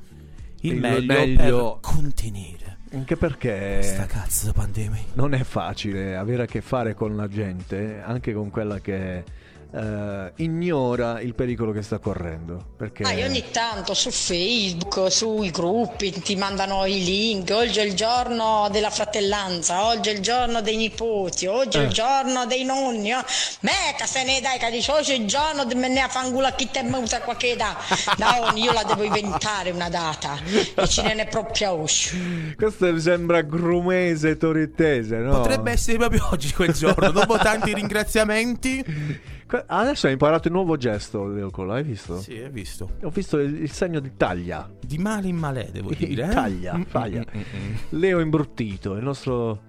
il, 0.61 0.73
Il 0.73 0.79
meglio, 0.79 1.13
meglio- 1.13 1.79
per 1.79 1.93
contenere 1.93 2.77
Anche 2.91 3.15
perché... 3.17 3.75
questa 3.75 4.05
cazzo 4.05 4.51
pandemia. 4.51 4.99
non 5.13 5.33
è 5.33 5.43
facile 5.43 6.15
avere 6.15 6.43
a 6.43 6.45
che 6.45 6.61
fare 6.61 6.95
con 6.95 7.15
la 7.15 7.27
gente, 7.27 8.01
anche 8.03 8.33
con 8.33 8.49
quella 8.49 8.79
che 8.79 9.23
eh, 9.71 10.31
ignora 10.37 11.19
il 11.21 11.35
pericolo 11.35 11.71
che 11.71 11.81
sta 11.81 11.99
correndo. 11.99 12.65
Perché 12.77 13.03
Ah, 13.03 13.11
io 13.11 13.25
ogni 13.25 13.43
tanto 13.51 13.93
su 13.93 14.09
Facebook, 14.11 15.11
sui 15.11 15.51
gruppi 15.51 16.11
ti 16.11 16.35
mandano 16.35 16.85
i 16.85 17.03
link, 17.03 17.49
oggi 17.51 17.79
è 17.79 17.83
il 17.83 17.93
giorno 17.93 18.67
della 18.71 18.89
fratellanza, 18.89 19.85
oggi 19.85 20.09
è 20.09 20.13
il 20.13 20.21
giorno 20.21 20.61
dei 20.61 20.75
nipoti, 20.77 21.45
oggi 21.45 21.77
è 21.77 21.81
Eh. 21.81 21.83
il 21.85 21.91
giorno 21.91 22.45
dei 22.45 22.63
nonni. 22.63 23.13
oh. 23.13 23.23
Metta 23.61 24.05
se 24.05 24.23
ne 24.23 24.39
dai 24.41 24.57
che 24.57 24.71
dice 24.71 24.91
oggi 24.91 25.11
è 25.11 25.15
il 25.15 25.27
giorno 25.27 25.65
di 25.65 25.75
me 25.75 25.87
ne 25.87 25.99
a 26.01 26.07
fangula 26.07 26.53
chi 26.53 26.69
te 26.71 26.81
muta 26.83 27.21
qualche 27.21 27.51
età. 27.51 27.77
No, 28.17 28.51
io 28.57 28.71
la 28.71 28.83
devo 28.83 29.03
inventare 29.03 29.71
una 29.71 29.89
data 29.89 30.37
e 30.75 30.87
ce 30.87 31.01
ne 31.03 31.13
è 31.23 31.27
proprio 31.27 31.73
uscio. 31.75 32.15
questo 32.55 32.91
mi 32.91 32.99
sembra 32.99 33.41
grumese 33.41 34.37
toritese, 34.37 35.17
no? 35.17 35.37
Potrebbe 35.37 35.71
essere 35.71 35.97
proprio 35.97 36.27
oggi 36.31 36.51
quel 36.53 36.73
giorno, 36.73 37.11
dopo 37.11 37.37
tanti 37.37 37.73
ringraziamenti. 37.73 39.27
Adesso 39.65 40.05
hai 40.07 40.13
imparato 40.13 40.47
il 40.47 40.53
nuovo 40.53 40.77
gesto, 40.77 41.25
Leoco, 41.25 41.63
l'hai 41.63 41.81
visto? 41.83 42.19
Sì, 42.19 42.33
hai 42.37 42.49
visto. 42.51 42.89
Ho 43.03 43.09
visto 43.09 43.39
il, 43.39 43.61
il 43.61 43.71
segno 43.71 43.99
di 43.99 44.11
taglia. 44.15 44.69
Di 44.79 44.97
male 44.99 45.27
in 45.27 45.37
male, 45.37 45.69
devo 45.71 45.89
dire. 45.95 46.25
eh. 46.25 46.33
Taglia, 46.33 46.77
Mm, 46.77 46.81
taglia. 46.83 47.25
mm, 47.35 47.39
mm. 47.39 47.75
Leo 47.89 48.19
imbruttito, 48.19 48.93
il 48.95 49.03
nostro... 49.03 49.61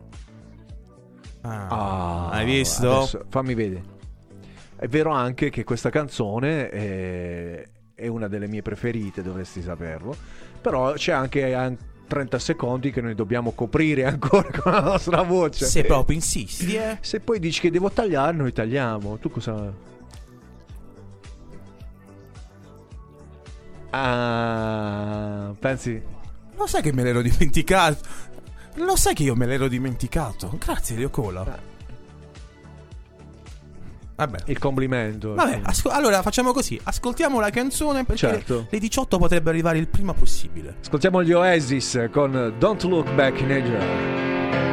Ah, 1.42 1.66
Ah, 1.68 2.28
hai 2.30 2.44
visto? 2.44 2.94
adesso 2.96 3.24
fammi 3.30 3.54
vedere. 3.54 3.82
È 4.76 4.86
vero 4.88 5.10
anche 5.12 5.48
che 5.50 5.64
questa 5.64 5.88
canzone 5.90 6.68
è, 6.68 7.68
è 7.94 8.06
una 8.06 8.28
delle 8.28 8.46
mie 8.48 8.60
preferite, 8.62 9.22
dovresti 9.22 9.62
saperlo. 9.62 10.14
Però 10.60 10.92
c'è 10.92 11.12
anche 11.12 11.54
an- 11.54 11.76
30 12.10 12.38
secondi 12.40 12.90
che 12.90 13.00
noi 13.00 13.14
dobbiamo 13.14 13.52
coprire 13.52 14.04
ancora 14.04 14.50
con 14.50 14.72
la 14.72 14.80
nostra 14.80 15.22
voce. 15.22 15.64
Se 15.64 15.84
proprio 15.84 16.16
insisti, 16.16 16.74
eh. 16.74 16.98
Se 17.00 17.20
poi 17.20 17.38
dici 17.38 17.60
che 17.60 17.70
devo 17.70 17.88
tagliare, 17.90 18.36
noi 18.36 18.52
tagliamo. 18.52 19.18
Tu 19.18 19.30
cosa... 19.30 19.72
Ah, 23.90 25.54
pensi? 25.58 26.02
Lo 26.56 26.66
sai 26.66 26.82
che 26.82 26.92
me 26.92 27.04
l'ero 27.04 27.22
dimenticato? 27.22 27.98
Lo 28.74 28.96
sai 28.96 29.14
che 29.14 29.22
io 29.22 29.36
me 29.36 29.46
l'ero 29.46 29.68
dimenticato? 29.68 30.56
Grazie, 30.58 30.96
Leo 30.96 31.10
Cola. 31.10 31.42
Ah. 31.42 31.69
Vabbè. 34.26 34.38
Il 34.46 34.58
complimento. 34.58 35.32
Vabbè, 35.34 35.60
asco- 35.62 35.88
allora 35.88 36.20
facciamo 36.20 36.52
così: 36.52 36.78
ascoltiamo 36.82 37.40
la 37.40 37.48
canzone 37.50 38.04
perché 38.04 38.28
Certo. 38.28 38.66
le 38.68 38.78
18 38.78 39.16
potrebbe 39.18 39.48
arrivare 39.48 39.78
il 39.78 39.88
prima 39.88 40.12
possibile. 40.12 40.76
Ascoltiamo 40.82 41.22
gli 41.22 41.32
Oasis 41.32 42.08
con 42.12 42.52
Don't 42.58 42.82
Look 42.82 43.10
Back 43.14 43.40
in 43.40 43.50
Asia. 43.52 44.69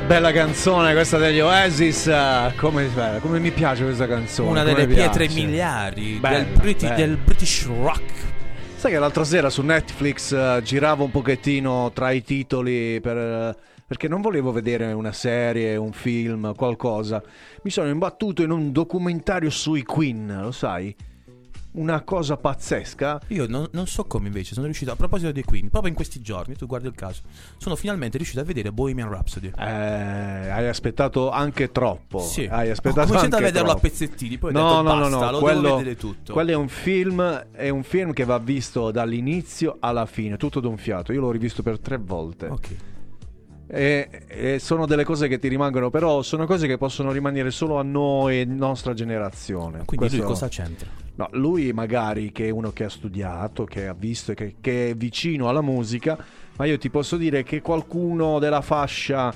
Che 0.00 0.06
bella 0.06 0.32
canzone 0.32 0.94
questa 0.94 1.18
degli 1.18 1.40
Oasis. 1.40 2.06
eh, 2.06 2.52
Come, 2.56 2.86
beh, 2.86 3.18
come 3.20 3.38
mi 3.38 3.50
piace 3.50 3.84
questa 3.84 4.06
canzone. 4.06 4.48
Una 4.48 4.62
delle 4.64 4.86
pietre 4.86 5.26
piace. 5.26 5.44
miliari 5.44 6.12
Bella, 6.18 6.38
del, 6.38 6.46
Briti- 6.58 6.84
bella. 6.86 6.96
del 6.96 7.16
British 7.18 7.66
Rock. 7.66 8.02
Sai 8.76 8.92
che 8.92 8.98
l'altra 8.98 9.24
sera 9.24 9.50
su 9.50 9.60
Netflix 9.60 10.32
eh, 10.32 10.62
giravo 10.64 11.04
un 11.04 11.10
pochettino 11.10 11.90
tra 11.92 12.12
i 12.12 12.22
titoli 12.22 12.98
per, 13.02 13.16
eh, 13.18 13.56
perché 13.86 14.08
non 14.08 14.22
volevo 14.22 14.52
vedere 14.52 14.90
una 14.92 15.12
serie, 15.12 15.76
un 15.76 15.92
film, 15.92 16.54
qualcosa. 16.54 17.22
Mi 17.62 17.70
sono 17.70 17.90
imbattuto 17.90 18.42
in 18.42 18.50
un 18.52 18.72
documentario 18.72 19.50
sui 19.50 19.82
Queen, 19.82 20.38
lo 20.44 20.50
sai? 20.50 20.96
Una 21.72 22.02
cosa 22.02 22.36
pazzesca. 22.36 23.20
Io 23.28 23.46
non, 23.46 23.68
non 23.72 23.86
so 23.86 24.04
come 24.04 24.26
invece 24.26 24.54
sono 24.54 24.66
riuscito, 24.66 24.90
a 24.90 24.96
proposito 24.96 25.30
dei 25.30 25.44
Queen, 25.44 25.68
proprio 25.68 25.90
in 25.90 25.96
questi 25.96 26.20
giorni, 26.20 26.56
tu 26.56 26.66
guardi 26.66 26.88
il 26.88 26.94
caso, 26.94 27.22
sono 27.58 27.76
finalmente 27.76 28.16
riuscito 28.16 28.40
a 28.40 28.44
vedere 28.44 28.72
Bohemian 28.72 29.08
Rhapsody. 29.08 29.52
Eh, 29.56 29.62
hai 29.62 30.66
aspettato 30.66 31.30
anche 31.30 31.70
troppo. 31.70 32.20
Sì. 32.20 32.46
Hai 32.50 32.68
Ho 32.68 32.72
aspettato 32.72 33.06
cominciato 33.06 33.36
a 33.36 33.40
vederlo 33.40 33.68
a 33.68 33.72
troppo. 33.72 33.88
pezzettini, 33.88 34.38
poi 34.38 34.50
ho 34.50 34.58
no, 34.58 34.68
detto 34.68 34.82
no, 34.82 34.94
no, 34.94 35.00
basta, 35.00 35.24
no, 35.26 35.30
lo 35.30 35.38
quello, 35.38 35.60
devo 35.60 35.76
vedere 35.76 35.96
tutto. 35.96 36.32
quello 36.32 36.50
è 36.50 36.54
un 36.54 36.68
film, 36.68 37.22
è 37.52 37.68
un 37.68 37.82
film 37.82 38.12
che 38.12 38.24
va 38.24 38.38
visto 38.38 38.90
dall'inizio 38.90 39.76
alla 39.80 40.06
fine, 40.06 40.36
tutto 40.36 40.60
d'un 40.60 40.76
fiato. 40.76 41.12
Io 41.12 41.20
l'ho 41.20 41.30
rivisto 41.30 41.62
per 41.62 41.78
tre 41.78 41.98
volte. 41.98 42.46
Ok. 42.46 42.68
E, 43.72 44.08
e 44.26 44.58
sono 44.58 44.84
delle 44.84 45.04
cose 45.04 45.28
che 45.28 45.38
ti 45.38 45.46
rimangono, 45.46 45.90
però 45.90 46.22
sono 46.22 46.44
cose 46.44 46.66
che 46.66 46.76
possono 46.76 47.12
rimanere 47.12 47.52
solo 47.52 47.78
a 47.78 47.82
noi 47.84 48.44
nostra 48.44 48.94
generazione. 48.94 49.84
Quindi 49.84 50.16
lui 50.16 50.24
Questo- 50.24 50.26
cosa 50.26 50.48
c'entra? 50.48 50.88
No, 51.14 51.28
lui 51.32 51.72
magari 51.72 52.32
che 52.32 52.46
è 52.46 52.50
uno 52.50 52.72
che 52.72 52.84
ha 52.84 52.88
studiato, 52.88 53.64
che 53.64 53.86
ha 53.86 53.94
visto 53.94 54.32
e 54.32 54.34
che, 54.34 54.54
che 54.60 54.90
è 54.90 54.94
vicino 54.94 55.48
alla 55.48 55.60
musica, 55.60 56.18
ma 56.56 56.64
io 56.64 56.78
ti 56.78 56.90
posso 56.90 57.16
dire 57.16 57.42
che 57.42 57.60
qualcuno 57.60 58.38
della 58.38 58.62
fascia 58.62 59.32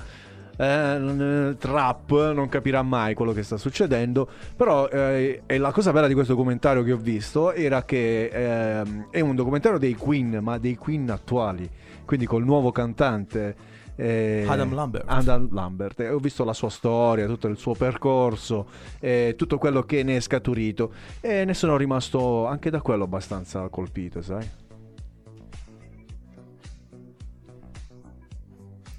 eh, 0.57 1.55
trap 1.59 2.31
non 2.33 2.49
capirà 2.49 2.81
mai 2.81 3.13
quello 3.13 3.33
che 3.33 3.43
sta 3.43 3.57
succedendo. 3.57 4.27
Però 4.55 4.87
eh, 4.89 5.41
la 5.45 5.71
cosa 5.71 5.91
bella 5.91 6.07
di 6.07 6.13
questo 6.13 6.33
documentario 6.33 6.83
che 6.83 6.91
ho 6.91 6.97
visto 6.97 7.53
era 7.53 7.83
che 7.83 8.25
ehm, 8.27 9.07
è 9.11 9.19
un 9.19 9.35
documentario 9.35 9.77
dei 9.77 9.93
Queen, 9.93 10.39
ma 10.41 10.57
dei 10.57 10.75
Queen 10.75 11.09
attuali, 11.09 11.69
quindi 12.03 12.25
col 12.25 12.43
nuovo 12.43 12.71
cantante. 12.71 13.73
Eh, 13.95 14.45
Adam 14.47 14.73
Lambert. 14.73 15.05
Adam 15.07 15.47
Lambert. 15.51 15.99
E 16.01 16.09
ho 16.09 16.19
visto 16.19 16.43
la 16.43 16.53
sua 16.53 16.69
storia, 16.69 17.25
tutto 17.27 17.47
il 17.47 17.57
suo 17.57 17.73
percorso, 17.73 18.67
eh, 18.99 19.35
tutto 19.37 19.57
quello 19.57 19.83
che 19.83 20.03
ne 20.03 20.17
è 20.17 20.19
scaturito 20.19 20.93
e 21.21 21.45
ne 21.45 21.53
sono 21.53 21.77
rimasto 21.77 22.45
anche 22.45 22.69
da 22.69 22.81
quello 22.81 23.05
abbastanza 23.05 23.67
colpito, 23.69 24.21
sai? 24.21 24.47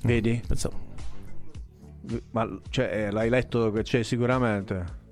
Vedi? 0.03 0.41
Pensavo. 0.47 0.85
Ma 2.31 2.49
cioè, 2.71 3.07
eh, 3.07 3.11
l'hai 3.11 3.29
letto 3.29 3.73
che 3.73 3.83
c'è 3.83 4.03
sicuramente. 4.03 5.05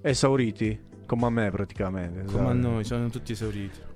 Esauriti, 0.00 0.80
come 1.06 1.26
a 1.26 1.30
me 1.30 1.50
praticamente. 1.50 2.24
Come 2.24 2.44
a 2.44 2.48
sai. 2.48 2.58
noi, 2.58 2.84
sono 2.84 3.08
tutti 3.08 3.32
esauriti. 3.32 3.87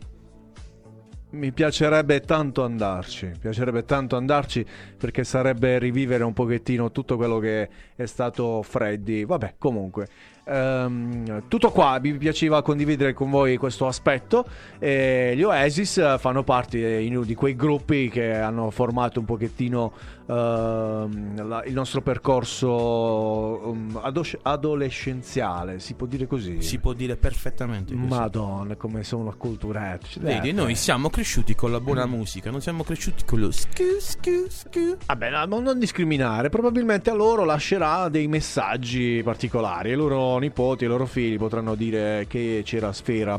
Mi 1.33 1.51
piacerebbe 1.51 2.21
tanto 2.21 2.63
andarci, 2.63 3.25
mi 3.25 3.39
piacerebbe 3.39 3.87
tanto 3.87 4.17
andarci 4.17 4.67
perché 4.99 5.25
sarebbe 5.25 5.79
rivivere 5.79 6.25
un 6.25 6.35
pochettino 6.35 6.93
tutto 6.93 7.17
quello 7.17 7.39
che 7.39 7.71
è 7.97 8.05
stato 8.05 8.63
Freddy. 8.63 9.25
Vabbè, 9.25 9.55
comunque, 9.57 10.09
ehm, 10.45 11.49
tutto 11.49 11.71
qua, 11.71 11.99
mi 12.03 12.13
piaceva 12.19 12.61
condividere 12.61 13.15
con 13.15 13.31
voi 13.31 13.57
questo 13.57 13.87
aspetto. 13.87 14.45
E 14.79 15.33
gli 15.35 15.43
Oasis 15.43 16.19
fanno 16.19 16.43
parte 16.43 16.99
eh, 16.99 17.23
di 17.25 17.35
quei 17.35 17.57
gruppi 17.57 18.11
che 18.11 18.35
hanno 18.37 18.71
formato 18.71 19.19
un 19.19 19.25
pochettino 19.25 19.93
la- 20.27 21.63
il 21.65 21.73
nostro 21.73 22.01
percorso 22.01 23.69
um, 23.69 23.99
ado- 24.03 24.23
adolescenziale, 24.43 25.79
si 25.81 25.95
può 25.95 26.07
dire 26.07 26.27
così? 26.27 26.63
Si 26.63 26.79
può 26.79 26.93
dire 26.93 27.17
perfettamente 27.17 27.95
così. 27.95 28.07
Madonna, 28.07 28.77
come 28.77 29.03
sono 29.05 29.29
acculturati. 29.31 30.19
Vedi, 30.21 30.51
Eh, 30.51 30.53
noi 30.53 30.75
siamo 30.75 31.11
cresciuti 31.11 31.55
con 31.55 31.71
la 31.71 31.81
buona 31.81 32.07
musica, 32.07 32.51
non 32.51 32.61
siamo 32.61 32.83
cresciuti 32.85 33.25
con 33.25 33.41
lo 33.41 33.51
scu 33.51 33.99
scu 34.01 34.47
scu. 34.49 34.97
Vabbè, 35.07 35.47
no, 35.47 35.59
non 35.61 35.79
discriminare, 35.79 36.49
probabilmente 36.49 37.11
a 37.11 37.15
loro 37.15 37.45
lascerà 37.45 38.09
dei 38.09 38.29
messaggi 38.29 39.21
particolari. 39.25 39.91
I 39.91 39.95
loro 39.95 40.39
nipoti, 40.39 40.85
i 40.85 40.87
loro 40.89 41.07
figli 41.07 41.37
potranno 41.37 41.75
dire 41.75 42.27
che 42.29 42.63
c'era 42.65 42.93
sfera. 42.93 43.39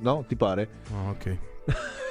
No? 0.00 0.24
Ti 0.26 0.36
pare? 0.36 0.68
Ah, 0.92 1.10
ok. 1.10 1.36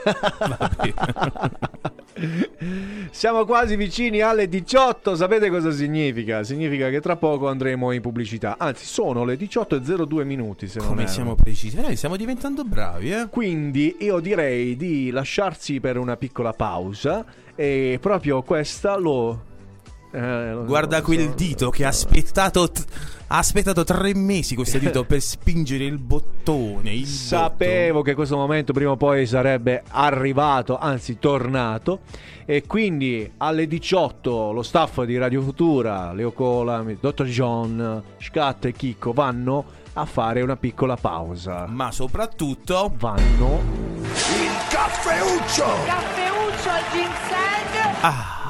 Siamo 3.12 3.46
quasi 3.46 3.76
vicini 3.76 4.22
alle 4.22 4.48
18. 4.48 5.16
Sapete 5.16 5.50
cosa 5.50 5.72
significa? 5.72 6.44
Significa 6.44 6.90
che 6.90 7.02
tra 7.02 7.16
poco 7.16 7.48
andremo 7.48 7.92
in 7.92 8.02
pubblicità. 8.02 8.56
Anzi, 8.58 8.86
sono 8.86 9.26
le 9.26 9.36
18.02 9.36 10.24
minuti. 10.24 10.68
Se 10.68 10.80
Come 10.80 11.08
siamo 11.08 11.36
precisi? 11.36 11.80
Noi 11.80 11.96
stiamo 11.96 12.16
diventando 12.16 12.64
bravi, 12.64 13.12
eh? 13.12 13.28
Quindi 13.30 13.98
io 14.00 14.20
direi 14.20 14.76
di 14.76 15.10
lasciarsi 15.10 15.80
per 15.80 15.98
una 15.98 16.18
piccola 16.18 16.54
pausa. 16.54 17.26
E 17.56 17.98
proprio 18.02 18.42
questa 18.44 18.98
lo. 18.98 19.54
Eh, 20.16 20.66
Guarda 20.66 21.02
quel 21.02 21.30
so- 21.30 21.34
dito 21.36 21.70
che 21.70 21.86
ha 21.86 21.90
aspettato. 21.90 22.70
t- 22.70 22.86
ha 23.28 23.40
aspettato 23.40 23.84
tre 23.84 24.14
mesi 24.14 24.54
questo 24.54 24.78
dito 24.78 25.04
per 25.06 25.20
spingere 25.20 25.84
il 25.84 25.98
bottone. 25.98 26.94
Il 26.94 27.08
Sapevo 27.08 28.02
che 28.04 28.14
questo 28.14 28.38
momento 28.38 28.72
prima 28.72 28.92
o 28.92 28.98
poi 28.98 29.26
sarebbe 29.26 29.84
arrivato, 29.90 30.78
anzi 30.78 31.18
tornato. 31.20 32.02
E 32.46 32.64
quindi 32.68 33.30
alle 33.38 33.66
18 33.68 34.52
lo 34.52 34.62
staff 34.62 35.02
di 35.04 35.18
Radio 35.18 35.42
Futura, 35.42 36.14
Leo 36.14 36.32
Cola, 36.32 36.84
Dr. 37.00 37.26
John, 37.26 38.04
Scat 38.20 38.66
e 38.66 38.72
Chicco 38.74 39.12
vanno 39.14 39.66
a 39.94 40.06
fare 40.06 40.42
una 40.44 40.56
piccola 40.56 40.96
pausa. 40.96 41.66
Ma 41.68 41.92
soprattutto 41.92 42.94
vanno 42.98 43.62
Il 44.04 44.52
caffeuccio! 44.70 45.66
Caffeuccio 45.86 46.70
al 46.70 46.84
ginseng. 46.92 47.96
Ah. 48.02 48.45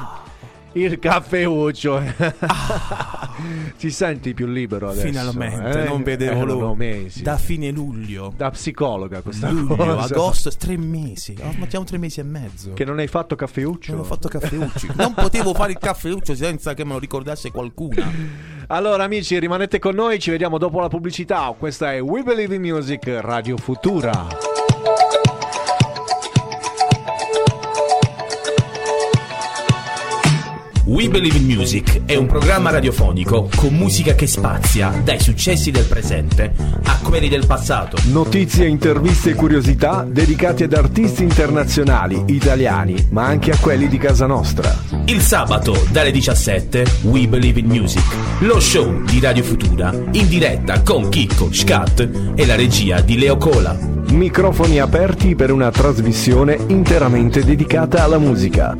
Il 0.76 0.98
caffeuccio. 0.98 2.02
Ti 3.78 3.90
senti 3.90 4.34
più 4.34 4.46
libero 4.46 4.88
adesso? 4.90 5.06
Finalmente, 5.06 5.84
eh? 5.84 5.88
non 5.88 6.02
vedevo 6.02 6.32
Erano 6.32 6.54
l'ora. 6.54 6.74
mesi. 6.74 7.22
Da 7.22 7.36
fine 7.36 7.70
luglio. 7.70 8.32
Da 8.36 8.50
psicologa 8.50 9.20
questa 9.20 9.50
Luglio, 9.50 9.76
cosa. 9.76 10.14
agosto, 10.14 10.50
tre 10.56 10.76
mesi. 10.76 11.36
Oh, 11.42 11.52
mettiamo 11.58 11.84
tre 11.84 11.98
mesi 11.98 12.20
e 12.20 12.24
mezzo. 12.24 12.72
Che 12.72 12.84
non 12.84 12.98
hai 12.98 13.06
fatto 13.06 13.36
caffeuccio? 13.36 13.92
Non 13.92 14.00
ho 14.00 14.04
fatto 14.04 14.28
caffeucci. 14.28 14.88
non 14.96 15.14
potevo 15.14 15.54
fare 15.54 15.72
il 15.72 15.78
caffeuccio 15.78 16.34
senza 16.34 16.74
che 16.74 16.84
me 16.84 16.92
lo 16.92 16.98
ricordasse 16.98 17.50
qualcuna. 17.50 18.10
Allora 18.68 19.04
amici 19.04 19.38
rimanete 19.38 19.78
con 19.78 19.94
noi, 19.94 20.18
ci 20.18 20.30
vediamo 20.30 20.58
dopo 20.58 20.80
la 20.80 20.88
pubblicità. 20.88 21.54
Questa 21.58 21.92
è 21.92 22.00
We 22.00 22.22
Believe 22.22 22.54
in 22.56 22.62
Music 22.62 23.06
Radio 23.20 23.56
Futura. 23.56 24.45
We 30.86 31.08
Believe 31.08 31.36
in 31.38 31.46
Music 31.46 32.02
è 32.04 32.14
un 32.14 32.26
programma 32.26 32.70
radiofonico 32.70 33.48
con 33.56 33.74
musica 33.74 34.14
che 34.14 34.28
spazia 34.28 34.90
dai 35.02 35.18
successi 35.18 35.72
del 35.72 35.84
presente 35.84 36.52
a 36.84 37.00
quelli 37.02 37.28
del 37.28 37.44
passato. 37.44 37.96
Notizie, 38.12 38.68
interviste 38.68 39.30
e 39.30 39.34
curiosità 39.34 40.06
dedicate 40.08 40.64
ad 40.64 40.74
artisti 40.74 41.24
internazionali, 41.24 42.22
italiani, 42.26 43.08
ma 43.10 43.24
anche 43.24 43.50
a 43.50 43.56
quelli 43.58 43.88
di 43.88 43.98
casa 43.98 44.26
nostra. 44.26 44.76
Il 45.06 45.22
sabato 45.22 45.76
dalle 45.90 46.12
17 46.12 46.86
We 47.02 47.26
Believe 47.26 47.58
in 47.58 47.66
Music, 47.66 48.04
lo 48.40 48.60
show 48.60 49.02
di 49.02 49.18
Radio 49.18 49.42
Futura 49.42 49.92
in 50.12 50.28
diretta 50.28 50.82
con 50.82 51.08
Chicco, 51.08 51.52
Scat 51.52 52.08
e 52.36 52.46
la 52.46 52.54
regia 52.54 53.00
di 53.00 53.18
Leo 53.18 53.36
Cola. 53.38 53.76
Microfoni 54.10 54.78
aperti 54.78 55.34
per 55.34 55.50
una 55.50 55.72
trasmissione 55.72 56.56
interamente 56.68 57.44
dedicata 57.44 58.04
alla 58.04 58.18
musica. 58.18 58.76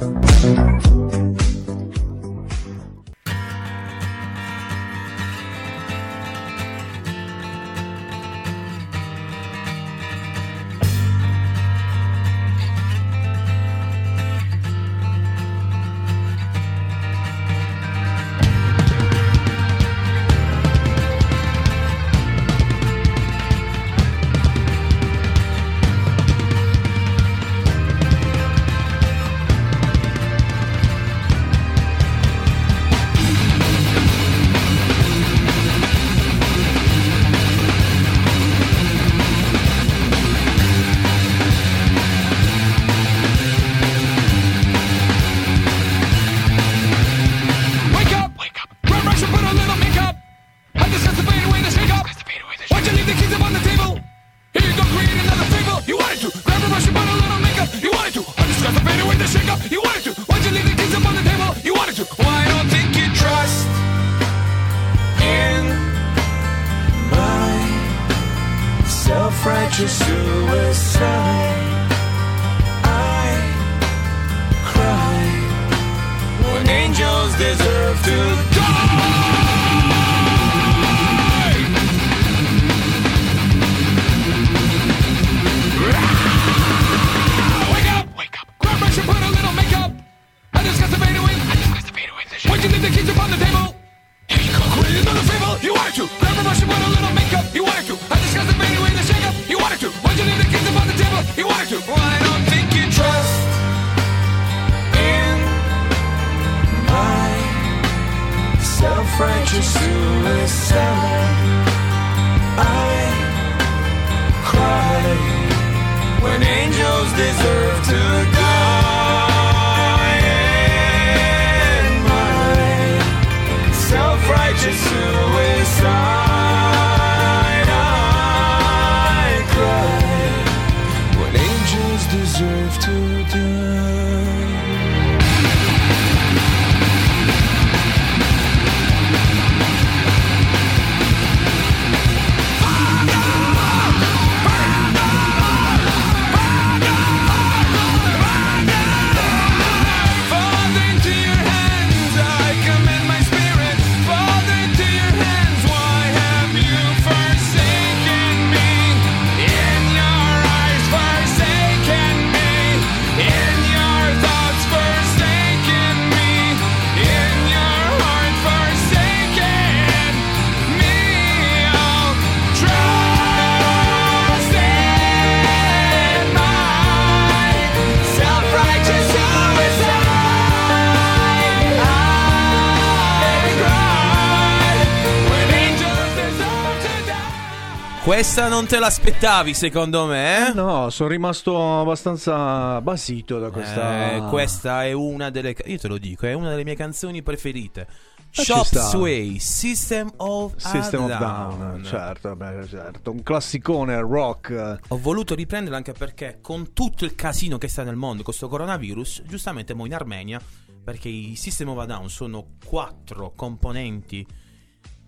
Questa 188.16 188.48
non 188.48 188.66
te 188.66 188.78
l'aspettavi, 188.78 189.52
secondo 189.52 190.06
me? 190.06 190.48
eh? 190.48 190.52
No, 190.54 190.88
sono 190.88 191.10
rimasto 191.10 191.80
abbastanza 191.80 192.80
basito 192.80 193.38
da 193.38 193.50
questa. 193.50 194.12
Eh, 194.12 194.20
questa 194.30 194.84
è 194.84 194.92
una 194.92 195.28
delle. 195.28 195.54
Io 195.66 195.76
te 195.76 195.86
lo 195.86 195.98
dico, 195.98 196.24
è 196.24 196.32
una 196.32 196.48
delle 196.48 196.64
mie 196.64 196.76
canzoni 196.76 197.20
preferite. 197.20 197.86
Shop 198.30 198.64
sta. 198.64 198.84
Sway, 198.84 199.38
System 199.38 200.10
of 200.16 200.54
System 200.56 201.02
of 201.02 201.08
Down. 201.08 201.58
Down, 201.58 201.84
certo, 201.84 202.34
beh, 202.34 202.66
certo, 202.66 203.10
un 203.10 203.22
classicone 203.22 204.00
rock. 204.00 204.78
Ho 204.88 204.98
voluto 204.98 205.34
riprenderlo 205.34 205.76
anche 205.76 205.92
perché 205.92 206.38
con 206.40 206.72
tutto 206.72 207.04
il 207.04 207.14
casino 207.14 207.58
che 207.58 207.68
sta 207.68 207.82
nel 207.82 207.96
mondo, 207.96 208.22
questo 208.22 208.48
coronavirus, 208.48 209.24
giustamente 209.26 209.74
mo 209.74 209.84
in 209.84 209.92
Armenia, 209.92 210.40
perché 210.82 211.10
i 211.10 211.36
System 211.36 211.68
of 211.68 211.84
Down 211.84 212.08
sono 212.08 212.46
quattro 212.64 213.34
componenti 213.36 214.26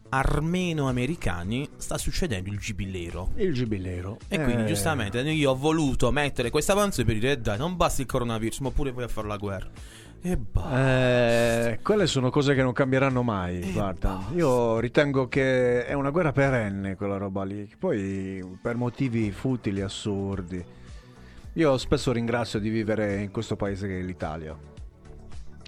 armeno-americani, 0.09 1.69
sta 1.77 1.99
succedendo 1.99 2.49
il 2.51 2.59
giubileo. 2.59 3.31
Il 3.37 3.53
giubileo. 3.53 4.19
E 4.29 4.43
quindi 4.43 4.63
Eh, 4.63 4.67
giustamente 4.67 5.21
io 5.21 5.51
ho 5.51 5.57
voluto 5.57 6.11
mettere 6.11 6.51
questa 6.51 6.75
canzone 6.75 7.07
per 7.07 7.19
dire 7.19 7.33
"Eh, 7.33 7.39
dai, 7.39 7.59
non 7.59 7.77
basta 7.77 8.03
il 8.03 8.09
coronavirus, 8.09 8.61
ma 8.61 8.71
pure 8.71 8.91
voi 8.91 9.05
a 9.05 9.09
fare 9.09 9.29
la 9.29 9.37
guerra. 9.37 9.71
E 10.21 10.37
basta. 10.37 11.71
Eh, 11.71 11.79
quelle 11.81 12.07
sono 12.09 12.31
cose 12.31 12.55
che 12.55 12.63
non 12.63 12.73
cambieranno 12.73 13.23
mai. 13.23 13.61
Eh, 13.61 13.73
guarda, 13.73 14.25
io 14.35 14.81
ritengo 14.81 15.29
che 15.29 15.87
è 15.87 15.93
una 15.93 16.11
guerra 16.11 16.33
perenne 16.33 16.97
quella 16.97 17.17
roba 17.19 17.45
lì. 17.45 17.71
Poi 17.79 18.59
per 18.61 18.77
motivi 18.77 19.31
futili, 19.31 19.81
assurdi. 19.81 20.65
Io 21.55 21.79
spesso 21.79 22.13
ringrazio 22.13 22.59
di 22.59 22.69
vivere 22.69 23.23
in 23.23 23.31
questo 23.31 23.55
paese 23.57 23.87
che 23.87 23.99
è 23.99 24.03
l'Italia. 24.03 24.57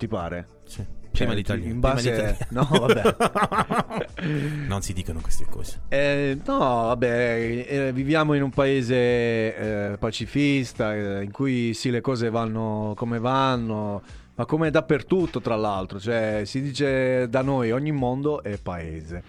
Ti 0.00 0.08
pare? 0.08 0.46
Sì. 0.64 0.76
Cioè, 0.76 0.86
Prima 1.26 1.34
l'Italia. 1.34 1.64
in 1.66 1.78
prima 1.78 1.92
base- 1.94 2.10
l'Italia. 2.10 2.46
No, 2.48 2.68
vabbè. 2.70 4.06
non 4.66 4.80
si 4.80 4.94
dicono 4.94 5.20
queste 5.20 5.44
cose. 5.44 5.82
Eh, 5.88 6.38
no, 6.46 6.58
vabbè, 6.58 7.66
eh, 7.68 7.92
viviamo 7.92 8.32
in 8.32 8.42
un 8.42 8.48
paese 8.48 8.94
eh, 8.94 9.96
pacifista 9.98 10.94
eh, 10.94 11.22
in 11.22 11.32
cui 11.32 11.74
sì, 11.74 11.90
le 11.90 12.00
cose 12.00 12.30
vanno 12.30 12.94
come 12.96 13.18
vanno, 13.18 14.02
ma 14.36 14.46
come 14.46 14.70
dappertutto, 14.70 15.42
tra 15.42 15.54
l'altro. 15.56 16.00
Cioè, 16.00 16.44
si 16.46 16.62
dice 16.62 17.28
da 17.28 17.42
noi 17.42 17.72
ogni 17.72 17.92
mondo 17.92 18.42
è 18.42 18.56
paese. 18.56 19.22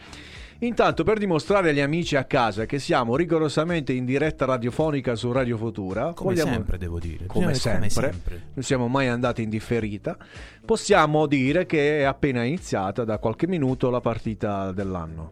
Intanto, 0.63 1.03
per 1.03 1.17
dimostrare 1.17 1.71
agli 1.71 1.79
amici 1.79 2.15
a 2.15 2.23
casa 2.25 2.65
che 2.65 2.77
siamo 2.77 3.15
rigorosamente 3.15 3.93
in 3.93 4.05
diretta 4.05 4.45
radiofonica 4.45 5.15
su 5.15 5.31
Radio 5.31 5.57
Futura, 5.57 6.13
Come 6.13 6.33
vogliamo- 6.35 6.51
sempre, 6.51 6.77
devo 6.77 6.99
dire. 6.99 7.25
come 7.25 7.47
Bisogna- 7.47 7.75
come 7.77 7.89
sempre, 7.89 8.11
sempre. 8.11 8.41
non 8.53 8.63
siamo 8.63 8.87
mai 8.87 9.07
andati 9.07 9.41
in 9.41 9.49
differita, 9.49 10.15
possiamo 10.63 11.25
dire 11.25 11.65
che 11.65 12.01
è 12.01 12.03
appena 12.03 12.43
iniziata 12.43 13.03
da 13.03 13.17
qualche 13.17 13.47
minuto 13.47 13.89
la 13.89 14.01
partita 14.01 14.71
dell'anno. 14.71 15.31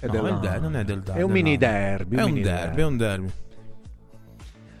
È 0.00 0.06
No, 0.06 0.12
dell'anno. 0.12 0.34
il 0.34 0.40
der- 0.40 0.60
non 0.60 0.76
è 0.76 0.84
del 0.84 1.02
È 1.14 1.22
un 1.22 1.30
mini 1.30 1.56
derby. 1.56 2.16
È 2.16 2.22
un 2.22 2.30
mini 2.32 2.42
derby, 2.42 2.80
è 2.80 2.84
un 2.84 2.96
derby. 2.96 3.30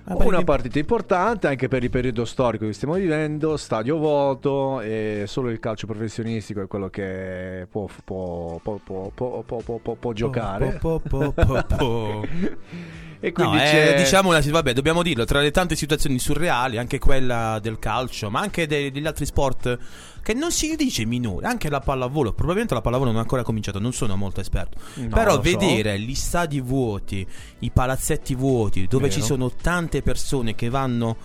Una 0.08 0.44
partita 0.44 0.78
importante 0.78 1.48
anche 1.48 1.66
per 1.68 1.82
il 1.82 1.90
periodo 1.90 2.24
storico 2.24 2.64
che 2.66 2.72
stiamo 2.72 2.94
vivendo, 2.94 3.56
stadio 3.56 3.96
vuoto, 3.98 4.80
e 4.80 5.24
solo 5.26 5.50
il 5.50 5.58
calcio 5.58 5.86
professionistico 5.86 6.62
è 6.62 6.66
quello 6.68 6.88
che 6.88 7.66
può, 7.68 7.88
può- 8.04 8.60
può- 8.62 8.78
può- 8.84 9.10
può- 9.12 9.42
può- 9.42 9.60
può- 9.60 9.78
può- 9.78 9.94
può 9.94 10.12
giocare. 10.12 10.78
E 13.26 13.32
quindi 13.32 13.56
No, 13.56 13.62
eh, 13.62 13.66
c'è... 13.66 13.94
diciamo 13.96 14.28
una- 14.28 14.40
vabbè, 14.40 14.72
dobbiamo 14.72 15.02
dirlo, 15.02 15.24
tra 15.24 15.40
le 15.40 15.50
tante 15.50 15.74
situazioni 15.74 16.18
surreali, 16.20 16.78
anche 16.78 17.00
quella 17.00 17.58
del 17.60 17.80
calcio, 17.80 18.30
ma 18.30 18.38
anche 18.38 18.68
de- 18.68 18.92
degli 18.92 19.06
altri 19.06 19.26
sport 19.26 19.78
che 20.22 20.32
non 20.32 20.52
si 20.52 20.76
dice 20.76 21.04
minore, 21.06 21.46
anche 21.46 21.68
la 21.68 21.80
pallavolo, 21.80 22.32
probabilmente 22.32 22.74
la 22.74 22.80
pallavolo 22.80 23.10
non 23.10 23.18
è 23.18 23.22
ancora 23.22 23.42
cominciato, 23.42 23.80
non 23.80 23.92
sono 23.92 24.14
molto 24.16 24.40
esperto. 24.40 24.78
No, 24.94 25.08
Però 25.08 25.24
lo 25.36 25.42
so. 25.42 25.56
vedere 25.58 25.98
gli 25.98 26.14
stadi 26.14 26.60
vuoti, 26.60 27.26
i 27.60 27.70
palazzetti 27.70 28.34
vuoti, 28.36 28.86
dove 28.86 29.08
Vero. 29.08 29.20
ci 29.20 29.26
sono 29.26 29.50
tante 29.50 30.02
persone 30.02 30.54
che 30.54 30.68
vanno 30.68 31.16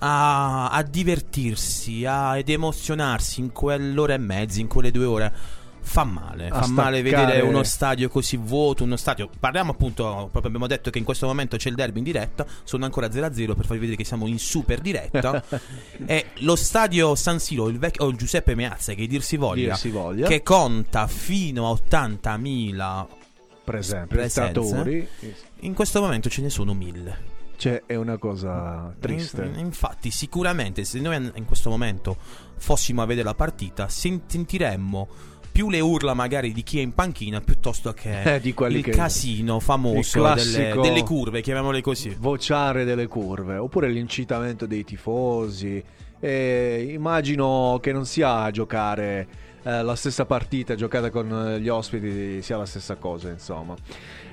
a, 0.00 0.68
a 0.68 0.82
divertirsi 0.82 2.04
a- 2.04 2.36
ed 2.36 2.48
emozionarsi 2.50 3.40
in 3.40 3.52
quell'ora 3.52 4.14
e 4.14 4.18
mezza, 4.18 4.60
in 4.60 4.66
quelle 4.68 4.90
due 4.90 5.04
ore. 5.06 5.32
Fa 5.84 6.04
male, 6.04 6.48
A 6.48 6.62
fa 6.62 6.68
male 6.68 7.00
staccare. 7.00 7.26
vedere 7.26 7.46
uno 7.46 7.62
stadio 7.64 8.08
così 8.08 8.36
vuoto, 8.36 8.84
uno 8.84 8.96
stadio. 8.96 9.28
Parliamo 9.38 9.72
appunto, 9.72 10.02
proprio 10.30 10.46
abbiamo 10.46 10.66
detto 10.68 10.90
che 10.90 10.98
in 10.98 11.04
questo 11.04 11.26
momento 11.26 11.56
c'è 11.56 11.68
il 11.68 11.74
derby 11.74 11.98
in 11.98 12.04
diretta, 12.04 12.46
sono 12.62 12.84
ancora 12.84 13.08
0-0 13.08 13.54
per 13.54 13.64
farvi 13.66 13.78
vedere 13.78 13.96
che 13.96 14.04
siamo 14.04 14.26
in 14.28 14.38
super 14.38 14.80
diretta. 14.80 15.42
e 16.06 16.26
lo 16.38 16.56
stadio 16.56 17.14
San 17.14 17.40
Siro, 17.40 17.68
il 17.68 17.78
vecchio 17.78 18.04
o 18.04 18.08
il 18.08 18.16
Giuseppe 18.16 18.54
Meazza, 18.54 18.94
che 18.94 19.06
dir 19.06 19.22
si 19.22 19.36
voglia, 19.36 19.70
Dir 19.70 19.76
si 19.76 19.90
voglia. 19.90 20.26
che 20.28 20.42
conta 20.42 21.06
fino 21.08 21.68
a 21.68 21.72
80.000 21.72 23.06
per 23.64 23.74
esempio, 23.76 24.16
presenze, 24.16 24.60
spettatori. 24.62 25.08
in 25.60 25.74
questo 25.74 26.00
momento 26.00 26.28
ce 26.28 26.42
ne 26.42 26.48
sono 26.50 26.74
1000. 26.74 27.30
Cioè, 27.56 27.82
è 27.86 27.94
una 27.94 28.16
cosa 28.18 28.92
triste. 28.98 29.44
In- 29.44 29.58
Infatti, 29.58 30.10
sicuramente 30.10 30.82
se 30.84 30.98
noi 30.98 31.30
in 31.34 31.44
questo 31.44 31.70
momento 31.70 32.16
fossimo 32.56 33.02
a 33.02 33.06
vedere 33.06 33.26
la 33.26 33.34
partita, 33.34 33.88
sen- 33.88 34.22
sentiremmo 34.26 35.08
più 35.52 35.68
le 35.70 35.80
urla 35.80 36.14
magari 36.14 36.52
di 36.52 36.62
chi 36.62 36.78
è 36.78 36.82
in 36.82 36.94
panchina 36.94 37.40
piuttosto 37.40 37.92
che 37.92 38.22
Eh, 38.34 38.40
di 38.40 38.54
il 38.56 38.82
che- 38.82 38.90
casino 38.90 39.60
famoso 39.60 40.26
il 40.26 40.34
delle, 40.34 40.74
delle 40.80 41.02
curve, 41.02 41.40
chiamiamole 41.42 41.80
così. 41.82 42.16
vociare 42.18 42.84
delle 42.84 43.06
curve 43.06 43.56
oppure 43.58 43.88
l'incitamento 43.90 44.66
dei 44.66 44.82
tifosi 44.84 45.82
E 46.20 46.88
immagino 46.92 47.78
che 47.82 47.92
non 47.92 48.06
sia 48.06 48.50
giocare 48.50 49.26
eh, 49.64 49.82
la 49.82 49.94
stessa 49.94 50.24
partita 50.24 50.74
giocata 50.74 51.10
con 51.10 51.30
eh, 51.54 51.60
gli 51.60 51.68
ospiti 51.68 52.40
sia 52.42 52.56
la 52.56 52.66
stessa 52.66 52.96
cosa 52.96 53.28
insomma 53.30 53.74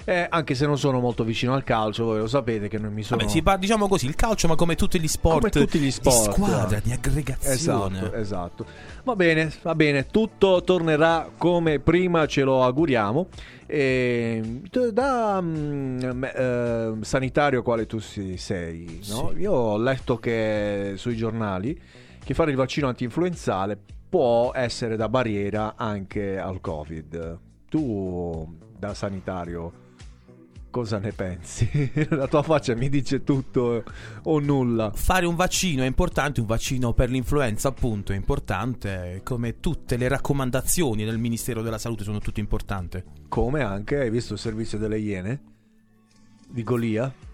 Eh, 0.05 0.27
anche 0.29 0.55
se 0.55 0.65
non 0.65 0.77
sono 0.77 0.99
molto 0.99 1.23
vicino 1.23 1.53
al 1.53 1.63
calcio 1.63 2.05
voi 2.05 2.19
lo 2.19 2.27
sapete 2.27 2.67
che 2.67 2.79
non 2.79 2.93
mi 2.93 3.03
sono 3.03 3.19
Vabbè, 3.19 3.29
si 3.29 3.41
parla, 3.43 3.59
diciamo 3.59 3.87
così, 3.87 4.05
il 4.05 4.15
calcio, 4.15 4.47
ma 4.47 4.55
come 4.55 4.75
tutti 4.75 4.99
gli 4.99 5.07
sport, 5.07 5.51
come 5.51 5.65
tutti 5.65 5.79
gli 5.79 5.91
sport 5.91 6.27
di 6.27 6.33
squadra, 6.33 6.77
eh. 6.77 6.81
di 6.81 6.91
aggregazione. 6.91 7.97
Esatto, 7.99 8.13
esatto. 8.13 8.65
Va 9.03 9.15
bene, 9.15 9.51
va 9.61 9.75
bene, 9.75 10.07
tutto 10.07 10.63
tornerà 10.63 11.29
come 11.37 11.79
prima 11.79 12.25
ce 12.25 12.41
lo 12.41 12.63
auguriamo. 12.63 13.27
E, 13.65 14.61
t- 14.71 14.89
da 14.89 15.41
me- 15.41 16.33
eh, 16.33 16.93
sanitario 17.01 17.61
quale 17.61 17.85
tu 17.85 17.99
sei, 17.99 18.99
no? 19.09 19.31
io 19.37 19.51
ho 19.51 19.77
letto 19.77 20.17
che 20.17 20.93
sui 20.95 21.15
giornali 21.15 21.79
che 22.23 22.33
fare 22.33 22.49
il 22.49 22.57
vaccino 22.57 22.87
anti-influenzale 22.87 23.77
può 24.09 24.51
essere 24.55 24.95
da 24.95 25.07
barriera 25.07 25.75
anche 25.75 26.39
al 26.39 26.59
Covid. 26.61 27.39
Tu 27.69 28.57
da 28.77 28.93
sanitario 28.95 29.87
cosa 30.69 30.99
ne 30.99 31.11
pensi? 31.11 31.91
La 32.09 32.27
tua 32.27 32.43
faccia 32.43 32.75
mi 32.75 32.89
dice 32.89 33.23
tutto 33.23 33.83
o 34.23 34.39
nulla. 34.39 34.91
Fare 34.93 35.25
un 35.25 35.35
vaccino 35.35 35.83
è 35.83 35.85
importante, 35.85 36.39
un 36.39 36.47
vaccino 36.47 36.93
per 36.93 37.09
l'influenza 37.09 37.69
appunto 37.69 38.13
è 38.13 38.15
importante, 38.15 39.21
come 39.23 39.59
tutte 39.59 39.97
le 39.97 40.07
raccomandazioni 40.07 41.05
del 41.05 41.17
Ministero 41.17 41.61
della 41.61 41.77
Salute 41.77 42.03
sono 42.03 42.19
tutte 42.19 42.39
importanti. 42.39 43.03
Come 43.27 43.61
anche, 43.61 43.99
hai 43.99 44.09
visto 44.09 44.33
il 44.33 44.39
servizio 44.39 44.77
delle 44.77 44.99
Iene? 44.99 45.41
Di 46.47 46.63
Golia? 46.63 47.27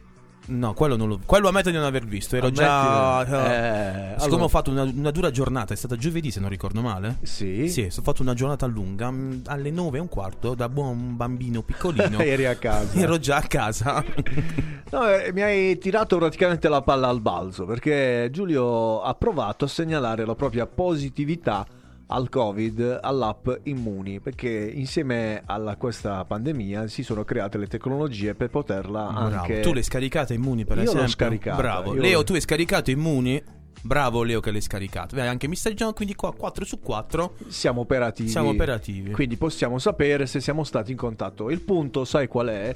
No, 0.48 0.74
quello, 0.74 0.96
non 0.96 1.08
lo, 1.08 1.20
quello 1.26 1.48
ammetto 1.48 1.70
di 1.72 1.76
non 1.76 1.86
aver 1.86 2.06
visto, 2.06 2.36
ero 2.36 2.52
già... 2.52 3.18
Ammetti- 3.18 3.32
eh, 3.32 4.14
Siccome 4.20 4.26
allora- 4.26 4.44
ho 4.44 4.48
fatto 4.48 4.72
una, 4.72 4.84
una 4.84 5.12
dura 5.12 5.32
giornata, 5.32 5.74
è 5.74 5.78
stata 5.78 5.96
giovedì 5.96 6.30
se 6.30 6.40
non 6.40 6.50
ricordo 6.50 6.82
male. 6.82 7.18
Sì. 7.24 7.68
Sì, 7.68 7.82
ho 7.84 8.02
fatto 8.02 8.22
una 8.22 8.34
giornata 8.34 8.66
lunga, 8.68 9.10
mh, 9.10 9.42
alle 9.48 9.72
nove 9.72 9.98
e 9.98 10.02
un 10.02 10.10
quarto, 10.10 10.54
da 10.54 10.70
buon 10.70 11.16
bambino 11.16 11.62
piccolino. 11.64 12.20
Eri 12.24 12.46
a 12.46 12.56
casa. 12.56 12.98
Ero 13.00 13.18
già 13.18 13.38
a 13.38 13.42
casa. 13.48 14.04
No, 14.92 15.10
eh, 15.10 15.34
mi 15.34 15.42
hai 15.42 15.78
tirato 15.80 16.18
praticamente 16.18 16.70
la 16.70 16.82
palla 16.84 17.08
al 17.10 17.20
balzo 17.20 17.66
perché 17.66 18.30
Giulio 18.32 19.02
ha 19.02 19.14
provato 19.16 19.66
a 19.66 19.68
segnalare 19.68 20.26
la 20.26 20.36
propria 20.36 20.68
positività 20.68 21.66
al 22.08 22.30
Covid 22.30 23.00
all'app 23.02 23.48
Immuni 23.64 24.20
perché 24.20 24.48
insieme 24.50 25.42
a 25.46 25.76
questa 25.76 26.24
pandemia 26.26 26.88
si 26.88 27.02
sono 27.04 27.24
create 27.24 27.58
le 27.58 27.68
tecnologie 27.68 28.36
per 28.36 28.50
poterla 28.50 29.10
Bravo. 29.12 29.36
anche 29.38 29.60
Tu 29.62 29.74
l'hai 29.74 29.84
scaricata 29.84 30.34
Immuni 30.34 30.66
per 30.66 30.78
Io 30.78 30.84
l'ho 30.84 30.90
esempio? 30.90 31.12
scaricata, 31.12 31.58
Bravo. 31.58 31.96
io- 31.96 32.02
Leo, 32.02 32.24
tu 32.24 32.34
hai 32.34 32.42
scaricato 32.42 32.92
Immuni? 32.92 33.42
Bravo 33.82 34.24
Leo 34.24 34.40
che 34.40 34.50
l'hai 34.52 34.62
scaricato. 34.62 35.16
Beh, 35.16 35.28
anche 35.28 35.48
Mr. 35.48 35.74
John, 35.74 35.94
quindi 35.94 36.16
qua 36.16 36.34
4 36.34 36.66
su 36.66 36.80
4 36.80 37.36
siamo 37.48 37.82
operativi. 37.82 38.30
siamo 38.30 38.50
operativi. 38.50 39.12
Quindi 39.12 39.38
possiamo 39.38 39.78
sapere 39.78 40.26
se 40.26 40.40
siamo 40.40 40.64
stati 40.64 40.92
in 40.92 40.98
contatto. 40.98 41.50
Il 41.52 41.62
punto, 41.62 42.04
sai 42.04 42.28
qual 42.28 42.48
è? 42.48 42.76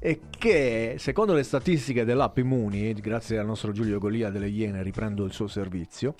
È 0.00 0.18
che 0.36 0.94
secondo 0.98 1.32
le 1.32 1.42
statistiche 1.44 2.04
dell'app 2.04 2.38
Immuni, 2.38 2.92
grazie 2.94 3.38
al 3.38 3.46
nostro 3.46 3.70
Giulio 3.72 3.98
Golia 4.00 4.30
delle 4.30 4.48
Iene, 4.48 4.82
riprendo 4.82 5.24
il 5.24 5.32
suo 5.32 5.46
servizio, 5.48 6.14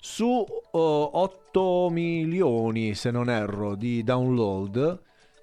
su 0.00 0.44
oh, 0.70 1.18
8 1.18 1.88
milioni, 1.90 2.94
se 2.94 3.10
non 3.10 3.30
erro, 3.30 3.74
di 3.74 4.02
download, 4.02 5.00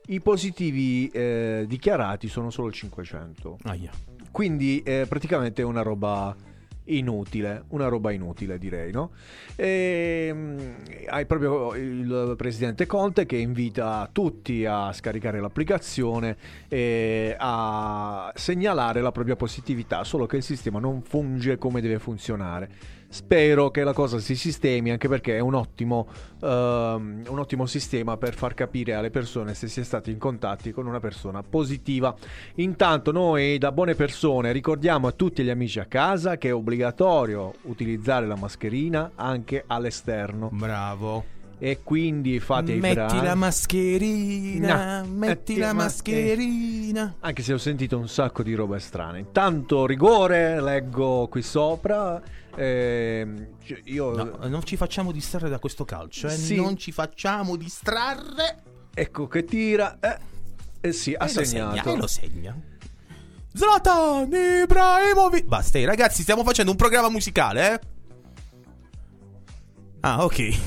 i 0.08 0.20
positivi 0.20 1.10
eh, 1.10 1.66
dichiarati 1.68 2.28
sono 2.28 2.49
solo 2.49 2.72
500. 2.72 3.60
Aia. 3.64 3.91
Quindi 4.32 4.82
eh, 4.84 5.06
praticamente 5.08 5.62
è 5.62 5.66
una 5.66 5.82
roba 5.82 6.36
inutile, 6.86 7.64
una 7.70 7.88
roba 7.88 8.12
inutile 8.12 8.58
direi, 8.58 8.91
no? 8.91 9.12
E, 9.56 10.30
mm, 10.34 10.58
hai 11.08 11.26
proprio 11.26 11.76
il 11.76 12.34
presidente 12.38 12.86
Conte 12.86 13.26
che 13.26 13.38
invita 13.38 14.10
tutti 14.12 14.66
a 14.66 14.91
scaricare 14.91 15.39
l'applicazione 15.39 16.36
e 16.68 17.36
a 17.38 18.32
segnalare 18.36 19.01
la 19.01 19.12
propria 19.12 19.36
positività, 19.36 20.04
solo 20.04 20.26
che 20.26 20.38
il 20.38 20.43
sistema 20.43 20.80
non 20.80 21.01
funge 21.01 21.58
come 21.58 21.82
deve 21.82 21.99
funzionare. 21.99 23.01
Spero 23.14 23.70
che 23.70 23.84
la 23.84 23.93
cosa 23.93 24.18
si 24.18 24.36
sistemi 24.36 24.89
anche 24.89 25.07
perché 25.07 25.38
è 25.38 25.39
un 25.39 25.53
ottimo, 25.53 26.07
ehm, 26.41 27.26
un 27.28 27.38
ottimo 27.38 27.68
sistema 27.68 28.18
per 28.18 28.34
far 28.34 28.55
capire 28.55 28.95
alle 28.95 29.11
persone 29.11 29.53
se 29.53 29.68
si 29.68 29.82
è 29.82 29.84
stati 29.84 30.09
in 30.09 30.18
contatti 30.18 30.72
con 30.72 30.88
una 30.88 30.99
persona 30.99 31.43
positiva. 31.43 32.16
Intanto 32.55 33.11
noi 33.11 33.59
da 33.59 33.72
buone 33.72 33.93
persone 33.93 34.51
ricordiamo 34.51 35.05
a 35.05 35.11
tutti 35.11 35.43
gli 35.43 35.51
amici 35.51 35.80
a 35.80 35.86
casa 35.86 36.38
che 36.39 36.49
è 36.49 36.53
obbligatorio 36.55 37.53
utilizzare 37.61 38.26
la 38.26 38.36
mascherina 38.36 39.11
anche 39.14 39.64
all'esterno. 39.68 40.49
Bravo. 40.51 41.43
E 41.64 41.80
quindi 41.82 42.41
fate 42.41 42.74
i 42.74 42.80
Metti 42.80 42.93
bravi. 42.95 43.22
la 43.22 43.36
mascherina, 43.36 44.99
No, 45.01 45.07
metti 45.07 45.55
la 45.55 45.72
mascherina. 45.72 47.16
Anche 47.22 47.41
se 47.41 47.53
ho 47.53 47.57
sentito 47.57 47.97
un 47.97 48.09
sacco 48.09 48.43
di 48.43 48.53
robe 48.53 48.80
strane. 48.80 49.20
Intanto 49.20 49.86
rigore, 49.86 50.59
leggo 50.59 51.30
qui 51.30 51.41
sopra. 51.41 52.22
cioè, 52.53 53.26
io 53.86 54.11
No, 54.14 54.39
non 54.49 54.61
ci 54.66 54.76
facciamo 54.76 55.14
distrarre 55.14 55.47
da 55.47 55.59
questo 55.59 55.86
calcio, 55.86 56.28
eh? 56.28 56.32
Sì. 56.32 56.57
Non 56.57 56.76
ci 56.76 56.91
facciamo 56.91 57.55
distrarre. 57.55 58.57
ecco 58.93 59.28
che 59.30 59.45
tira. 59.45 59.99
Eh, 60.01 60.18
eh 60.82 60.91
sì, 60.91 61.14
ha 61.18 61.24
E 61.30 61.34
lo 61.34 61.45
segnato. 61.45 61.76
segna, 61.78 61.93
e 61.93 61.97
lo 61.97 62.07
segna. 62.07 62.55
Zlatan 63.53 64.30
Ibrahimovic. 64.64 65.45
Basta, 65.45 65.78
ehi, 65.78 65.86
ragazzi, 65.86 66.24
stiamo 66.24 66.43
facendo 66.43 66.72
un 66.72 66.78
programma 66.78 67.09
musicale, 67.09 67.74
eh? 67.74 67.80
Ah, 70.06 70.22
ok. 70.26 70.60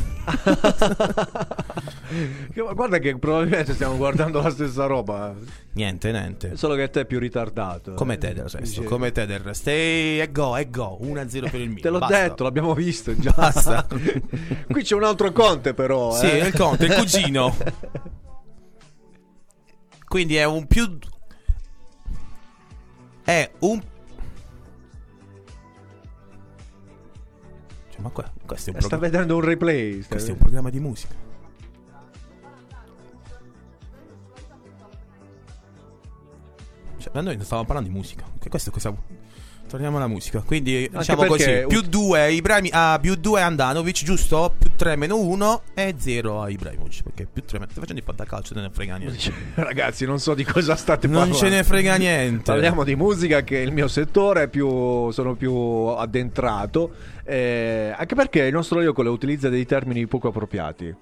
Guarda 2.74 2.98
che 2.98 3.18
probabilmente 3.18 3.74
stiamo 3.74 3.98
guardando 3.98 4.40
la 4.40 4.48
stessa 4.48 4.86
roba. 4.86 5.34
Niente, 5.74 6.10
niente. 6.10 6.56
Solo 6.56 6.74
che 6.74 6.88
te 6.88 7.00
è 7.00 7.04
più 7.04 7.18
ritardato. 7.18 7.92
Come 7.92 8.16
te 8.16 8.32
del 8.32 8.48
resto, 8.48 8.82
come 8.84 9.12
te 9.12 9.26
del 9.26 9.40
resto. 9.40 9.68
E 9.68 10.26
go, 10.32 10.56
e 10.56 10.70
go. 10.70 10.98
1-0 11.02 11.50
per 11.50 11.60
il 11.60 11.68
Milan. 11.68 11.82
Te 11.82 11.90
l'ho 11.90 11.98
basta. 11.98 12.22
detto, 12.22 12.44
l'abbiamo 12.44 12.72
visto 12.72 13.14
già. 13.20 13.34
Basta. 13.36 13.86
Qui 14.70 14.82
c'è 14.82 14.94
un 14.94 15.04
altro 15.04 15.30
Conte 15.32 15.74
però. 15.74 16.12
Sì, 16.14 16.24
eh. 16.24 16.40
è 16.40 16.46
il 16.46 16.54
Conte, 16.54 16.86
il 16.86 16.94
cugino. 16.94 17.54
Quindi 20.08 20.36
è 20.36 20.44
un 20.44 20.66
più. 20.66 20.96
È 23.22 23.50
un. 23.58 23.82
Cioè, 27.90 28.00
ma 28.00 28.08
qua- 28.08 28.32
questo 28.46 28.70
è 28.70 28.72
un 28.74 28.80
Sta 28.80 28.88
programma. 28.88 29.12
vedendo 29.12 29.34
un 29.36 29.40
replay. 29.42 30.00
sta- 30.02 30.08
Questo 30.14 30.30
è 30.30 30.32
un 30.32 30.38
programma 30.38 30.70
di 30.70 30.80
musica. 30.80 31.14
Cioè, 36.98 37.10
ma 37.14 37.20
noi 37.20 37.36
non 37.36 37.44
stavamo 37.44 37.66
parlando 37.66 37.90
di 37.90 37.96
musica. 37.96 38.24
Che 38.38 38.48
questo 38.48 38.70
cosa. 38.70 38.94
Torniamo 39.68 39.96
alla 39.96 40.06
musica. 40.06 40.40
Quindi 40.40 40.88
diciamo 40.90 41.22
perché 41.22 41.44
così: 41.44 41.64
più 41.66 41.78
ut- 41.78 41.88
2 41.88 42.32
Ibrahim, 42.32 42.68
ah, 42.72 42.98
più 43.00 43.14
2 43.16 43.40
Andanovic, 43.40 44.04
giusto? 44.04 44.54
Più 44.56 44.70
3 44.76 44.96
meno 44.96 45.18
1 45.18 45.62
e 45.74 45.94
0 45.98 46.42
a 46.42 46.48
Ibrahimovic. 46.48 47.02
Perché 47.02 47.26
più 47.32 47.42
3 47.44 47.58
stai 47.58 47.68
facendo 47.74 47.98
il 48.00 48.04
fantacalcio, 48.04 48.54
non 48.54 48.62
ne 48.64 48.70
frega 48.72 48.96
niente. 48.98 49.32
Ragazzi, 49.54 50.04
non 50.06 50.18
so 50.20 50.34
di 50.34 50.44
cosa 50.44 50.76
state 50.76 51.06
Non 51.08 51.16
parlando. 51.16 51.38
ce 51.38 51.48
ne 51.48 51.64
frega 51.64 51.96
niente. 51.96 52.42
Parliamo 52.52 52.84
di 52.84 52.94
musica 52.94 53.42
che 53.42 53.58
è 53.58 53.64
il 53.64 53.72
mio 53.72 53.88
settore, 53.88 54.48
più, 54.48 55.10
sono 55.10 55.34
più 55.34 55.52
addentrato, 55.54 56.90
eh, 57.24 57.92
anche 57.96 58.14
perché 58.14 58.42
il 58.44 58.52
nostro 58.52 58.80
Iocole 58.80 59.08
utilizza 59.08 59.48
dei 59.48 59.66
termini 59.66 60.06
poco 60.06 60.28
appropriati. 60.28 60.94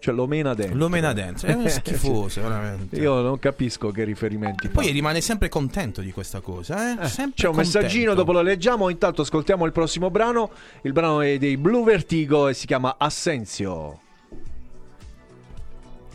Cioè 0.00 0.14
lo 0.14 0.26
mena 0.28 0.54
dentro. 0.54 0.76
Lo 0.76 0.88
mena 0.88 1.12
dentro. 1.12 1.48
È 1.48 1.54
uno 1.54 1.66
schifoso, 1.68 2.40
veramente. 2.42 2.96
Io 2.96 3.20
non 3.20 3.38
capisco 3.38 3.90
che 3.90 4.04
riferimenti 4.04 4.68
Poi 4.68 4.86
fa. 4.86 4.92
rimane 4.92 5.20
sempre 5.20 5.48
contento 5.48 6.00
di 6.00 6.12
questa 6.12 6.40
cosa, 6.40 6.92
eh? 7.00 7.04
Eh, 7.04 7.30
C'è 7.34 7.48
un 7.48 7.56
messaggino, 7.56 8.06
contento. 8.06 8.14
dopo 8.14 8.32
lo 8.32 8.42
leggiamo. 8.42 8.88
Intanto 8.90 9.22
ascoltiamo 9.22 9.64
il 9.66 9.72
prossimo 9.72 10.10
brano. 10.10 10.50
Il 10.82 10.92
brano 10.92 11.20
è 11.20 11.36
dei 11.38 11.56
Blue 11.56 11.82
Vertigo 11.82 12.46
e 12.48 12.54
si 12.54 12.66
chiama 12.66 12.94
Assenzio. 12.98 14.00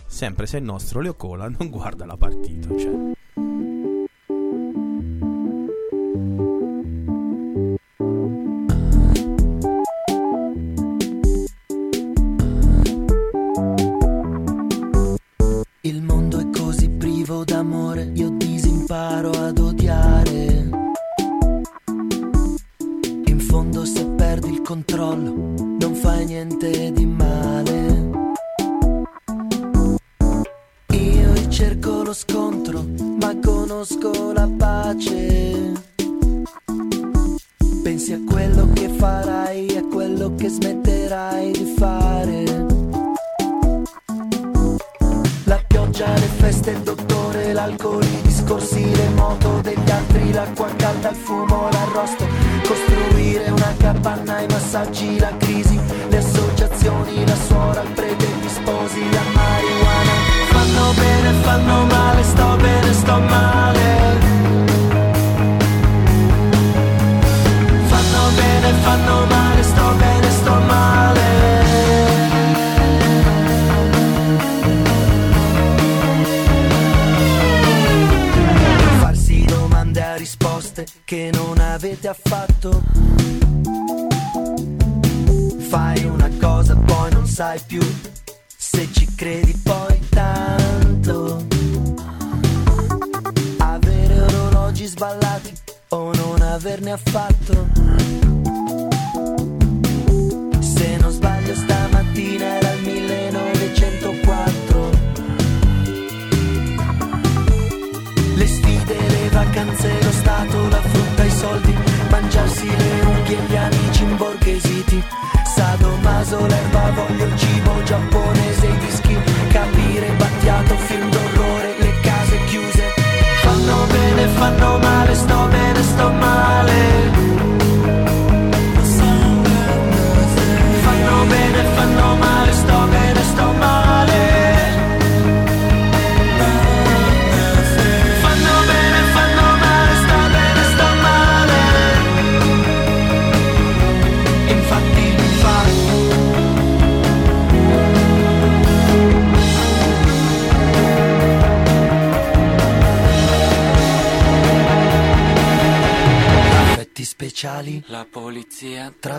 Sempre 0.06 0.46
se 0.46 0.58
il 0.58 0.64
nostro 0.64 1.02
Leocola 1.02 1.50
non 1.50 1.70
guarda 1.70 2.06
la 2.06 2.16
partita. 2.16 2.70
Cioè. 2.78 3.12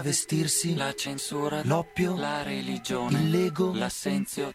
Travestirsi, 0.04 0.74
la 0.74 0.92
censura, 0.92 1.62
l'oppio, 1.64 2.14
la 2.14 2.42
religione, 2.42 3.20
il 3.20 3.30
lego, 3.30 3.72
l'assenzio. 3.72 4.52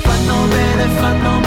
fanno 0.00 0.46
bene, 0.46 0.88
fanno 0.88 1.30
male, 1.30 1.41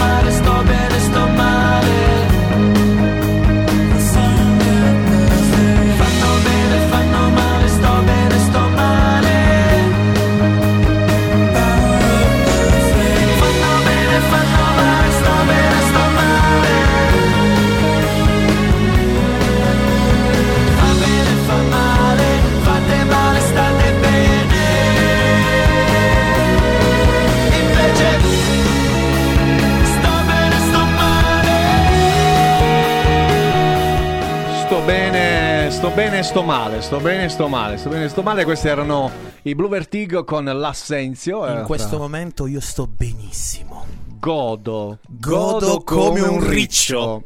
bene, 35.96 36.22
sto 36.22 36.22
bene, 36.22 36.22
sto 36.22 36.42
male, 36.42 36.80
sto 36.82 36.98
bene, 37.00 37.28
sto 37.28 37.48
male, 37.48 37.76
sto 37.78 37.88
bene, 37.88 38.08
sto 38.08 38.22
male. 38.22 38.44
Questi 38.44 38.68
erano 38.68 39.10
i 39.42 39.54
Blue 39.54 39.68
Vertigo 39.68 40.24
con 40.24 40.44
l'assenzio. 40.44 41.46
In 41.46 41.58
eh, 41.58 41.62
questo 41.62 41.88
fra- 41.88 41.98
momento 41.98 42.46
io 42.46 42.60
sto 42.60 42.86
benissimo. 42.86 43.84
godo, 44.20 44.98
Godo 45.08 45.80
come 45.82 46.20
un 46.20 46.46
riccio. 46.48 47.22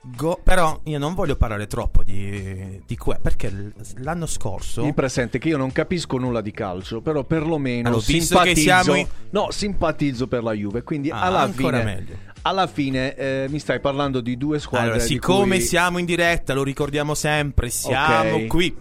Go- 0.00 0.40
però 0.42 0.80
io 0.84 0.98
non 0.98 1.14
voglio 1.14 1.36
parlare 1.36 1.66
troppo 1.66 2.02
di, 2.02 2.80
di 2.86 2.96
que- 2.96 3.18
perché 3.20 3.72
l'anno 3.96 4.24
scorso 4.26 4.82
Il 4.84 4.94
presente 4.94 5.38
che 5.38 5.48
io 5.48 5.58
non 5.58 5.70
capisco 5.70 6.16
nulla 6.16 6.40
di 6.40 6.50
calcio, 6.50 7.00
però 7.02 7.24
perlomeno 7.24 7.88
Allora, 7.88 8.02
che 8.04 8.20
simpatizzo. 8.20 8.94
in- 8.94 9.06
No, 9.30 9.50
simpatizzo 9.50 10.26
per 10.26 10.42
la 10.44 10.52
Juve, 10.52 10.82
quindi 10.82 11.10
Ah, 11.10 11.22
alla 11.22 11.40
ancora 11.40 11.80
fine 11.80 11.94
meglio. 11.94 12.16
Alla 12.42 12.66
fine 12.66 13.14
eh, 13.14 13.46
mi 13.48 13.58
stai 13.58 13.80
parlando 13.80 14.20
di 14.20 14.36
due 14.36 14.58
squadre 14.58 14.88
Allora, 14.90 15.00
siccome 15.04 15.56
cui- 15.56 15.64
siamo 15.64 15.98
in 15.98 16.04
diretta, 16.04 16.54
lo 16.54 16.62
ricordiamo 16.62 17.14
sempre, 17.14 17.68
siamo 17.70 18.36
Ok. 18.36 18.46
qui 18.46 18.74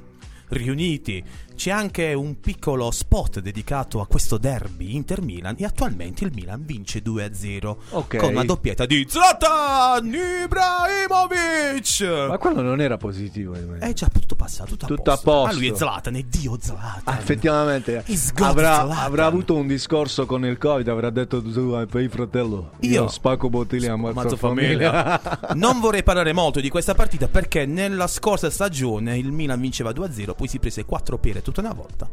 riuniti. 0.50 1.24
C'è 1.58 1.72
anche 1.72 2.14
un 2.14 2.40
piccolo 2.40 2.92
spot 2.92 3.40
dedicato 3.40 4.00
a 4.00 4.06
questo 4.06 4.38
derby 4.38 4.94
Inter-Milan 4.94 5.56
e 5.58 5.66
attualmente 5.66 6.24
il 6.24 6.32
Milan 6.32 6.64
vince 6.64 7.02
2-0 7.02 7.76
Ok. 7.94 8.18
con 8.18 8.30
una 8.30 8.44
doppietta 8.44 8.86
di 8.86 9.04
Zlatan 9.10 10.06
Ibrahimovic. 10.44 12.28
Ma 12.30 12.38
quello 12.38 12.62
non 12.62 12.80
era 12.80 12.98
positivo. 12.98 13.56
È 13.80 13.92
già 13.94 14.08
tutto 14.08 14.36
passato, 14.36 14.70
tutto 14.76 14.86
a 14.86 14.88
Tutto 14.88 15.10
a 15.12 15.14
posto. 15.16 15.32
posto. 15.32 15.48
Ma 15.48 15.54
lui 15.60 15.70
è 15.72 15.76
Zlatan, 15.76 16.16
è 16.16 16.22
Dio 16.22 16.58
Zlatan. 16.62 17.02
Ah, 17.06 17.18
effettivamente 17.18 18.04
avrà, 18.36 18.76
Zlatan. 18.76 18.92
avrà 19.04 19.26
avuto 19.26 19.56
un 19.56 19.66
discorso 19.66 20.28
con 20.28 20.46
il 20.46 20.60
Covid, 20.60 20.88
avrà 20.88 21.10
detto 21.10 21.42
tu 21.42 21.72
hai 21.72 21.88
poi 21.88 22.08
fratello. 22.08 22.74
Io, 22.82 22.92
Io 22.92 23.08
spacco 23.08 23.50
bottiglie 23.50 23.90
a 23.90 23.96
mazza 23.96 24.14
Mazzo 24.22 24.36
famiglia. 24.38 25.20
famiglia. 25.20 25.54
non 25.58 25.80
vorrei 25.80 26.04
parlare 26.04 26.34
molto 26.34 26.60
di 26.60 26.70
questa 26.70 26.94
partita 26.94 27.28
perché 27.28 27.66
nella 27.66 28.06
scorsa 28.06 28.52
stagione 28.52 29.18
il 29.18 29.32
Milan 29.32 29.60
vinceva 29.60 29.90
2-0, 29.90 30.36
poi 30.36 30.48
si 30.48 30.60
prese 30.60 30.86
4 30.86 31.18
pere 31.18 31.42
tutta 31.52 31.62
una 31.62 31.74
volta. 31.74 32.10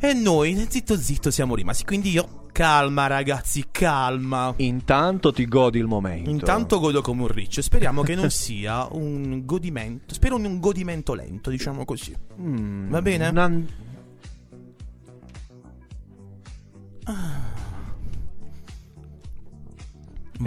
E 0.00 0.12
noi 0.14 0.66
zitto 0.68 0.96
zitto 0.96 1.30
siamo 1.30 1.54
rimasti. 1.54 1.84
Quindi 1.84 2.10
io, 2.10 2.46
calma 2.52 3.06
ragazzi, 3.06 3.66
calma. 3.70 4.52
Intanto 4.56 5.32
ti 5.32 5.46
godi 5.46 5.78
il 5.78 5.86
momento. 5.86 6.28
Intanto 6.30 6.80
godo 6.80 7.00
come 7.02 7.22
un 7.22 7.28
riccio. 7.28 7.62
Speriamo 7.62 8.02
che 8.02 8.14
non 8.14 8.30
sia 8.30 8.86
un 8.92 9.44
godimento. 9.44 10.14
Spero 10.14 10.36
un 10.36 10.58
godimento 10.58 11.14
lento, 11.14 11.50
diciamo 11.50 11.84
così. 11.84 12.14
Mm, 12.40 12.90
Va 12.90 13.00
bene? 13.02 13.28
una- 13.28 13.46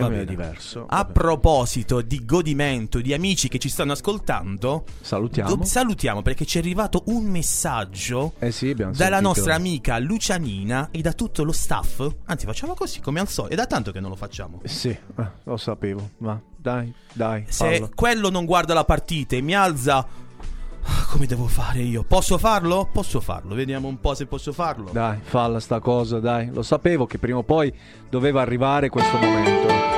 Va 0.04 0.10
bene. 0.10 0.26
diverso. 0.26 0.86
A 0.88 1.06
proposito 1.06 2.02
di 2.02 2.24
godimento, 2.26 3.00
di 3.02 3.14
amici 3.14 3.48
che 3.48 3.58
ci 3.60 3.70
stanno 3.70 3.94
ascoltando, 3.94 4.84
Salutiamo. 5.02 5.64
salutiamo 5.64 6.22
perché 6.22 6.46
ci 6.46 6.58
è 6.58 6.62
arrivato 6.62 7.04
un 7.08 7.26
messaggio 7.26 8.34
Eh 8.40 8.52
sì, 8.52 8.74
dalla 8.74 8.94
sentito. 8.96 9.20
nostra 9.22 9.56
amica 9.56 9.98
Lucianina 10.00 10.90
e 10.92 11.02
da 11.02 11.14
tutto 11.14 11.44
lo 11.44 11.52
staff. 11.52 12.08
Anzi, 12.26 12.46
facciamo 12.46 12.74
così 12.74 13.00
come 13.00 13.20
al 13.20 13.28
solito. 13.28 13.54
È 13.54 13.58
da 13.58 13.66
tanto 13.66 13.92
che 13.92 14.00
non 14.00 14.10
lo 14.10 14.16
facciamo. 14.16 14.62
Sì, 14.66 14.90
eh, 14.90 15.28
lo 15.44 15.58
sapevo. 15.58 16.10
Ma 16.18 16.40
dai, 16.56 16.94
dai, 17.14 17.46
Se 17.48 17.78
fallo. 17.78 17.92
quello 17.94 18.30
non 18.30 18.46
guarda 18.46 18.74
la 18.74 18.86
partita 18.86 19.36
e 19.36 19.42
mi 19.42 19.54
alza. 19.54 20.24
Come 21.12 21.28
devo 21.28 21.48
fare 21.48 21.80
io? 21.80 22.04
Posso 22.04 22.38
farlo? 22.38 22.90
Posso 22.92 23.22
farlo. 23.22 23.56
Vediamo 23.56 23.88
un 23.88 24.00
po' 24.00 24.14
se 24.14 24.26
posso 24.26 24.52
farlo. 24.52 24.90
Dai, 24.92 25.20
falla 25.22 25.60
sta 25.60 25.80
cosa, 25.80 26.20
dai. 26.20 26.50
Lo 26.52 26.62
sapevo 26.62 27.06
che 27.06 27.18
prima 27.18 27.38
o 27.38 27.44
poi 27.44 27.74
doveva 28.10 28.42
arrivare 28.42 28.90
questo 28.90 29.18
momento. 29.18 29.95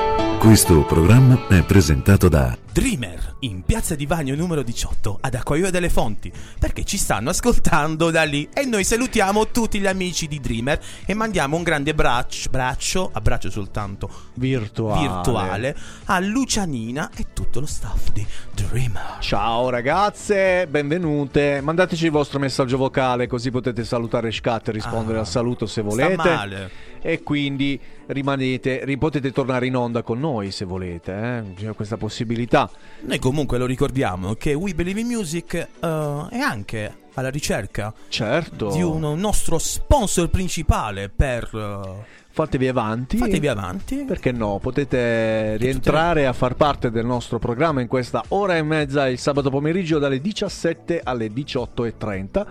Questo 0.48 0.82
programma 0.84 1.46
è 1.48 1.62
presentato 1.62 2.30
da 2.30 2.56
Dreamer 2.72 3.34
in 3.40 3.64
Piazza 3.64 3.94
di 3.94 4.06
Bagno 4.06 4.34
numero 4.34 4.62
18 4.62 5.18
ad 5.20 5.34
Acquaio 5.34 5.70
delle 5.70 5.90
Fonti 5.90 6.32
perché 6.58 6.84
ci 6.84 6.96
stanno 6.96 7.28
ascoltando 7.30 8.10
da 8.10 8.22
lì 8.22 8.48
e 8.54 8.64
noi 8.64 8.82
salutiamo 8.82 9.48
tutti 9.48 9.78
gli 9.78 9.86
amici 9.86 10.26
di 10.26 10.40
Dreamer 10.40 10.80
e 11.04 11.12
mandiamo 11.12 11.56
un 11.56 11.62
grande 11.64 11.92
braccio, 11.94 12.48
braccio 12.48 13.10
abbraccio 13.12 13.50
soltanto 13.50 14.08
Virtuale. 14.34 15.00
virtuale 15.06 15.76
a 16.06 16.18
Lucianina 16.20 17.10
e 17.14 17.26
tutto 17.34 17.60
lo 17.60 17.66
staff 17.66 18.10
di 18.12 18.26
Dreamer. 18.54 19.18
Ciao 19.20 19.68
ragazze, 19.68 20.66
benvenute. 20.66 21.60
Mandateci 21.60 22.06
il 22.06 22.10
vostro 22.10 22.38
messaggio 22.38 22.78
vocale 22.78 23.26
così 23.26 23.50
potete 23.50 23.84
salutare 23.84 24.30
Scat 24.30 24.68
e 24.68 24.72
rispondere 24.72 25.18
Ah, 25.18 25.20
al 25.22 25.26
saluto 25.26 25.66
se 25.66 25.82
sta 25.82 25.90
volete. 25.90 26.16
male. 26.16 26.70
E 27.00 27.22
quindi 27.22 27.78
rimanete, 28.06 28.84
ri- 28.84 28.98
potete 28.98 29.32
tornare 29.32 29.66
in 29.66 29.76
onda 29.76 30.02
con 30.02 30.18
noi 30.18 30.50
se 30.50 30.64
volete, 30.64 31.12
eh? 31.12 31.54
c'è 31.54 31.74
questa 31.74 31.96
possibilità. 31.96 32.70
Noi 33.00 33.18
comunque 33.18 33.58
lo 33.58 33.66
ricordiamo 33.66 34.34
che 34.34 34.54
We 34.54 34.74
Believe 34.74 35.00
in 35.00 35.06
Music 35.06 35.54
eh, 35.54 35.66
è 35.80 36.38
anche 36.38 37.06
alla 37.14 37.30
ricerca 37.30 37.92
Certo. 38.08 38.70
di 38.70 38.82
un 38.82 39.00
nostro 39.18 39.58
sponsor 39.58 40.28
principale 40.30 41.08
per 41.08 41.50
eh, 41.52 42.16
Fatevi 42.38 42.68
avanti. 42.68 43.16
Fatevi 43.16 43.48
avanti. 43.48 44.04
Perché 44.06 44.30
no? 44.30 44.60
Potete 44.60 45.56
rientrare 45.56 46.24
a 46.24 46.32
far 46.32 46.54
parte 46.54 46.88
del 46.92 47.04
nostro 47.04 47.40
programma 47.40 47.80
in 47.80 47.88
questa 47.88 48.22
ora 48.28 48.56
e 48.56 48.62
mezza 48.62 49.08
il 49.08 49.18
sabato 49.18 49.50
pomeriggio 49.50 49.98
dalle 49.98 50.20
17 50.20 51.00
alle 51.02 51.32
18.30. 51.32 52.46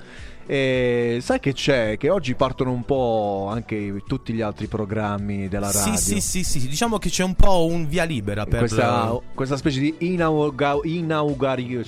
E 0.49 1.19
sai 1.21 1.41
che 1.41 1.51
c'è? 1.51 1.97
Che 1.97 2.09
oggi 2.09 2.33
partono 2.33 2.71
un 2.71 2.85
po' 2.85 3.47
anche 3.51 4.01
tutti 4.07 4.31
gli 4.31 4.39
altri 4.39 4.67
programmi 4.67 5.49
della 5.49 5.69
radio. 5.71 5.97
Sì, 5.97 6.21
sì, 6.21 6.43
sì, 6.43 6.59
sì, 6.59 6.67
diciamo 6.69 6.97
che 6.97 7.09
c'è 7.09 7.25
un 7.25 7.35
po' 7.35 7.65
un 7.65 7.85
via 7.85 8.05
libera 8.05 8.45
per 8.45 8.59
Questa, 8.59 9.19
questa 9.33 9.57
specie 9.57 9.81
di 9.81 9.95
inauga, 9.99 10.77
inauguri- 10.83 11.83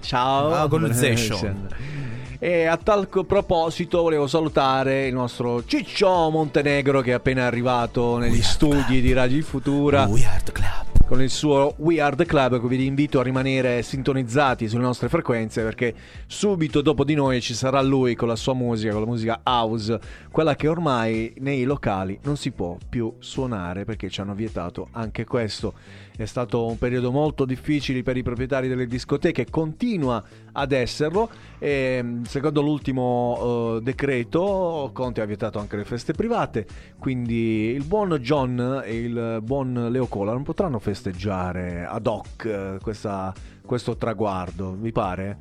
ciao, 0.00 0.62
Organization. 0.62 1.68
E 2.42 2.64
a 2.64 2.78
tal 2.78 3.06
proposito 3.06 4.00
volevo 4.00 4.26
salutare 4.26 5.06
il 5.06 5.12
nostro 5.12 5.62
Ciccio 5.66 6.30
Montenegro 6.30 7.02
che 7.02 7.10
è 7.10 7.12
appena 7.12 7.44
arrivato 7.44 8.16
negli 8.16 8.40
studi 8.40 9.02
di 9.02 9.12
Radio 9.12 9.42
Futura. 9.42 10.06
We 10.06 10.26
Club. 10.50 10.89
Con 11.10 11.20
il 11.20 11.30
suo 11.30 11.74
We 11.78 12.00
Are 12.00 12.14
The 12.14 12.24
Club, 12.24 12.64
vi 12.68 12.86
invito 12.86 13.18
a 13.18 13.24
rimanere 13.24 13.82
sintonizzati 13.82 14.68
sulle 14.68 14.84
nostre 14.84 15.08
frequenze 15.08 15.60
perché 15.60 15.92
subito 16.28 16.82
dopo 16.82 17.02
di 17.02 17.14
noi 17.14 17.40
ci 17.40 17.52
sarà 17.52 17.82
lui 17.82 18.14
con 18.14 18.28
la 18.28 18.36
sua 18.36 18.54
musica, 18.54 18.92
con 18.92 19.00
la 19.00 19.08
musica 19.08 19.40
house, 19.42 19.98
quella 20.30 20.54
che 20.54 20.68
ormai 20.68 21.34
nei 21.38 21.64
locali 21.64 22.16
non 22.22 22.36
si 22.36 22.52
può 22.52 22.76
più 22.88 23.16
suonare 23.18 23.84
perché 23.84 24.08
ci 24.08 24.20
hanno 24.20 24.34
vietato 24.34 24.86
anche 24.92 25.24
questo. 25.24 25.74
È 26.20 26.26
stato 26.26 26.66
un 26.66 26.76
periodo 26.76 27.10
molto 27.10 27.46
difficile 27.46 28.02
per 28.02 28.14
i 28.14 28.22
proprietari 28.22 28.68
delle 28.68 28.86
discoteche, 28.86 29.48
continua 29.48 30.22
ad 30.52 30.72
esserlo. 30.72 31.30
E, 31.58 32.18
secondo 32.24 32.60
l'ultimo 32.60 33.78
eh, 33.78 33.82
decreto, 33.82 34.90
Conte 34.92 35.22
ha 35.22 35.24
vietato 35.24 35.58
anche 35.58 35.76
le 35.76 35.86
feste 35.86 36.12
private. 36.12 36.66
Quindi 36.98 37.70
il 37.70 37.84
buon 37.84 38.10
John 38.16 38.82
e 38.84 38.98
il 38.98 39.40
buon 39.42 39.88
Leo 39.90 40.08
Cola 40.08 40.32
non 40.32 40.42
potranno 40.42 40.78
festeggiare 40.78 41.86
ad 41.86 42.06
hoc 42.06 42.44
eh, 42.44 42.76
questa- 42.82 43.32
questo 43.64 43.96
traguardo, 43.96 44.76
vi 44.78 44.92
pare? 44.92 45.38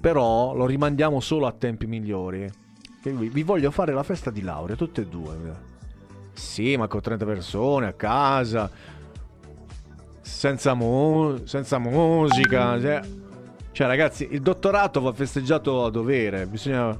Però 0.00 0.54
lo 0.54 0.64
rimandiamo 0.64 1.20
solo 1.20 1.46
a 1.46 1.52
tempi 1.52 1.86
migliori. 1.86 2.50
Vi 3.02 3.42
voglio 3.42 3.70
fare 3.70 3.92
la 3.92 4.02
festa 4.02 4.30
di 4.30 4.40
laurea, 4.40 4.76
tutte 4.76 5.02
e 5.02 5.06
due. 5.06 5.70
Sì, 6.32 6.74
ma 6.78 6.88
con 6.88 7.02
30 7.02 7.26
persone 7.26 7.86
a 7.86 7.92
casa 7.92 8.70
senza, 10.22 10.74
mu- 10.74 11.44
senza 11.44 11.78
musica. 11.78 12.80
cioè- 12.80 13.02
Cioè, 13.72 13.86
ragazzi, 13.86 14.28
il 14.30 14.40
dottorato 14.42 15.00
va 15.00 15.12
festeggiato 15.12 15.84
a 15.84 15.90
dovere. 15.90 16.46
Bisogna. 16.46 16.98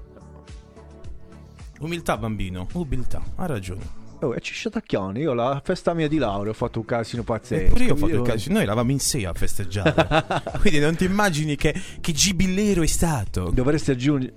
Umiltà, 1.80 2.16
bambino. 2.16 2.66
Umiltà. 2.74 3.20
Ha 3.36 3.46
ragione. 3.46 4.00
Oh, 4.20 4.34
e 4.34 4.40
ci 4.40 4.52
sciatacchioni. 4.54 5.20
Io 5.20 5.34
la 5.34 5.60
festa 5.64 5.94
mia 5.94 6.06
di 6.08 6.16
laurea 6.16 6.52
ho 6.52 6.54
fatto 6.54 6.78
un 6.78 6.84
casino 6.84 7.24
pazzesco. 7.24 7.64
Eppure 7.66 7.84
io 7.84 7.92
ho 7.92 7.96
fatto 7.96 8.14
il 8.14 8.22
casino. 8.22 8.54
Noi 8.54 8.62
eravamo 8.62 8.90
in 8.92 9.00
sei 9.00 9.24
a 9.24 9.32
festeggiare. 9.32 10.24
Quindi 10.60 10.78
non 10.78 10.94
ti 10.94 11.04
immagini 11.04 11.56
che, 11.56 11.74
che 12.00 12.12
giubillero 12.12 12.82
è 12.82 12.86
stato. 12.86 13.50
Dovresti 13.50 13.90
aggiungere. 13.90 14.32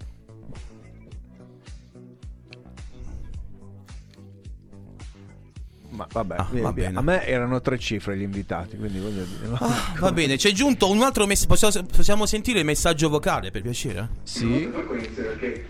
Vabbè, 6.23 6.35
Ah, 6.37 6.47
via, 6.51 6.61
va 6.63 6.71
via. 6.71 6.85
bene. 6.85 6.97
a 6.97 7.01
me 7.01 7.25
erano 7.25 7.61
tre 7.61 7.77
cifre 7.77 8.17
gli 8.17 8.21
invitati, 8.21 8.77
quindi 8.77 8.99
voglio 8.99 9.23
dire. 9.23 9.47
no? 9.49 9.57
Ah, 9.59 9.93
va 9.99 10.11
bene, 10.11 10.37
c'è 10.37 10.51
giunto 10.51 10.89
un 10.89 11.01
altro 11.01 11.25
messaggio. 11.25 11.47
Possiamo, 11.55 11.87
possiamo 11.95 12.25
sentire 12.25 12.59
il 12.59 12.65
messaggio 12.65 13.09
vocale 13.09 13.51
per 13.51 13.61
piacere? 13.61 14.07
Sì. 14.23 14.69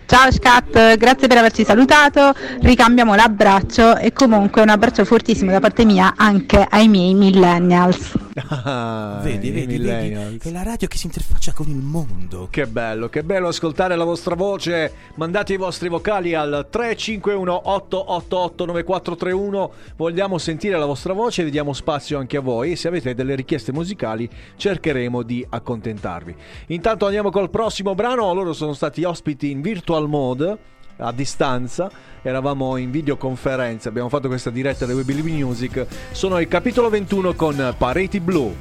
Ciao 0.06 0.30
Scat, 0.30 0.96
grazie 0.96 1.26
per 1.28 1.38
averci 1.38 1.64
salutato, 1.64 2.32
ricambiamo 2.60 3.14
l'abbraccio 3.14 3.96
e 3.96 4.12
comunque 4.12 4.62
un 4.62 4.68
abbraccio 4.68 5.04
fortissimo 5.04 5.50
da 5.50 5.60
parte 5.60 5.84
mia 5.84 6.14
anche 6.16 6.66
ai 6.68 6.88
miei 6.88 7.14
millennials. 7.14 8.12
Ah, 8.38 9.20
vedi, 9.22 9.50
vedi, 9.50 9.78
vedi. 9.78 10.38
È 10.42 10.50
la 10.50 10.62
radio 10.62 10.86
che 10.88 10.98
si 10.98 11.06
interfaccia 11.06 11.52
con 11.52 11.68
il 11.68 11.76
mondo. 11.76 12.48
Che 12.50 12.66
bello, 12.66 13.08
che 13.08 13.22
bello 13.22 13.48
ascoltare 13.48 13.96
la 13.96 14.04
vostra 14.04 14.34
voce. 14.34 14.92
Mandate 15.14 15.54
i 15.54 15.56
vostri 15.56 15.88
vocali 15.88 16.34
al 16.34 16.66
351 16.70 17.70
888 17.70 18.64
9431. 18.66 19.72
Vogliamo 19.96 20.36
sentire 20.36 20.76
la 20.78 20.84
vostra 20.84 21.14
voce 21.14 21.46
e 21.46 21.50
diamo 21.50 21.72
spazio 21.72 22.18
anche 22.18 22.36
a 22.36 22.40
voi. 22.40 22.72
E 22.72 22.76
se 22.76 22.88
avete 22.88 23.14
delle 23.14 23.34
richieste 23.34 23.72
musicali, 23.72 24.28
cercheremo 24.56 25.22
di 25.22 25.44
accontentarvi. 25.48 26.34
Intanto 26.68 27.06
andiamo 27.06 27.30
col 27.30 27.48
prossimo 27.48 27.94
brano. 27.94 28.34
Loro 28.34 28.52
sono 28.52 28.74
stati 28.74 29.02
ospiti 29.04 29.50
in 29.50 29.62
virtual 29.62 30.08
mode 30.08 30.74
a 30.98 31.12
distanza. 31.12 31.90
Eravamo 32.22 32.76
in 32.76 32.90
videoconferenza, 32.90 33.88
abbiamo 33.88 34.08
fatto 34.08 34.28
questa 34.28 34.50
diretta 34.50 34.86
dei 34.86 34.96
We 34.96 35.04
Believe 35.04 35.30
in 35.30 35.36
Music. 35.36 35.86
Sono 36.10 36.40
il 36.40 36.48
capitolo 36.48 36.88
21 36.88 37.34
con 37.34 37.74
Pareti 37.78 38.20
Blu. 38.20 38.54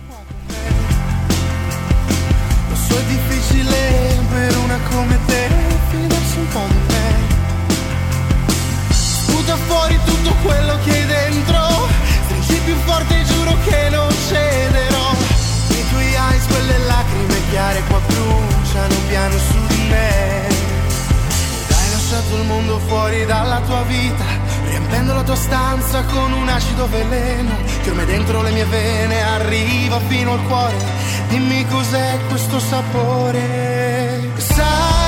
Lo 2.69 2.75
so 2.75 2.97
è 2.97 3.03
difficile 3.05 3.77
per 4.29 4.57
una 4.57 4.79
come 4.89 5.19
te 5.25 5.47
fidarsi 5.89 6.37
un 6.37 6.47
po' 6.49 6.67
di 6.67 6.93
me 6.93 7.33
Sputa 8.91 9.55
fuori 9.55 9.97
tutto 10.05 10.33
quello 10.43 10.77
che 10.83 10.91
hai 10.91 11.05
dentro 11.05 11.87
Stringi 12.25 12.61
più 12.65 12.75
forte 12.85 13.23
giuro 13.23 13.55
che 13.65 13.89
non 13.89 14.09
cederò 14.27 15.11
I 15.69 15.83
tuoi 15.89 16.13
eyes, 16.13 16.45
quelle 16.47 16.77
lacrime 16.85 17.49
chiare 17.49 17.81
qua 17.87 17.99
bruciano 18.07 18.95
piano 19.07 19.37
su 19.37 19.65
di 19.67 19.74
lasciato 22.05 22.35
il 22.35 22.45
mondo 22.45 22.77
fuori 22.85 23.25
dalla 23.25 23.59
tua 23.61 23.81
vita 23.83 24.23
Riempendo 24.67 25.15
la 25.15 25.23
tua 25.23 25.35
stanza 25.35 26.03
con 26.03 26.33
un 26.33 26.47
acido 26.47 26.87
veleno 26.87 27.51
Che 27.81 27.89
ormai 27.89 28.05
dentro 28.05 28.43
le 28.43 28.51
mie 28.51 28.65
vene 28.65 29.23
arriva 29.23 29.99
fino 30.07 30.33
al 30.33 30.43
cuore. 30.43 30.75
Dimmi 31.29 31.65
cos'è 31.67 32.19
questo 32.29 32.59
sapore? 32.59 34.31
Sai, 34.37 35.04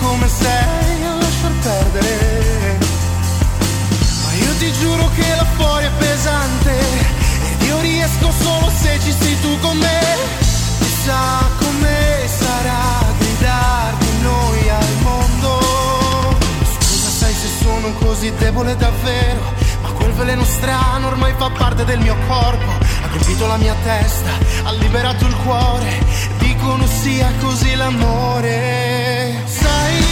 come 0.00 0.28
sei 0.28 1.04
A 1.04 1.14
lasciar 1.14 1.52
perdere. 1.62 2.78
Ma 4.22 4.32
io 4.34 4.54
ti 4.58 4.72
giuro 4.72 5.10
che 5.14 5.28
là 5.34 5.44
fuori 5.56 5.84
è 5.84 5.90
pesante 5.98 6.78
Ed 7.50 7.62
io 7.62 7.80
riesco 7.80 8.30
solo 8.42 8.70
se 8.70 8.98
ci 9.02 9.12
sei 9.12 9.40
tu 9.40 9.58
con 9.60 9.76
me. 9.76 10.00
Chissà 10.78 11.48
come 11.58 12.28
sarà 12.38 13.04
gridarti 13.18 14.06
noi 14.22 14.68
al 14.68 14.96
mondo? 15.02 15.60
Scusa 16.78 17.08
sai 17.08 17.34
se 17.34 17.48
sono 17.62 17.92
così 17.98 18.32
debole 18.36 18.76
davvero 18.76 19.54
Ma 19.82 19.90
quel 19.90 20.12
veleno 20.12 20.44
strano 20.44 21.08
ormai 21.08 21.32
fa 21.36 21.50
parte 21.50 21.84
del 21.84 22.00
mio 22.00 22.16
corpo. 22.26 22.84
Ha 23.02 23.08
colpito 23.08 23.46
la 23.46 23.56
mia 23.56 23.74
testa, 23.84 24.30
ha 24.64 24.72
liberato 24.72 25.26
il 25.26 25.36
cuore 25.44 26.35
Dicono 26.66 26.88
sia 26.88 27.32
così 27.40 27.76
l'amore. 27.76 29.40
Sai 29.44 30.05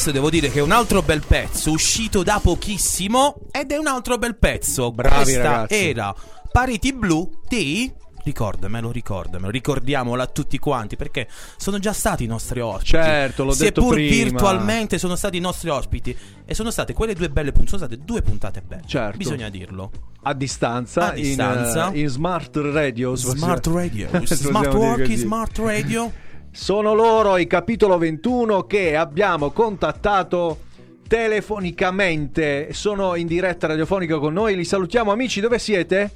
questo 0.00 0.18
devo 0.18 0.30
dire 0.30 0.50
che 0.50 0.60
è 0.60 0.62
un 0.62 0.70
altro 0.72 1.02
bel 1.02 1.22
pezzo, 1.26 1.70
uscito 1.72 2.22
da 2.22 2.40
pochissimo. 2.42 3.36
Ed 3.50 3.70
è 3.70 3.76
un 3.76 3.86
altro 3.86 4.16
bel 4.16 4.34
pezzo. 4.34 4.92
Bravi, 4.92 5.24
Questa 5.24 5.42
ragazzi. 5.42 5.74
era 5.74 6.14
Pareti 6.50 6.94
Blu 6.94 7.30
di. 7.46 7.92
Ricordamelo, 8.22 8.90
ricordamelo, 8.90 9.50
ricordiamola 9.50 10.22
a 10.22 10.26
tutti 10.26 10.58
quanti 10.58 10.96
perché 10.96 11.28
sono 11.58 11.78
già 11.78 11.92
stati 11.92 12.24
i 12.24 12.26
nostri 12.26 12.60
ospiti. 12.60 12.92
Certo, 12.92 13.44
l'ho 13.44 13.54
detto 13.54 13.80
Seppur 13.82 13.92
prima. 13.94 14.10
virtualmente 14.10 14.96
sono 14.98 15.16
stati 15.16 15.36
i 15.36 15.40
nostri 15.40 15.68
ospiti 15.68 16.16
e 16.46 16.54
sono 16.54 16.70
state 16.70 16.94
quelle 16.94 17.12
due 17.14 17.28
belle 17.28 17.52
puntate, 17.52 17.76
sono 17.76 17.86
state 17.86 18.02
due 18.02 18.22
puntate 18.22 18.62
belle. 18.62 18.82
Certo. 18.86 19.18
Bisogna 19.18 19.50
dirlo. 19.50 19.90
A 20.22 20.32
distanza, 20.32 21.10
A 21.10 21.16
in, 21.16 21.22
distanza. 21.24 21.92
eh, 21.92 22.00
in 22.00 22.08
smart 22.08 22.56
radio. 22.56 23.14
Smart 23.16 23.66
radio, 23.66 24.08
smart 24.24 24.68
così. 24.70 25.16
smart 25.16 25.58
radio. 25.58 26.10
Sono 26.52 26.94
loro 26.94 27.36
i 27.36 27.46
capitolo 27.46 27.96
21 27.98 28.64
che 28.64 28.96
abbiamo 28.96 29.50
contattato 29.50 30.62
telefonicamente. 31.06 32.72
Sono 32.72 33.14
in 33.14 33.26
diretta 33.26 33.66
radiofonica 33.68 34.18
con 34.18 34.32
noi. 34.32 34.56
Li 34.56 34.64
salutiamo 34.64 35.12
amici, 35.12 35.40
dove 35.40 35.58
siete? 35.58 36.10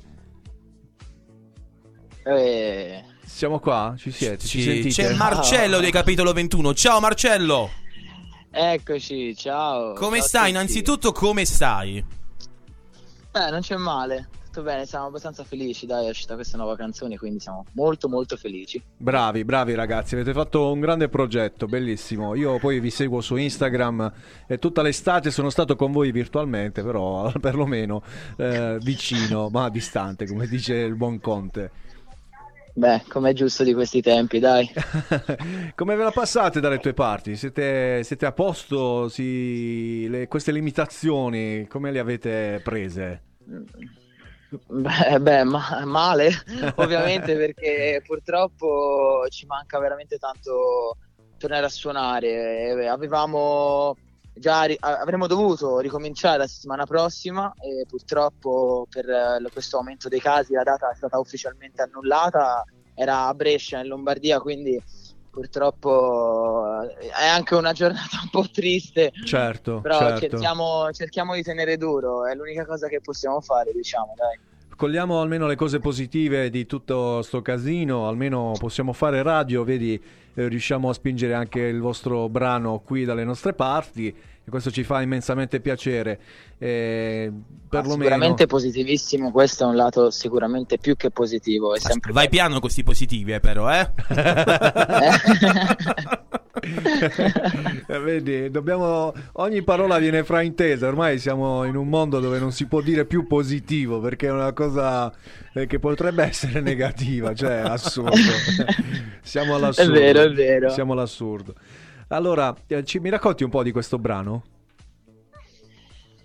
Eh, 2.24 3.04
Siamo 3.24 3.58
qua? 3.60 3.94
Ci 3.96 4.10
siete? 4.10 4.38
Ci, 4.46 4.60
Ci- 4.60 4.62
sentite? 4.62 4.88
c'è 5.02 5.14
Marcello 5.14 5.78
dei 5.78 5.90
capitolo 5.90 6.32
21. 6.32 6.74
Ciao 6.74 7.00
Marcello. 7.00 7.70
eccoci, 8.50 9.36
ciao. 9.36 9.92
Come 9.94 10.18
Ciao 10.18 10.26
stai? 10.26 10.50
Innanzitutto 10.50 11.12
come 11.12 11.44
stai? 11.44 12.04
Beh, 13.30 13.50
non 13.50 13.60
c'è 13.60 13.76
male. 13.76 14.28
Tutto 14.54 14.68
bene, 14.68 14.86
siamo 14.86 15.06
abbastanza 15.06 15.42
felici. 15.42 15.84
Dai, 15.84 16.06
è 16.06 16.10
uscita 16.10 16.36
questa 16.36 16.56
nuova 16.56 16.76
canzone, 16.76 17.18
quindi 17.18 17.40
siamo 17.40 17.64
molto 17.72 18.08
molto 18.08 18.36
felici. 18.36 18.80
Bravi, 18.96 19.44
bravi 19.44 19.74
ragazzi, 19.74 20.14
avete 20.14 20.32
fatto 20.32 20.70
un 20.70 20.78
grande 20.78 21.08
progetto, 21.08 21.66
bellissimo. 21.66 22.36
Io 22.36 22.60
poi 22.60 22.78
vi 22.78 22.90
seguo 22.90 23.20
su 23.20 23.34
Instagram 23.34 24.12
e 24.46 24.60
tutta 24.60 24.80
l'estate 24.82 25.32
sono 25.32 25.50
stato 25.50 25.74
con 25.74 25.90
voi 25.90 26.12
virtualmente, 26.12 26.84
però 26.84 27.32
perlomeno 27.40 28.00
eh, 28.36 28.78
vicino, 28.80 29.48
ma 29.48 29.68
distante, 29.70 30.24
come 30.24 30.46
dice 30.46 30.74
il 30.74 30.94
buon 30.94 31.18
Conte. 31.18 31.70
Beh, 32.74 33.02
com'è 33.08 33.32
giusto 33.32 33.64
di 33.64 33.74
questi 33.74 34.02
tempi, 34.02 34.38
dai. 34.38 34.70
Come 35.74 35.96
ve 35.96 36.02
la 36.04 36.12
passate 36.12 36.60
dalle 36.60 36.78
tue 36.78 36.92
parti? 36.92 37.34
Siete, 37.34 38.04
siete 38.04 38.24
a 38.24 38.30
posto? 38.30 39.08
Si- 39.08 40.06
le- 40.08 40.28
queste 40.28 40.52
limitazioni, 40.52 41.66
come 41.66 41.90
le 41.90 41.98
avete 41.98 42.60
prese? 42.62 43.22
Beh, 44.66 45.18
beh, 45.20 45.44
ma- 45.44 45.82
male, 45.84 46.30
ovviamente, 46.76 47.36
perché 47.36 48.02
purtroppo 48.06 49.26
ci 49.28 49.46
manca 49.46 49.78
veramente 49.78 50.18
tanto 50.18 50.96
tornare 51.38 51.66
a 51.66 51.70
suonare. 51.70 52.70
Eh, 52.70 52.86
Avevamo 52.86 53.96
già 54.36 54.64
ri- 54.64 54.76
avremmo 54.80 55.26
dovuto 55.26 55.78
ricominciare 55.78 56.38
la 56.38 56.46
settimana 56.46 56.86
prossima 56.86 57.52
e 57.60 57.84
purtroppo 57.86 58.86
per 58.90 59.06
questo 59.52 59.76
aumento 59.78 60.08
dei 60.08 60.20
casi 60.20 60.54
la 60.54 60.62
data 60.64 60.90
è 60.90 60.94
stata 60.94 61.18
ufficialmente 61.18 61.82
annullata. 61.82 62.64
Era 62.96 63.26
a 63.26 63.34
Brescia 63.34 63.80
in 63.80 63.88
Lombardia, 63.88 64.40
quindi 64.40 64.80
purtroppo 65.34 66.64
eh, 66.82 67.08
è 67.08 67.26
anche 67.26 67.56
una 67.56 67.72
giornata 67.72 68.20
un 68.22 68.30
po' 68.30 68.46
triste. 68.50 69.12
Certo, 69.24 69.80
Però 69.80 69.98
certo. 69.98 70.20
cerchiamo, 70.20 70.88
cerchiamo 70.92 71.34
di 71.34 71.42
tenere 71.42 71.76
duro, 71.76 72.24
è 72.26 72.34
l'unica 72.34 72.64
cosa 72.64 72.86
che 72.86 73.00
possiamo 73.00 73.40
fare, 73.40 73.72
diciamo, 73.72 74.14
dai. 74.16 74.38
Cogliamo 74.76 75.20
almeno 75.20 75.46
le 75.46 75.54
cose 75.54 75.78
positive 75.78 76.50
di 76.50 76.66
tutto 76.66 77.22
sto 77.22 77.42
casino, 77.42 78.08
almeno 78.08 78.54
possiamo 78.58 78.92
fare 78.92 79.22
radio, 79.22 79.62
vedi, 79.62 79.94
eh, 80.34 80.48
riusciamo 80.48 80.88
a 80.88 80.92
spingere 80.92 81.34
anche 81.34 81.60
il 81.60 81.80
vostro 81.80 82.28
brano 82.28 82.80
qui 82.84 83.04
dalle 83.04 83.22
nostre 83.22 83.52
parti 83.52 84.14
e 84.46 84.50
questo 84.50 84.70
ci 84.70 84.84
fa 84.84 85.00
immensamente 85.00 85.60
piacere. 85.60 86.20
Eh, 86.58 87.32
perlomeno... 87.68 88.02
Sicuramente 88.02 88.46
positivissimo, 88.46 89.30
questo 89.32 89.64
è 89.64 89.66
un 89.66 89.76
lato 89.76 90.10
sicuramente 90.10 90.76
più 90.76 90.96
che 90.96 91.10
positivo. 91.10 91.74
È 91.74 91.78
sempre 91.78 92.12
Vai 92.12 92.28
piano 92.28 92.52
con 92.52 92.60
questi 92.60 92.82
positivi, 92.82 93.32
eh, 93.32 93.40
però, 93.40 93.72
eh? 93.72 93.90
Eh, 97.86 97.98
Vedi, 98.04 98.50
dobbiamo... 98.50 99.12
ogni 99.32 99.62
parola 99.62 99.98
viene 99.98 100.24
fraintesa, 100.24 100.86
ormai 100.88 101.18
siamo 101.18 101.64
in 101.64 101.76
un 101.76 101.88
mondo 101.88 102.20
dove 102.20 102.38
non 102.38 102.52
si 102.52 102.66
può 102.66 102.80
dire 102.82 103.06
più 103.06 103.26
positivo 103.26 103.98
perché 104.00 104.26
è 104.26 104.30
una 104.30 104.52
cosa 104.52 105.12
eh, 105.54 105.66
che 105.66 105.78
potrebbe 105.78 106.22
essere 106.24 106.60
negativa, 106.60 107.34
cioè 107.34 107.54
assurdo. 107.54 108.12
Siamo 109.22 109.54
all'assurdo. 109.54 109.94
È 109.94 109.98
vero, 109.98 110.20
è 110.20 110.30
vero. 110.32 110.68
Siamo 110.68 110.92
all'assurdo. 110.92 111.54
Allora, 112.14 112.54
eh, 112.68 112.84
ci, 112.84 113.00
mi 113.00 113.10
racconti 113.10 113.42
un 113.42 113.50
po' 113.50 113.64
di 113.64 113.72
questo 113.72 113.98
brano? 113.98 114.44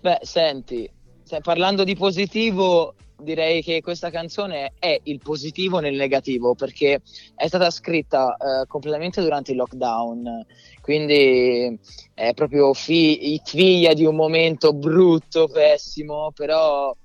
Beh, 0.00 0.20
senti, 0.22 0.88
se- 1.24 1.40
parlando 1.40 1.82
di 1.82 1.96
positivo, 1.96 2.94
direi 3.20 3.60
che 3.60 3.80
questa 3.80 4.08
canzone 4.08 4.74
è 4.78 5.00
il 5.02 5.18
positivo 5.18 5.80
nel 5.80 5.96
negativo 5.96 6.54
perché 6.54 7.00
è 7.34 7.46
stata 7.48 7.70
scritta 7.70 8.36
eh, 8.36 8.66
completamente 8.68 9.20
durante 9.20 9.50
il 9.50 9.56
lockdown, 9.56 10.46
quindi 10.80 11.76
è 12.14 12.34
proprio 12.34 12.72
fi- 12.72 13.40
figlia 13.44 13.92
di 13.92 14.04
un 14.04 14.14
momento 14.14 14.72
brutto, 14.72 15.48
pessimo, 15.48 16.30
però 16.32 16.96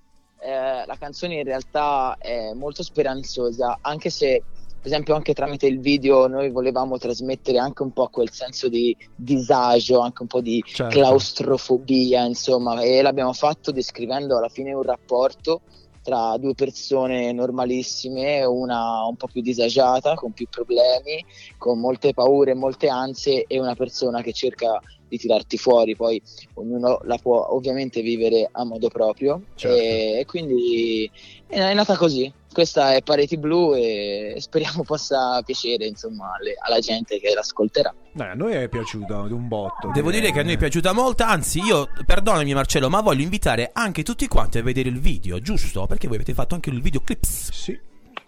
eh, 0.42 0.86
la 0.86 0.96
canzone 1.00 1.38
in 1.38 1.44
realtà 1.44 2.18
è 2.20 2.54
molto 2.54 2.84
speranzosa, 2.84 3.80
anche 3.82 4.12
se 4.12 4.44
per 4.86 4.94
esempio 4.94 5.16
anche 5.16 5.34
tramite 5.34 5.66
il 5.66 5.80
video 5.80 6.28
noi 6.28 6.52
volevamo 6.52 7.00
trasmettere 7.00 7.58
anche 7.58 7.82
un 7.82 7.92
po' 7.92 8.08
quel 8.10 8.30
senso 8.30 8.70
di 8.70 8.96
disagio, 9.16 10.00
anche 10.00 10.22
un 10.22 10.28
po' 10.28 10.42
di 10.42 10.64
Certo. 10.64 10.96
claustrofobia, 10.96 12.24
insomma, 12.24 12.80
e 12.82 13.02
l'abbiamo 13.02 13.34
fatto 13.34 13.72
descrivendo 13.72 14.38
alla 14.38 14.48
fine 14.48 14.74
un 14.74 14.84
rapporto 14.84 15.62
tra 16.04 16.38
due 16.38 16.54
persone 16.54 17.32
normalissime, 17.32 18.44
una 18.44 19.08
un 19.08 19.16
po' 19.16 19.26
più 19.26 19.42
disagiata, 19.42 20.14
con 20.14 20.34
più 20.34 20.46
problemi, 20.48 21.26
con 21.58 21.80
molte 21.80 22.14
paure, 22.14 22.54
molte 22.54 22.88
ansie 22.88 23.46
e 23.48 23.60
una 23.60 23.74
persona 23.74 24.22
che 24.22 24.34
cerca 24.34 24.80
di 25.08 25.18
tirarti 25.18 25.58
fuori, 25.58 25.96
poi 25.96 26.22
ognuno 26.56 27.00
la 27.04 27.18
può 27.18 27.48
ovviamente 27.52 28.02
vivere 28.02 28.48
a 28.52 28.64
modo 28.64 28.90
proprio 28.90 29.42
Certo. 29.56 29.76
e, 29.78 30.20
e 30.20 30.26
quindi 30.26 31.10
è, 31.48 31.60
è 31.60 31.74
nata 31.74 31.96
così. 31.96 32.32
Questa 32.52 32.94
è 32.94 33.02
Pareti 33.02 33.38
Blu 33.38 33.74
e 33.76 34.36
speriamo 34.40 34.84
possa 34.84 35.42
piacere 35.44 35.88
insomma 35.88 36.36
alle- 36.40 36.56
alla 36.58 36.80
gente 36.80 37.20
che 37.20 37.34
l'ascolterà. 37.34 37.94
Beh, 38.14 38.30
a 38.30 38.34
noi 38.34 38.54
è 38.54 38.70
piaciuta 38.70 39.28
di 39.28 39.34
un 39.34 39.50
botto. 39.50 39.92
Devo 39.94 40.10
dire 40.10 40.32
che 40.32 40.40
a 40.40 40.44
noi 40.44 40.54
è 40.54 40.58
piaciuta 40.58 40.94
molto, 40.94 41.24
anzi 41.24 41.60
io, 41.60 41.90
perdonami 42.06 42.54
Marcello, 42.54 42.90
ma 42.90 43.02
voglio 43.02 43.24
invitare 43.24 43.72
anche 43.74 44.04
tutti 44.04 44.26
quanti 44.28 44.58
a 44.58 44.64
vedere 44.64 44.88
il 44.88 45.00
video, 45.00 45.42
giusto? 45.42 45.86
Perché 45.86 46.08
voi 46.08 46.16
avete 46.16 46.34
fatto 46.34 46.56
anche 46.56 46.70
il 46.70 46.82
videoclips. 46.82 47.52
Sì. 47.52 47.78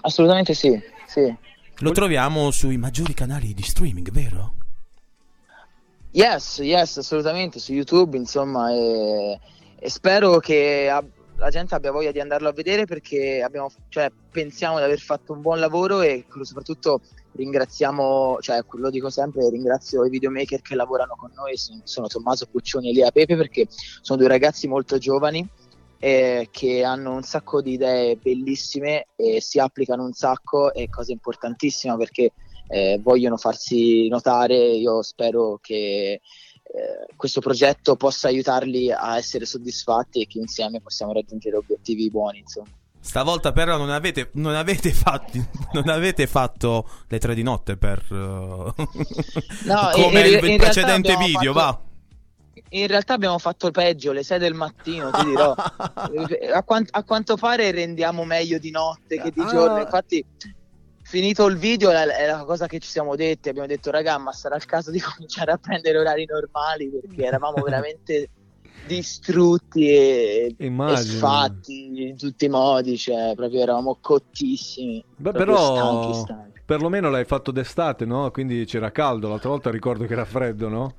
Assolutamente 0.01 0.53
sì, 0.53 0.77
sì. 1.07 1.33
Lo 1.79 1.91
troviamo 1.91 2.51
sui 2.51 2.75
maggiori 2.77 3.13
canali 3.13 3.53
di 3.53 3.61
streaming, 3.63 4.11
vero? 4.11 4.55
Yes, 6.11 6.59
yes, 6.59 6.97
assolutamente 6.97 7.59
su 7.59 7.73
YouTube, 7.73 8.17
insomma, 8.17 8.71
e, 8.71 9.39
e 9.77 9.89
spero 9.89 10.39
che 10.39 10.89
ab- 10.89 11.09
la 11.37 11.49
gente 11.49 11.75
abbia 11.75 11.91
voglia 11.91 12.11
di 12.11 12.19
andarlo 12.19 12.47
a 12.49 12.53
vedere 12.53 12.85
perché 12.85 13.41
abbiamo, 13.41 13.69
cioè, 13.89 14.11
pensiamo 14.31 14.77
di 14.77 14.83
aver 14.83 14.99
fatto 14.99 15.33
un 15.33 15.41
buon 15.41 15.59
lavoro 15.59 16.01
e 16.01 16.25
soprattutto 16.41 17.01
ringraziamo, 17.33 18.37
cioè, 18.39 18.63
lo 18.67 18.89
dico 18.89 19.09
sempre, 19.09 19.49
ringrazio 19.49 20.03
i 20.05 20.09
videomaker 20.09 20.61
che 20.61 20.75
lavorano 20.75 21.15
con 21.15 21.31
noi, 21.35 21.55
sono, 21.83 22.07
Tommaso 22.07 22.47
Puccioni 22.47 22.89
e 22.89 22.93
Lia 22.93 23.11
Pepe 23.11 23.35
perché 23.35 23.67
sono 24.01 24.17
due 24.17 24.27
ragazzi 24.27 24.67
molto 24.67 24.97
giovani 24.97 25.47
eh, 25.99 26.47
che 26.51 26.83
hanno 26.83 27.13
un 27.13 27.23
sacco 27.23 27.61
di 27.61 27.73
idee 27.73 28.17
bellissime 28.17 29.07
e 29.15 29.41
si 29.41 29.59
applicano 29.59 30.03
un 30.03 30.13
sacco 30.13 30.73
e 30.73 30.89
cosa 30.89 31.11
importantissima 31.11 31.95
perché 31.97 32.31
eh, 32.67 32.99
vogliono 33.01 33.37
farsi 33.37 34.07
notare. 34.07 34.55
Io 34.57 35.01
spero 35.01 35.57
che 35.61 36.11
eh, 36.13 36.21
questo 37.15 37.39
progetto 37.41 37.95
possa 37.95 38.27
aiutarli 38.27 38.91
a 38.91 39.17
essere 39.17 39.45
soddisfatti 39.45 40.21
e 40.21 40.27
che 40.27 40.37
insieme 40.39 40.81
possiamo 40.81 41.13
raggiungere 41.13 41.57
obiettivi 41.57 42.09
buoni. 42.09 42.39
Insomma. 42.39 42.67
Stavolta 42.99 43.53
però 43.53 43.77
non 43.77 43.89
avete, 43.89 44.31
non 44.33 44.53
avete, 44.55 44.91
fatti, 44.91 45.41
non 45.71 45.87
avete 45.87 46.27
fatto 46.27 46.89
le 47.07 47.19
tre 47.19 47.35
di 47.35 47.43
notte 47.43 47.77
per... 47.77 48.03
uh, 48.11 48.15
No, 48.15 48.73
come 49.93 50.27
in- 50.27 50.37
il 50.43 50.45
in 50.49 50.57
precedente 50.57 51.15
video, 51.15 51.53
fatto- 51.53 51.65
va. 51.65 51.81
In 52.71 52.87
realtà 52.87 53.13
abbiamo 53.13 53.37
fatto 53.37 53.71
peggio, 53.71 54.11
le 54.11 54.23
6 54.23 54.39
del 54.39 54.53
mattino, 54.53 55.09
ti 55.11 55.23
dirò. 55.23 55.53
a, 55.55 56.63
quan- 56.65 56.85
a 56.89 57.03
quanto 57.05 57.37
pare 57.37 57.71
rendiamo 57.71 58.25
meglio 58.25 58.57
di 58.57 58.71
notte 58.71 59.21
che 59.21 59.31
di 59.31 59.39
Ah. 59.39 59.45
giorno. 59.47 59.79
Infatti, 59.79 60.25
finito 61.07 61.45
il 61.45 61.57
video, 61.57 61.89
è 61.91 62.27
la 62.27 62.43
cosa 62.43 62.67
che 62.67 62.79
ci 62.79 62.89
siamo 62.89 63.15
detti. 63.15 63.47
Abbiamo 63.47 63.67
detto, 63.67 63.91
raga, 63.91 64.17
ma 64.17 64.33
sarà 64.33 64.57
il 64.57 64.65
caso 64.65 64.91
di 64.91 64.99
cominciare 64.99 65.51
a 65.51 65.57
prendere 65.57 65.97
orari 65.97 66.25
normali 66.25 66.89
perché 66.89 67.23
eravamo 67.23 67.63
veramente 67.63 68.29
distrutti 68.85 69.89
e, 69.89 70.55
e 70.57 70.95
sfatti 70.95 72.09
in 72.09 72.17
tutti 72.17 72.45
i 72.45 72.49
modi. 72.49 72.97
Cioè, 72.97 73.33
proprio 73.35 73.61
eravamo 73.61 73.97
cottissimi. 74.01 75.03
Beh, 75.15 75.31
però 75.31 75.75
stanchi, 75.75 76.19
stanchi. 76.19 76.61
perlomeno 76.65 77.09
l'hai 77.09 77.25
fatto 77.25 77.51
d'estate, 77.51 78.03
no? 78.03 78.29
Quindi 78.31 78.65
c'era 78.65 78.91
caldo, 78.91 79.29
l'altra 79.29 79.49
volta 79.49 79.71
ricordo 79.71 80.05
che 80.05 80.13
era 80.13 80.25
freddo, 80.25 80.67
no? 80.67 80.93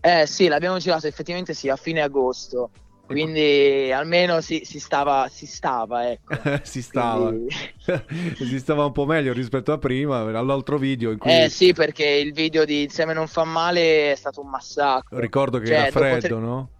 Eh 0.00 0.26
sì, 0.26 0.46
l'abbiamo 0.46 0.78
girato 0.78 1.08
effettivamente 1.08 1.52
sì, 1.52 1.68
a 1.68 1.76
fine 1.76 2.00
agosto. 2.00 2.70
Quindi 3.06 3.92
almeno 3.92 4.40
si, 4.40 4.62
si 4.64 4.80
stava, 4.80 5.28
si 5.28 5.46
stava, 5.46 6.10
ecco. 6.10 6.34
si 6.62 6.80
stava 6.82 7.30
Quindi- 7.30 7.54
si 8.36 8.58
stava 8.58 8.86
un 8.86 8.92
po' 8.92 9.04
meglio 9.04 9.32
rispetto 9.32 9.72
a 9.72 9.78
prima, 9.78 10.20
all'altro 10.20 10.78
video 10.78 11.10
in 11.10 11.18
cui 11.18 11.30
Eh 11.30 11.48
sì, 11.50 11.72
perché 11.72 12.06
il 12.06 12.32
video 12.32 12.64
di 12.64 12.82
Insieme 12.84 13.12
non 13.12 13.26
fa 13.28 13.44
male 13.44 14.12
è 14.12 14.14
stato 14.14 14.40
un 14.40 14.48
massacro. 14.48 15.18
ricordo 15.18 15.58
che 15.58 15.66
Cioè, 15.66 15.76
era 15.76 15.90
freddo, 15.90 16.18
tre- 16.20 16.38
no? 16.38 16.70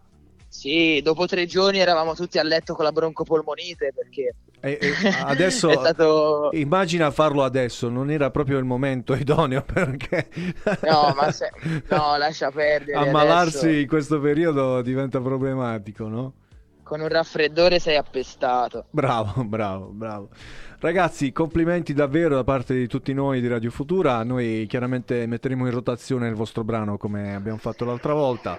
Sì, 0.55 1.01
dopo 1.03 1.27
tre 1.27 1.47
giorni 1.47 1.81
eravamo 1.81 2.15
tutti 2.15 2.39
a 2.39 2.45
letto 2.45 2.75
con 2.75 2.85
la 2.85 2.93
broncopolmonite 2.93 3.93
perché 3.93 4.35
E- 4.61 4.79
e 4.81 4.93
adesso 5.25 5.69
stato... 5.77 6.51
immagina 6.53 7.11
farlo 7.11 7.43
adesso, 7.43 7.89
non 7.89 8.09
era 8.09 8.31
proprio 8.31 8.59
il 8.59 8.65
momento 8.65 9.15
idoneo 9.15 9.63
perché 9.67 10.29
No, 10.83 11.13
ma 11.17 11.33
se... 11.33 11.51
no, 11.89 12.17
lascia 12.17 12.53
perdere. 12.53 12.97
ammalarsi 12.97 13.67
adesso. 13.67 13.81
in 13.81 13.89
questo 13.89 14.21
periodo 14.21 14.81
diventa 14.81 15.21
problematico, 15.21 16.07
no? 16.07 16.33
Con 16.85 17.01
un 17.01 17.09
raffreddore 17.09 17.81
sei 17.81 17.97
appestato. 17.97 18.85
Bravo, 18.91 19.43
bravo, 19.49 19.87
bravo. 19.87 20.29
Ragazzi, 20.79 21.33
complimenti 21.33 21.95
davvero 21.95 22.37
da 22.37 22.45
parte 22.45 22.75
di 22.75 22.87
tutti 22.87 23.13
noi 23.13 23.41
di 23.41 23.49
Radio 23.49 23.71
Futura. 23.73 24.23
Noi 24.23 24.67
chiaramente 24.69 25.27
metteremo 25.27 25.67
in 25.67 25.73
rotazione 25.73 26.29
il 26.29 26.35
vostro 26.35 26.63
brano 26.63 26.97
come 26.97 27.35
abbiamo 27.35 27.57
fatto 27.59 27.85
l'altra 27.87 28.13
volta. 28.13 28.57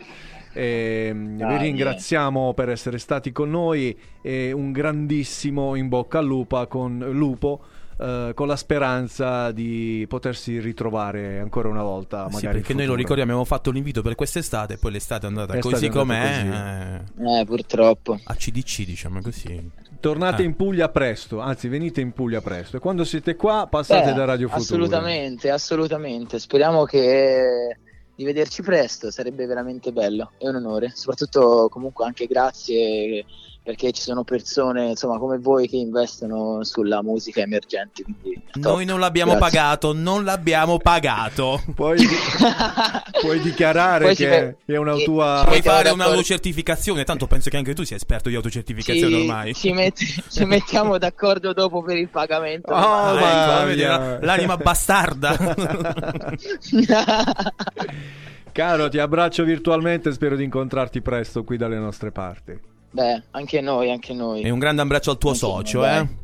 E, 0.56 1.12
mm, 1.14 1.36
vi 1.38 1.58
ringraziamo 1.58 2.54
per 2.54 2.70
essere 2.70 2.98
stati 2.98 3.34
con 3.34 3.50
noi 3.50 3.98
e 4.22 4.54
un 4.54 4.72
grandissimo 4.72 5.76
in 5.76 5.90
bocca 5.90 6.20
al 6.20 6.26
lupa 6.26 6.66
con, 6.68 6.98
lupo 7.12 7.60
eh, 7.98 8.32
con 8.34 8.48
la 8.48 8.56
speranza 8.56 9.52
di 9.52 10.06
potersi 10.08 10.60
ritrovare 10.60 11.40
ancora 11.40 11.68
una 11.68 11.84
volta. 11.84 12.28
Sì, 12.30 12.36
Magari 12.36 12.58
perché 12.60 12.74
noi 12.74 12.86
lo 12.86 12.92
futuro. 12.94 12.96
ricordiamo, 12.96 13.32
abbiamo 13.32 13.46
fatto 13.46 13.72
l'invito 13.72 14.02
per 14.02 14.16
quest'estate, 14.16 14.78
poi 14.78 14.92
l'estate 14.94 15.26
è 15.26 15.30
andata 15.30 15.60
così 15.60 15.86
è 15.86 15.90
andata 15.90 16.00
com'è. 16.00 17.04
così. 17.16 17.40
Eh, 17.40 17.46
purtroppo. 17.46 18.20
A 18.24 18.34
CDC, 18.36 18.84
diciamo 18.86 19.22
così. 19.22 19.72
Tornate 20.00 20.42
Eh. 20.44 20.46
in 20.46 20.56
Puglia 20.56 20.90
presto, 20.90 21.40
anzi 21.40 21.68
venite 21.68 22.00
in 22.00 22.12
Puglia 22.12 22.40
presto 22.42 22.78
e 22.78 22.80
quando 22.80 23.04
siete 23.04 23.36
qua 23.36 23.68
passate 23.70 24.12
Beh, 24.12 24.18
da 24.18 24.26
Radio 24.26 24.48
Futura. 24.48 24.64
Assolutamente, 24.64 25.50
assolutamente. 25.50 26.38
Speriamo 26.40 26.84
che 26.84 27.78
di 28.16 28.24
vederci 28.24 28.62
presto, 28.62 29.12
sarebbe 29.12 29.46
veramente 29.46 29.92
bello, 29.92 30.32
è 30.38 30.48
un 30.48 30.56
onore. 30.56 30.92
Soprattutto 30.94 31.68
comunque 31.70 32.06
anche 32.06 32.28
grazie 32.28 33.26
perché 33.66 33.92
ci 33.94 34.04
sono 34.04 34.24
persone 34.24 34.90
insomma 34.90 35.18
come 35.18 35.40
voi 35.40 35.68
che 35.68 35.76
investono 35.76 36.64
sulla 36.64 37.02
musica 37.02 37.42
emergente. 37.42 38.04
Quindi. 38.04 38.44
Noi 38.54 38.86
non 38.86 39.00
l'abbiamo 39.00 39.32
Grazie. 39.36 39.50
pagato, 39.58 39.92
non 39.92 40.24
l'abbiamo 40.24 40.78
pagato. 40.78 41.64
Puoi, 41.74 41.98
puoi 43.22 43.40
dichiarare 43.40 44.06
Poi 44.06 44.16
che 44.16 44.58
è 44.66 44.76
una 44.76 44.96
tua... 44.98 45.42
Puoi 45.48 45.64
fare 45.64 45.90
un'autocertificazione, 45.90 47.04
tanto 47.04 47.26
penso 47.26 47.50
che 47.50 47.58
anche 47.58 47.74
tu 47.74 47.84
sia 47.84 47.96
esperto 47.96 48.30
di 48.30 48.36
autocertificazione 48.36 49.16
Ci, 49.16 49.20
ormai. 49.22 49.54
ci 49.56 49.72
metti- 49.72 50.24
ci 50.30 50.46
mettiamo 50.46 51.00
d'accordo 51.00 51.52
dopo 51.52 51.82
per 51.82 51.98
il 51.98 52.10
pagamento. 52.10 52.72
Oh, 52.72 52.78
Ah, 52.78 53.68
ecco, 53.68 54.24
l'anima 54.24 54.58
bastarda. 54.58 55.36
Caro, 58.52 58.90
ti 58.90 59.00
abbraccio 59.00 59.44
virtualmente, 59.44 60.12
spero 60.14 60.36
di 60.36 60.44
incontrarti 60.44 61.02
presto 61.02 61.44
qui 61.44 61.58
dalle 61.58 61.78
nostre 61.80 62.12
parti. 62.12 62.74
Beh, 62.96 63.24
anche 63.32 63.60
noi, 63.60 63.92
anche 63.92 64.14
noi. 64.14 64.42
e 64.42 64.50
un 64.50 64.58
grande 64.58 64.82
abbraccio 64.82 65.12
al 65.12 65.18
tuo 65.18 65.32
Anche 65.32 65.42
socio, 65.42 65.80
noi, 65.82 65.90
eh. 65.90 65.92
dai. 65.92 66.18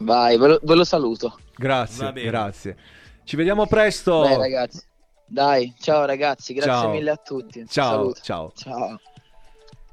Vai, 0.00 0.36
ve 0.36 0.46
lo, 0.48 0.60
ve 0.60 0.74
lo 0.74 0.82
saluto. 0.84 1.38
Grazie, 1.54 2.12
grazie. 2.12 2.76
Ci 3.22 3.36
vediamo 3.36 3.66
presto. 3.66 4.22
Beh, 4.22 4.36
ragazzi. 4.36 4.82
Dai, 5.28 5.72
ciao 5.78 6.04
ragazzi, 6.04 6.54
grazie 6.54 6.72
Ciao. 6.72 6.90
mille 6.90 7.10
a 7.10 7.16
tutti. 7.16 7.64
Ciao, 7.68 7.90
Saluto. 7.90 8.20
ciao. 8.20 8.52
Ciao. 8.56 9.00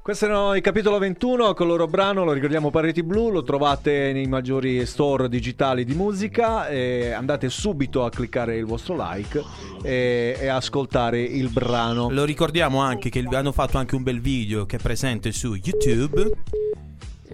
Questo 0.04 0.26
era 0.26 0.54
il 0.54 0.60
capitolo 0.60 0.98
21 0.98 1.54
con 1.54 1.64
il 1.64 1.72
loro 1.72 1.86
brano, 1.86 2.24
lo 2.24 2.32
ricordiamo 2.32 2.68
Pareti 2.68 3.02
Blu, 3.02 3.30
lo 3.30 3.42
trovate 3.42 4.12
nei 4.12 4.26
maggiori 4.26 4.84
store 4.84 5.30
digitali 5.30 5.86
di 5.86 5.94
musica 5.94 6.68
andate 7.14 7.48
subito 7.48 8.04
a 8.04 8.10
cliccare 8.10 8.58
il 8.58 8.66
vostro 8.66 8.96
like 8.98 9.42
e, 9.82 10.36
e 10.38 10.46
ascoltare 10.48 11.22
il 11.22 11.48
brano. 11.48 12.10
Lo 12.10 12.24
ricordiamo 12.24 12.80
anche 12.80 13.08
che 13.08 13.24
hanno 13.32 13.52
fatto 13.52 13.78
anche 13.78 13.94
un 13.94 14.02
bel 14.02 14.20
video 14.20 14.66
che 14.66 14.76
è 14.76 14.78
presente 14.78 15.32
su 15.32 15.54
YouTube. 15.54 16.32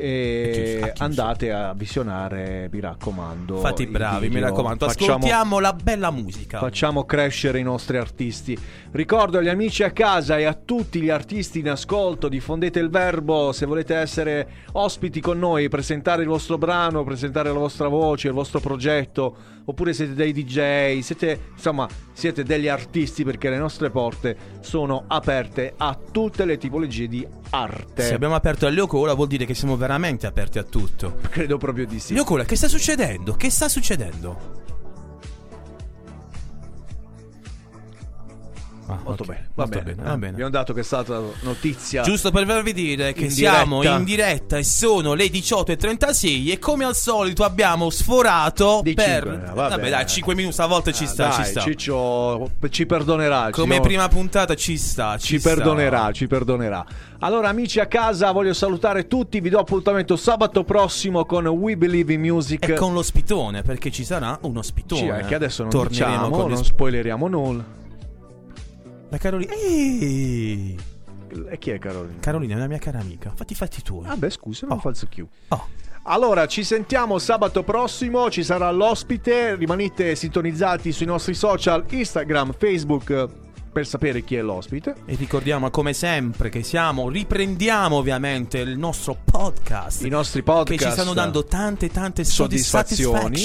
E 0.01 0.93
andate 0.99 1.53
a 1.53 1.75
visionare, 1.75 2.69
mi 2.73 2.81
raccomando. 2.81 3.59
Fate 3.59 3.83
i 3.83 3.87
bravi, 3.87 4.29
mi 4.31 4.41
raccomando. 4.41 4.87
Facciamo- 4.87 5.17
Ascoltiamo 5.17 5.59
la 5.59 5.73
bella 5.73 6.11
musica. 6.11 6.59
Facciamo 6.59 7.05
crescere 7.05 7.59
i 7.59 7.63
nostri 7.63 7.99
artisti. 7.99 8.59
Ricordo 8.93 9.39
agli 9.39 9.49
amici 9.49 9.83
a 9.83 9.91
casa 9.91 10.39
e 10.39 10.45
a 10.45 10.55
tutti 10.55 11.01
gli 11.01 11.11
artisti 11.11 11.61
in 11.61 11.69
ascolto, 11.69 12.29
diffondete 12.29 12.79
il 12.81 12.89
verbo 12.91 13.53
se 13.53 13.67
volete 13.67 13.95
essere 13.95 14.49
ospiti 14.73 15.21
con 15.21 15.39
noi, 15.39 15.69
presentare 15.69 16.23
il 16.23 16.29
vostro 16.29 16.59
brano, 16.59 17.05
presentare 17.05 17.53
la 17.53 17.59
vostra 17.59 17.89
voce, 17.89 18.29
il 18.29 18.35
vostro 18.35 18.59
progetto, 18.61 19.37
oppure 19.65 19.93
siete 19.93 20.15
dei 20.15 20.33
DJ, 20.33 21.01
siete 21.01 21.41
insomma, 21.55 21.89
siete 22.13 22.43
degli 22.43 22.69
artisti 22.69 23.25
perché 23.25 23.51
le 23.51 23.59
nostre 23.59 23.91
porte 23.91 24.37
sono 24.61 25.05
aperte 25.07 25.75
a 25.77 25.99
tutte 26.11 26.45
le 26.45 26.59
tipologie 26.59 27.09
di 27.09 27.27
arte. 27.51 28.03
Se 28.03 28.15
abbiamo 28.15 28.35
aperto 28.35 28.67
a 28.67 28.71
Leo 28.71 28.87
Cola 28.87 29.15
vuol 29.15 29.29
dire 29.29 29.45
che 29.45 29.55
siamo 29.55 29.77
veramente 29.77 30.27
aperti 30.27 30.59
a 30.59 30.65
tutto. 30.65 31.19
Credo 31.29 31.59
proprio 31.59 31.87
di 31.87 31.99
sì. 31.99 32.15
Leo 32.15 32.25
Cola, 32.25 32.45
che 32.45 32.57
sta 32.57 32.69
succedendo? 32.69 33.35
Che 33.35 33.51
sta 33.51 33.69
succedendo? 33.69 34.69
Ah, 38.93 39.01
Molto 39.05 39.23
ok, 39.23 39.29
bene, 39.29 39.49
va 39.55 39.65
molto 39.65 39.79
bene, 39.79 39.95
bene, 39.95 40.09
va 40.09 40.17
bene. 40.17 40.33
Abbiamo 40.33 40.51
dato 40.51 40.73
che 40.73 40.81
è 40.81 40.85
stata 40.85 41.21
notizia. 41.43 42.03
Giusto 42.03 42.31
per 42.31 42.47
farvi 42.47 42.73
dire 42.73 43.13
che 43.13 43.25
In 43.25 43.31
siamo 43.31 43.81
diretta. 43.81 43.99
in 43.99 44.05
diretta 44.05 44.57
e 44.59 44.65
sono 44.65 45.15
le 45.15 45.27
18.36 45.27 46.51
e 46.51 46.59
come 46.59 46.85
al 46.85 46.95
solito 46.97 47.45
abbiamo 47.45 47.91
sforato 47.91 48.81
Di 48.83 48.95
per... 48.95 49.23
cinque, 49.23 49.53
vabbè. 49.55 49.91
dai, 49.91 50.07
5 50.07 50.35
minuti 50.35 50.55
stavolta 50.55 50.93
ci 50.93 51.05
Ah, 51.05 51.07
sta, 51.09 51.29
dai, 51.29 51.45
ci 51.45 51.51
sta. 51.51 51.61
Ciccio 51.61 52.51
ci 52.71 52.87
perdonerà. 52.87 53.51
Come 53.51 53.77
ci- 53.77 53.81
prima 53.81 54.09
puntata 54.09 54.55
ci 54.55 54.77
sta, 54.77 55.17
ci, 55.19 55.27
ci 55.27 55.39
sta. 55.39 55.49
perdonerà, 55.55 56.13
ci 56.13 56.27
perdonerà. 56.27 56.85
Allora, 57.23 57.49
amici 57.49 57.81
a 57.81 57.87
casa, 57.87 58.31
voglio 58.33 58.55
salutare 58.55 59.07
tutti. 59.07 59.41
Vi 59.41 59.51
do 59.51 59.59
appuntamento 59.59 60.17
sabato 60.17 60.65
prossimo 60.65 61.25
con 61.27 61.47
We 61.47 61.77
Believe 61.77 62.15
in 62.15 62.21
Music. 62.21 62.67
E 62.69 62.75
con 62.75 62.95
l'ospitone, 62.95 63.63
perché 63.63 63.91
ci 63.91 64.05
sarà 64.05 64.39
un 64.43 64.57
ospitone. 64.57 65.21
Sì, 65.23 65.29
che 65.29 65.35
adesso 65.35 65.63
non 65.63 65.71
Torneremo 65.71 66.29
diciamo, 66.29 66.47
non 66.47 66.57
sp- 66.57 66.65
spoileriamo 66.73 67.29
nulla. 67.29 67.79
La 69.11 69.19
Carolina. 69.19 69.53
Ehi! 69.53 70.79
E 71.49 71.59
chi 71.59 71.71
è 71.71 71.79
Carolina? 71.79 72.19
Carolina 72.21 72.55
è 72.55 72.57
una 72.57 72.67
mia 72.67 72.79
cara 72.79 72.99
amica. 72.99 73.33
Fatti 73.35 73.53
i 73.53 73.57
fatti 73.57 73.83
tuoi. 73.83 74.07
Ah, 74.07 74.17
beh, 74.17 74.31
scusa, 74.31 74.67
non 74.67 74.79
Oh. 74.79 74.81
falso 74.81 75.07
Q. 75.09 75.25
Oh. 75.49 75.67
Allora, 76.05 76.47
ci 76.47 76.65
sentiamo 76.65 77.19
sabato 77.19 77.63
prossimo, 77.63 78.31
ci 78.31 78.43
sarà 78.43 78.71
l'ospite, 78.71 79.55
rimanete 79.57 80.15
sintonizzati 80.15 80.93
sui 80.93 81.07
nostri 81.07 81.35
social, 81.35 81.85
Instagram, 81.89 82.55
Facebook, 82.57 83.29
per 83.71 83.87
sapere 83.87 84.23
chi 84.23 84.37
è 84.37 84.43
l'ospite. 84.43 84.95
E 85.07 85.15
ricordiamo 85.15 85.71
come 85.71 85.93
sempre 85.93 86.49
che 86.49 86.63
siamo, 86.63 87.09
riprendiamo 87.09 87.97
ovviamente 87.97 88.59
il 88.59 88.77
nostro 88.77 89.17
podcast. 89.25 90.05
I 90.05 90.09
nostri 90.09 90.43
podcast 90.43 90.79
Che 90.79 90.85
ci 90.85 90.91
stanno 90.91 91.15
dando 91.15 91.45
tante 91.45 91.89
tante 91.89 92.25
soddisfazioni. 92.25 93.39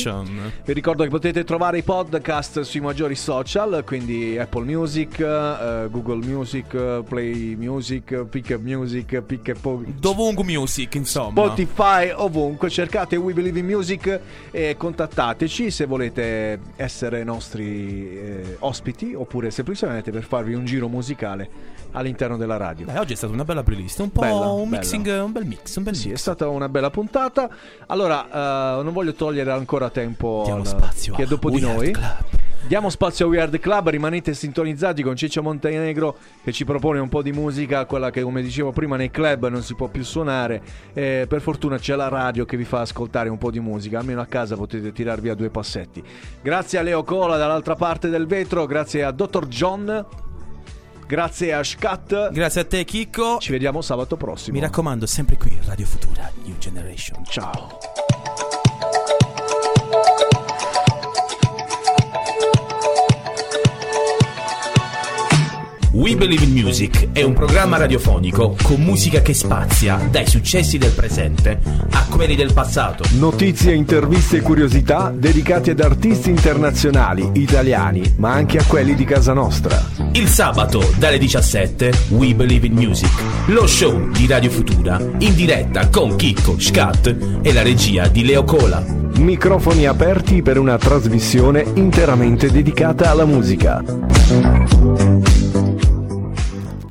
Vi 0.65 0.73
ricordo 0.73 1.03
che 1.03 1.09
potete 1.09 1.43
trovare 1.43 1.77
i 1.77 1.83
podcast 1.83 2.61
sui 2.61 2.79
maggiori 2.79 3.15
social, 3.15 3.83
quindi 3.85 4.37
Apple 4.37 4.65
Music, 4.65 5.19
eh, 5.19 5.87
Google 5.91 6.25
Music, 6.25 7.03
Play 7.03 7.55
Music, 7.55 8.25
Pick 8.25 8.49
Up 8.51 8.61
Music, 8.61 9.21
Pick 9.21 9.53
Up 9.55 9.83
Dovunque 9.99 10.43
music, 10.43 10.95
insomma. 10.95 11.45
Spotify, 11.45 12.11
ovunque. 12.13 12.69
Cercate 12.69 13.15
We 13.15 13.33
Believe 13.33 13.59
in 13.59 13.65
Music 13.65 14.19
e 14.51 14.75
contattateci 14.77 15.69
se 15.69 15.85
volete 15.85 16.59
essere 16.75 17.23
nostri 17.23 18.17
eh, 18.17 18.55
ospiti 18.59 19.13
oppure 19.13 19.51
semplicemente 19.51 20.11
per 20.15 20.23
farvi 20.23 20.53
un 20.53 20.65
giro 20.65 20.87
musicale 20.87 21.49
all'interno 21.91 22.35
della 22.35 22.57
radio. 22.57 22.85
Dai, 22.85 22.97
oggi 22.97 23.13
è 23.13 23.15
stata 23.15 23.31
una 23.31 23.45
bella 23.45 23.63
playlist, 23.63 23.99
un 23.99 24.11
po' 24.11 24.21
Bella, 24.21 24.47
un 24.51 24.63
bella. 24.69 24.81
mixing, 24.81 25.07
un 25.23 25.31
bel 25.31 25.45
mix, 25.45 25.75
un 25.77 25.83
bel 25.83 25.95
Sì, 25.95 26.07
è 26.07 26.11
mix. 26.11 26.19
stata 26.19 26.47
una 26.49 26.67
bella 26.67 26.89
puntata. 26.89 27.49
Allora, 27.87 28.79
eh, 28.79 28.83
non 28.83 28.91
voglio 28.91 29.13
togliere 29.13 29.51
ancora 29.51 29.89
tempo 29.89 30.41
Diamo 30.45 30.59
al- 30.61 30.67
spazio 30.67 31.13
chi 31.15 31.21
è 31.21 31.25
dopo 31.25 31.49
di 31.49 31.59
noi. 31.61 31.91
Club. 31.91 32.34
Diamo 32.67 32.89
spazio 32.89 33.27
a 33.27 33.29
Weird 33.29 33.59
Club, 33.59 33.89
rimanete 33.89 34.33
sintonizzati 34.33 35.03
con 35.03 35.15
Ciccio 35.15 35.43
Montenegro 35.43 36.17
che 36.43 36.51
ci 36.51 36.65
propone 36.65 36.97
un 36.97 37.09
po' 37.09 37.21
di 37.21 37.31
musica, 37.31 37.85
quella 37.85 38.09
che 38.09 38.23
come 38.23 38.41
dicevo 38.41 38.71
prima 38.71 38.95
nei 38.95 39.11
club 39.11 39.49
non 39.49 39.61
si 39.61 39.75
può 39.75 39.87
più 39.87 40.03
suonare. 40.03 40.63
Eh, 40.93 41.27
per 41.29 41.41
fortuna 41.41 41.77
c'è 41.77 41.95
la 41.95 42.07
radio 42.07 42.43
che 42.43 42.57
vi 42.57 42.63
fa 42.63 42.79
ascoltare 42.79 43.29
un 43.29 43.37
po' 43.37 43.51
di 43.51 43.59
musica, 43.59 43.99
almeno 43.99 44.19
a 44.19 44.25
casa 44.25 44.55
potete 44.55 44.91
tirar 44.91 45.21
via 45.21 45.35
due 45.35 45.51
passetti. 45.51 46.03
Grazie 46.41 46.79
a 46.79 46.81
Leo 46.81 47.03
Cola 47.03 47.37
dall'altra 47.37 47.75
parte 47.75 48.09
del 48.09 48.25
vetro, 48.25 48.65
grazie 48.65 49.03
a 49.03 49.11
Dr. 49.11 49.45
John, 49.45 50.03
grazie 51.05 51.53
a 51.53 51.63
Scat. 51.63 52.31
Grazie 52.31 52.61
a 52.61 52.65
te, 52.65 52.83
Chicco. 52.83 53.37
Ci 53.37 53.51
vediamo 53.51 53.81
sabato 53.81 54.17
prossimo. 54.17 54.57
Mi 54.57 54.63
raccomando, 54.63 55.05
sempre 55.05 55.37
qui, 55.37 55.55
Radio 55.65 55.85
Futura, 55.85 56.31
New 56.43 56.57
Generation. 56.57 57.23
Ciao. 57.25 57.77
We 65.95 66.17
Believe 66.17 66.43
in 66.43 66.51
Music 66.51 67.13
è 67.13 67.23
un 67.23 67.31
programma 67.31 67.77
radiofonico 67.77 68.57
con 68.61 68.81
musica 68.81 69.21
che 69.21 69.33
spazia 69.33 69.95
dai 70.11 70.27
successi 70.27 70.77
del 70.77 70.91
presente 70.91 71.57
a 71.91 72.05
quelli 72.09 72.35
del 72.35 72.51
passato. 72.51 73.05
Notizie, 73.11 73.73
interviste 73.73 74.37
e 74.37 74.41
curiosità 74.41 75.13
dedicate 75.15 75.71
ad 75.71 75.79
artisti 75.79 76.29
internazionali, 76.31 77.29
italiani, 77.35 78.15
ma 78.17 78.33
anche 78.33 78.57
a 78.57 78.65
quelli 78.65 78.93
di 78.93 79.05
casa 79.05 79.31
nostra. 79.31 79.81
Il 80.11 80.27
sabato 80.27 80.83
dalle 80.97 81.17
17 81.17 81.93
We 82.09 82.35
Believe 82.35 82.67
in 82.67 82.73
Music, 82.73 83.13
lo 83.45 83.65
show 83.65 84.09
di 84.09 84.27
Radio 84.27 84.49
Futura 84.49 84.99
in 85.19 85.33
diretta 85.33 85.87
con 85.87 86.17
Chicco, 86.17 86.59
Scat 86.59 87.15
e 87.41 87.53
la 87.53 87.61
regia 87.61 88.09
di 88.09 88.25
Leo 88.25 88.43
Cola. 88.43 88.83
Microfoni 89.15 89.85
aperti 89.85 90.41
per 90.41 90.59
una 90.59 90.77
trasmissione 90.77 91.63
interamente 91.75 92.51
dedicata 92.51 93.09
alla 93.11 93.23
musica. 93.23 93.81